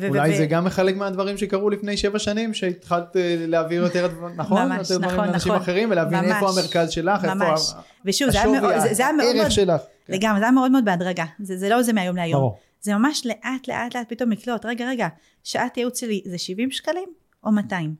[0.00, 4.08] ו- אולי ו- זה גם חלק מהדברים שקרו לפני שבע שנים, שהתחלת אה, להעביר יותר
[4.36, 4.62] נכון?
[4.68, 5.62] ממש, יותר דברים נכון, לאנשים נכון.
[5.62, 6.30] אחרים, ולהבין ממש.
[6.34, 7.60] איפה המרכז שלך, איפה ממש.
[7.76, 9.80] ה- ושוב, זה היה השווי, מאוד, זה, היה מאוד הערך מאוד, שלך.
[10.06, 10.12] כן.
[10.12, 11.24] לגמרי, זה היה מאוד מאוד בהדרגה.
[11.40, 12.40] זה, זה לא זה מהיום להיום.
[12.40, 12.58] ברור.
[12.80, 15.08] זה ממש לאט לאט לאט פתאום לקלוט, רגע רגע,
[15.44, 17.08] שעת ייעוץ שלי זה 70 שקלים
[17.44, 17.94] או 200?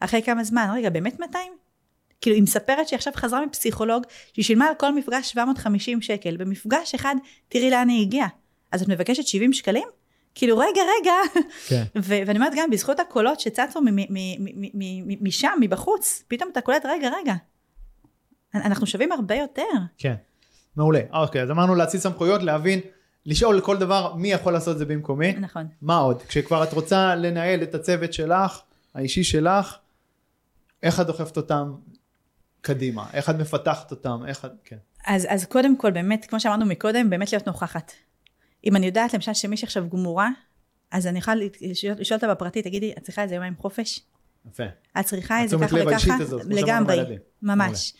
[0.00, 1.52] אחרי כמה זמן, רגע, באמת 200?
[2.20, 4.02] כאילו, היא מספרת שהיא עכשיו חזרה מפסיכולוג,
[4.32, 7.14] שהיא שילמה על כל מפגש 750 שקל, במפגש אחד,
[7.48, 8.28] תראי לאן היא הגיעה.
[8.72, 9.88] אז את מבקשת 70 שקלים?
[10.34, 11.12] כאילו, רגע, רגע.
[11.66, 11.82] כן.
[12.02, 14.44] ו- ואני אומרת גם, בזכות הקולות שצצו מ- מ-
[14.74, 17.34] מ- משם, מבחוץ, פתאום אתה קולט, רגע, רגע.
[18.54, 19.62] אנחנו שווים הרבה יותר.
[19.98, 20.14] כן.
[20.76, 21.00] מעולה.
[21.12, 22.80] אוקיי, אז אמרנו להציץ סמכויות, להבין,
[23.26, 25.32] לשאול כל דבר מי יכול לעשות את זה במקומי.
[25.32, 25.66] נכון.
[25.82, 26.22] מה עוד?
[26.22, 28.60] כשכבר את רוצה לנהל את הצוות שלך,
[28.94, 29.76] האישי שלך,
[30.82, 31.72] איך את דוחפת אותם
[32.66, 33.06] קדימה?
[33.12, 34.20] איך את מפתחת אותם?
[34.28, 34.50] איך את...
[34.64, 34.76] כן.
[35.06, 37.92] אז, אז קודם כל, באמת, כמו שאמרנו מקודם, באמת להיות נוכחת.
[38.64, 40.28] אם אני יודעת למשל שמישהי עכשיו גמורה,
[40.90, 44.00] אז אני יכולה לשאול לשאול אותה בפרטי, תגידי, את צריכה איזה יומיים חופש?
[44.50, 44.64] יפה.
[45.00, 46.14] את צריכה את זה התשומת ככה וככה?
[46.14, 47.18] הזאת, כמו שאמרנו לגמרי, בילדים.
[47.42, 47.94] ממש.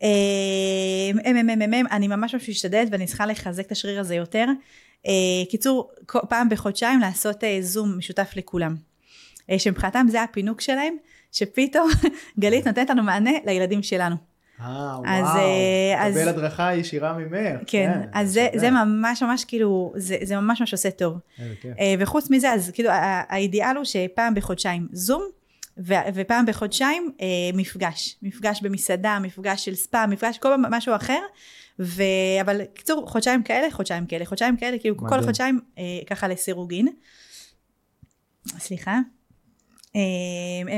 [0.00, 4.46] MMMM, אני ממש ממש משתדלת ואני צריכה לחזק את השריר הזה יותר.
[5.06, 5.12] אה,
[5.50, 5.90] קיצור,
[6.28, 8.76] פעם בחודשיים לעשות אה, זום משותף לכולם.
[9.50, 10.96] אה, שמבחינתם זה הפינוק שלהם,
[11.32, 11.88] שפתאום
[12.40, 14.16] גלית נותנת לנו מענה לילדים שלנו.
[14.60, 15.04] אה, וואו.
[15.06, 17.60] אה, אז- קבל הדרכה ישירה ממך.
[17.66, 18.48] כן, אז זה.
[18.56, 21.18] זה ממש ממש כאילו, זה, זה ממש ממש עושה טוב.
[21.80, 22.90] אה, וחוץ מזה, אז כאילו
[23.28, 25.22] האידיאל הוא שפעם בחודשיים זום,
[25.78, 28.16] ו- ופעם בחודשיים אה, מפגש.
[28.22, 31.20] מפגש במסעדה, מפגש של ספא, מפגש כל פעם משהו אחר.
[31.80, 32.02] ו...
[32.40, 35.22] אבל קיצור, חודשיים כאלה, חודשיים כאלה, חודשיים כאלה, כאילו כל מדהים.
[35.22, 36.88] חודשיים אה, ככה לסירוגין.
[38.58, 38.98] סליחה.
[39.96, 40.00] אה,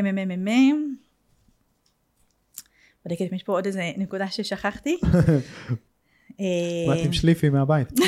[0.01, 0.77] MMMM.
[3.05, 4.97] בודקת אם יש פה עוד איזה נקודה ששכחתי.
[6.89, 7.89] באתי עם שליפי מהבית.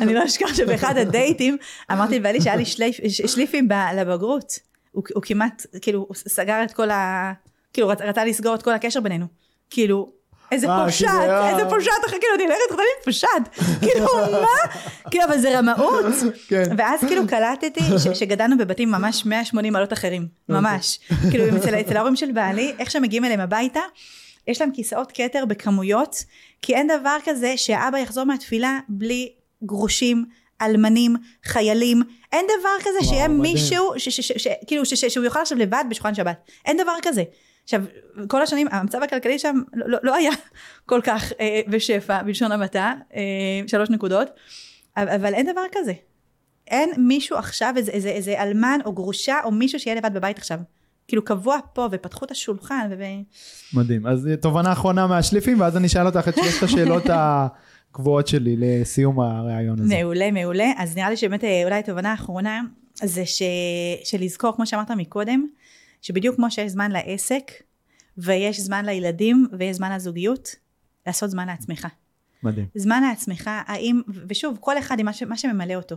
[0.00, 1.56] אני לא אשכח שבאחד הדייטים
[1.92, 2.64] אמרתי לבעלי שהיה לי
[3.08, 4.58] שליפים לבגרות.
[4.92, 7.32] הוא, כמעט, כאילו, סגר את כל ה...
[7.72, 9.26] כאילו, רצ, רצה לסגור את כל הקשר בינינו.
[9.70, 10.12] כאילו,
[10.52, 11.08] איזה אה, פושט.
[11.50, 13.28] איזה פושט, אחי, כאילו, אני הולכת עם פושט.
[13.84, 14.72] כאילו, מה?
[15.10, 16.04] כאילו, אבל זה רמאות.
[16.48, 16.64] כן.
[16.78, 17.80] ואז כאילו קלטתי
[18.14, 20.98] שגדלנו בבתים ממש 180 מעלות אחרים, ממש.
[21.30, 21.44] כאילו
[21.80, 23.80] אצל, ההורים של בעלי, איך שהם מגיעים אליהם הביתה,
[24.46, 26.24] יש להם כיסאות כתר בכמויות,
[26.62, 29.32] כי אין דבר כזה שהאבא יחזור מהתפילה בלי
[29.64, 30.24] גרושים,
[30.62, 33.28] אלמנים, חיילים, אין דבר כזה שיהיה.
[33.28, 33.92] מישהו,
[34.66, 36.36] כאילו שהוא יאכל עכשיו לבד בשולחן שבת,
[36.66, 37.22] אין דבר כזה.
[37.66, 37.82] עכשיו,
[38.28, 40.30] כל השנים, המצב הכלכלי שם לא, לא, לא היה
[40.90, 43.20] כל כך אה, בשפע, בלשון המעטה, אה,
[43.66, 44.28] שלוש נקודות,
[44.96, 45.92] אבל, אבל אין דבר כזה.
[46.68, 50.58] אין מישהו עכשיו, איזה, איזה, איזה אלמן או גרושה או מישהו שיהיה לבד בבית עכשיו.
[51.08, 53.04] כאילו קבוע פה ופתחו את השולחן ו...
[53.74, 54.06] מדהים.
[54.06, 57.04] אז תובנה אחרונה מהשליפים, ואז אני אשאל אותך את שלושת השאלות
[57.90, 59.94] הקבועות שלי לסיום הראיון הזה.
[59.94, 60.72] מעולה, מעולה.
[60.76, 62.62] אז נראה לי שבאמת אה, אולי התובנה האחרונה
[63.02, 63.42] זה ש...
[64.04, 65.46] שלזכור, כמו שאמרת מקודם,
[66.02, 67.50] שבדיוק כמו שיש זמן לעסק,
[68.18, 70.48] ויש זמן לילדים, ויש זמן לזוגיות,
[71.06, 71.86] לעשות זמן לעצמך.
[72.42, 72.66] מדהים.
[72.74, 75.96] זמן לעצמך, האם, ושוב, כל אחד עם מה, ש, מה שממלא אותו.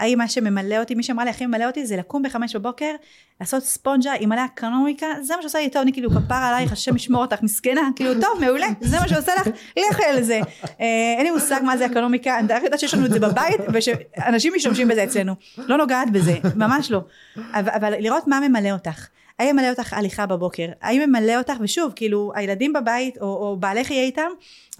[0.00, 2.94] האם מה שממלא אותי, מי שאמרה לי הכי ממלא אותי זה לקום בחמש בבוקר,
[3.40, 6.96] לעשות ספונג'ה עם מלא אקרונומיקה, זה מה שעושה לי טוב, אני כאילו כפר עלייך, השם
[6.96, 10.40] ישמור אותך, מסכנה, כאילו טוב, מעולה, זה מה שעושה לך, לכי על זה.
[10.80, 14.52] אה, אין לי מושג מה זה אקרונומיקה, אני יודעת שיש לנו את זה בבית, ושאנשים
[14.56, 17.00] משתמשים בזה אצלנו, לא נוגעת בזה, ממש לא.
[17.36, 19.06] אבל, אבל לראות מה ממלא אותך.
[19.38, 20.66] האם ממלא אותך הליכה בבוקר?
[20.80, 24.30] האם ממלא אותך, ושוב, כאילו, הילדים בבית, או, או בעלך יהיה איתם,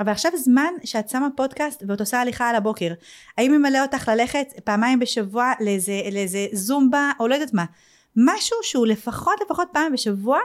[0.01, 2.93] אבל עכשיו זמן שאת שמה פודקאסט ואת עושה הליכה על הבוקר.
[3.39, 7.65] האם ממלא אותך ללכת פעמיים בשבוע לאיזה, לאיזה זומבה, או לא יודעת מה.
[8.17, 10.39] משהו שהוא לפחות, לפחות פעם בשבוע,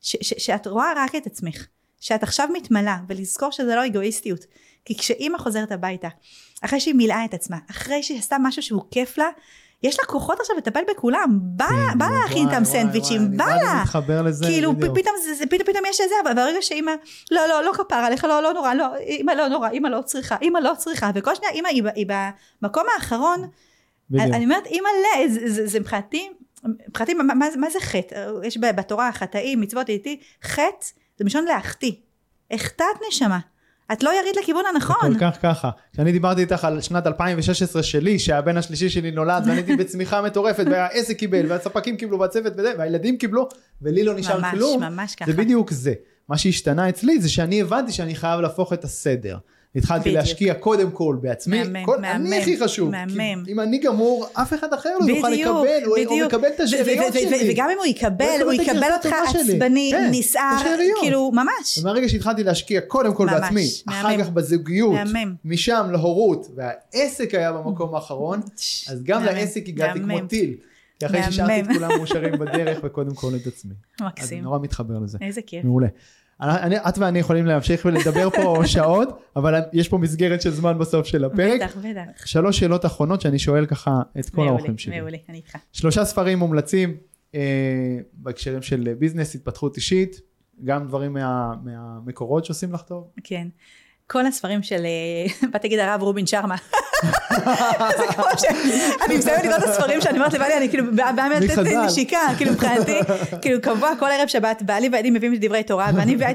[0.00, 1.66] ש, ש, שאת רואה רק את עצמך.
[2.00, 4.44] שאת עכשיו מתמלאה, ולזכור שזה לא אגואיסטיות.
[4.84, 6.08] כי כשאימא חוזרת הביתה,
[6.62, 9.28] אחרי שהיא מילאה את עצמה, אחרי שהיא עשתה משהו שהוא כיף לה,
[9.82, 13.72] יש לה כוחות עכשיו לטפל בכולם, בא כן, בא להכין איתם סנדוויצ'ים, בא לה.
[13.72, 14.72] אני מתחבר לזה, כאילו.
[14.80, 14.94] פתאום
[15.50, 16.92] פתאום פתאום יש איזה, אבל ברגע שאימא,
[17.30, 20.36] לא לא לא כפר עליך, לא לא נורא, לא, אימא לא נורא, אימא לא צריכה,
[20.42, 22.06] אימא לא צריכה, וכל שניה אימא היא,
[22.62, 23.48] במקום האחרון.
[24.34, 26.30] אני אומרת אימא לה, זה- זה מבחינתי,
[26.88, 28.30] מבחינתי מה- זה חטא?
[28.44, 30.86] יש בתורה חטאים, מצוות איתי, חטא
[31.18, 31.92] זה מלשון להחטיא,
[32.50, 33.38] החטאת נשמה,
[33.92, 35.70] את לא ירית לכיוון הנכון, כל כך ככה.
[35.92, 40.64] כשאני דיברתי איתך על שנת 2016 שלי, שהבן השלישי שלי נולד, ואני הייתי בצמיחה מטורפת,
[40.70, 43.48] והעסק קיבל, והספקים קיבלו, והצוות וזה, והילדים קיבלו,
[43.82, 44.82] ולי לא נשאר ממש, כלום.
[44.82, 45.30] ממש ככה.
[45.30, 45.92] זה בדיוק זה.
[46.28, 49.38] מה שהשתנה אצלי זה שאני הבנתי שאני חייב להפוך את הסדר.
[49.76, 50.16] התחלתי בדיוק.
[50.16, 52.92] להשקיע קודם כל בעצמי, מהמם, כל, מהמם, אני הכי חשוב.
[53.44, 56.34] כי אם אני גמור, אף אחד אחר לא יוכל בדיוק, לקבל, הוא- הוא בדיוק.
[56.34, 57.52] מקבל את השאריות שלי.
[57.52, 59.14] וגם אם הוא יקבל, יקבל הוא יקבל אותך.
[59.28, 60.56] עצבני, כן, נסער.
[61.00, 61.78] כאילו, ממש.
[61.78, 63.68] ומהרגע שהתחלתי להשקיע קודם כל ממש, בעצמי.
[63.88, 64.94] אחר כך בזוגיות.
[65.44, 68.40] משם להורות, והעסק היה במקום האחרון,
[68.88, 70.20] אז גם לעסק הגעתי כמו.
[70.20, 70.54] טיל.
[71.00, 71.32] כי אחרי מהמם.
[71.32, 73.72] שהשארתי את כולם מאושרים בדרך, וקודם כל את עצמי.
[73.72, 74.42] אז אני מקסים.
[74.44, 75.18] נורא מתחבר לזה.
[75.20, 75.64] איזה כיף.
[75.64, 75.86] מעולה.
[76.42, 81.06] אני, את ואני יכולים להמשיך ולדבר פה שעות, אבל יש פה מסגרת של זמן בסוף
[81.06, 81.60] של הפרק.
[81.62, 82.26] בטח, בטח.
[82.26, 85.00] שלוש שאלות אחרונות שאני שואל ככה את כל האורחים שלי.
[85.00, 85.56] מעולה, אני איתך.
[85.72, 86.96] שלושה ספרים מומלצים
[87.34, 90.20] אה, בהקשרים של ביזנס, התפתחות אישית,
[90.64, 93.10] גם דברים מה, מהמקורות שעושים לך טוב.
[93.24, 93.48] כן.
[94.12, 96.56] כל הספרים של, אה, באתי להגיד הרב רובין שרמה.
[97.98, 98.44] זה כמו ש...
[99.06, 101.62] אני מסיימת לקרוא את הספרים שאני אומרת לבעלי, אני כאילו באה באה לתת מחז"ל.
[101.62, 102.98] לי נשיקה, כאילו מבחינתי,
[103.42, 106.30] כאילו קבוע כל ערב שבת, בעלי והילדים מביאים דברי תורה, ואני מביאה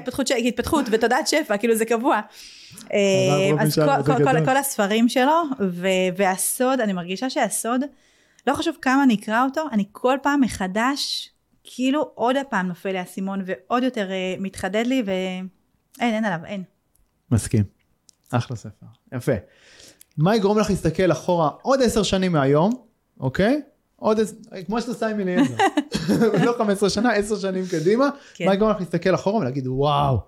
[0.45, 2.19] התפתחות, ותודעת שפע, כאילו זה קבוע.
[2.93, 2.99] אה,
[3.59, 3.79] אז
[4.45, 5.43] כל- הספרים שלו,
[6.17, 7.81] והסוד, אני מרגישה שהסוד,
[8.47, 11.29] לא חשוב כמה אני אקרא אותו, אני כל פעם מחדש,
[11.63, 15.47] כאילו עוד הפעם נופל לי האסימון, ועוד יותר אה, מתחדד לי, ואין,
[16.13, 16.63] אין עליו, אין.
[17.31, 17.63] מסכים.
[18.31, 18.85] אחלה ספר.
[19.13, 19.31] יפה.
[20.17, 22.85] מה יגרום לך להסתכל אחורה עוד עשר שנים מהיום,
[23.19, 23.61] אוקיי?
[23.95, 25.55] עוד עשר, כמו שאתה עושה עם אליעזר.
[26.45, 28.09] לא 15 שנה, עשר שנים קדימה.
[28.33, 28.45] כן.
[28.45, 30.19] מה יגרום לך להסתכל אחורה ולהגיד, וואו,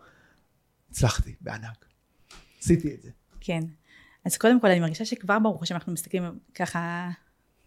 [0.92, 1.86] הצלחתי, בענק.
[2.62, 3.10] עשיתי את זה.
[3.40, 3.60] כן.
[4.26, 6.24] אז קודם כל אני מרגישה שכבר ברוך השם אנחנו מסתכלים
[6.56, 7.10] ככה,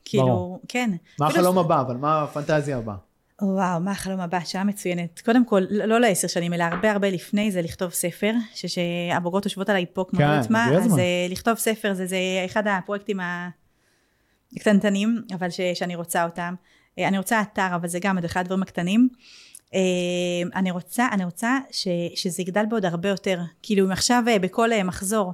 [0.05, 0.63] כאילו, ברור.
[0.69, 0.91] כן.
[1.21, 2.97] מה החלום הבא, אבל מה הפנטזיה הבאה?
[3.43, 4.41] וואו, מה החלום הבא?
[4.45, 5.21] שאלה מצוינת.
[5.25, 9.69] קודם כל, לא לא לעשר שנים, אלא הרבה הרבה לפני זה לכתוב ספר, שהבוגרות יושבות
[9.69, 10.99] עליי פה כמו כן, לא יודעת מה, הגיע אז.
[10.99, 13.21] אה, לכתוב ספר זה, זה אחד הפרויקטים
[14.55, 16.55] הקטנטנים, אבל ש, שאני רוצה אותם.
[16.99, 19.09] אה, אני רוצה אתר, אבל זה גם אחד הדברים הקטנים.
[19.75, 19.81] אה,
[20.55, 23.41] אני רוצה, אני רוצה ש, שזה יגדל בעוד הרבה יותר.
[23.63, 25.33] כאילו, אם עכשיו בכל מחזור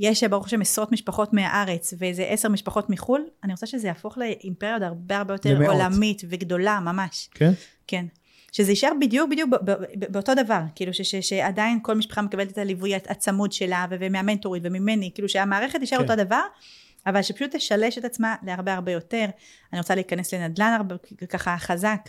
[0.00, 4.72] יש ברוך השם עשרות משפחות מהארץ ואיזה עשר משפחות מחו"ל, אני רוצה שזה יהפוך לאימפריה
[4.74, 5.74] עוד הרבה הרבה יותר למאות.
[5.74, 7.28] עולמית וגדולה ממש.
[7.34, 7.52] כן?
[7.86, 8.06] כן.
[8.52, 9.50] שזה יישאר בדיוק בדיוק
[10.10, 15.10] באותו דבר, כאילו ש- ש- שעדיין כל משפחה מקבלת את הליווי הצמוד שלה ומהמנטורית וממני,
[15.14, 16.04] כאילו שהמערכת תישאר כן.
[16.04, 16.42] אותו דבר,
[17.06, 19.26] אבל שפשוט תשלש את עצמה להרבה הרבה יותר.
[19.72, 20.94] אני רוצה להיכנס לנדל"ן הרבה,
[21.28, 22.00] ככה חזק,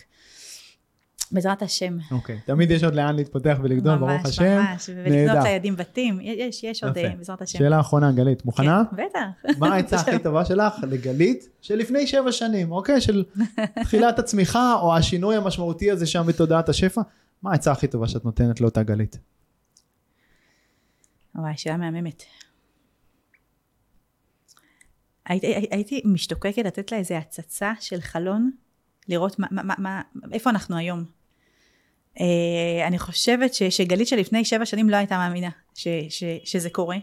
[1.32, 1.96] בעזרת השם.
[2.10, 2.38] אוקיי.
[2.44, 4.58] תמיד יש עוד לאן להתפתח ולגדול, ברוך ממש, השם.
[4.58, 5.42] ממש, ולקנות נהדר.
[5.42, 6.98] לילדים בתים, יש, יש עוד.
[6.98, 7.58] אה, בעזרת השם.
[7.58, 8.82] שאלה אחרונה, גלית, מוכנה?
[8.90, 9.58] כן, בטח.
[9.58, 13.00] מה העצה הכי טובה שלך לגלית שלפני שבע שנים, אוקיי?
[13.00, 13.24] של
[13.82, 17.00] תחילת הצמיחה או השינוי המשמעותי הזה שם בתודעת השפע?
[17.42, 19.18] מה העצה הכי טובה שאת נותנת לאותה גלית?
[21.34, 22.22] וואי, שאלה מהממת.
[25.26, 28.50] הייתי, הי- הייתי משתוקקת לתת לה איזה הצצה של חלון,
[29.08, 30.02] לראות מה, מה, מה,
[30.32, 31.17] איפה אנחנו היום.
[32.20, 36.96] אה, אני חושבת ש, שגלית שלפני שבע שנים לא הייתה מאמינה ש, ש, שזה קורה.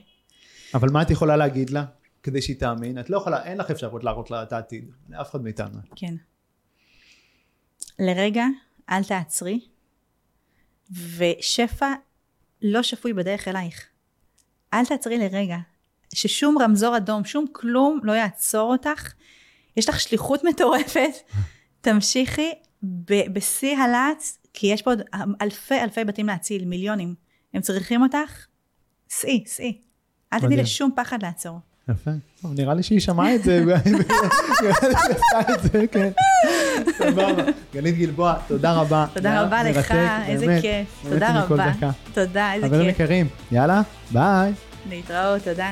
[0.74, 1.86] אבל מה את יכולה להגיד לה
[2.24, 3.00] כדי שהיא תאמין?
[3.00, 5.80] את לא יכולה, אין לך אפשרות להראות לה את העתיד, לאף אחד מאיתנו.
[5.96, 6.16] כן.
[8.00, 8.46] לרגע,
[8.90, 9.60] אל תעצרי,
[11.18, 11.94] ושפע
[12.62, 13.86] לא שפוי בדרך אלייך.
[14.74, 15.58] אל תעצרי לרגע,
[16.14, 19.14] ששום רמזור אדום, שום כלום לא יעצור אותך.
[19.78, 21.12] יש לך שליחות מטורפת,
[21.82, 22.52] תמשיכי
[22.84, 24.24] ב- בשיא הלהט,
[24.56, 25.02] כי יש פה עוד
[25.42, 27.16] אלפי אלפי בתים להציל, מיליונים.
[27.54, 28.46] הם צריכים אותך,
[29.10, 29.78] סעי, סעי.
[30.34, 30.58] אל תדעי.
[30.58, 31.60] לשום פחד לעצור.
[31.90, 32.12] יפה.
[32.42, 33.92] טוב, נראה לי שהיא שמעה את זה, נראה לי
[34.60, 36.12] שהיא עשתה את זה, כן.
[36.98, 37.44] סבבה.
[37.74, 39.06] גלית גלבוע, תודה רבה.
[39.14, 39.92] תודה רבה לך,
[40.28, 40.60] איזה.
[40.62, 41.04] כיף.
[41.10, 41.72] תודה רבה.
[42.14, 43.00] תודה, איזה חברים כיף.
[43.00, 44.54] יקרים, יאללה, ביי.
[44.90, 45.72] להתראות, תודה.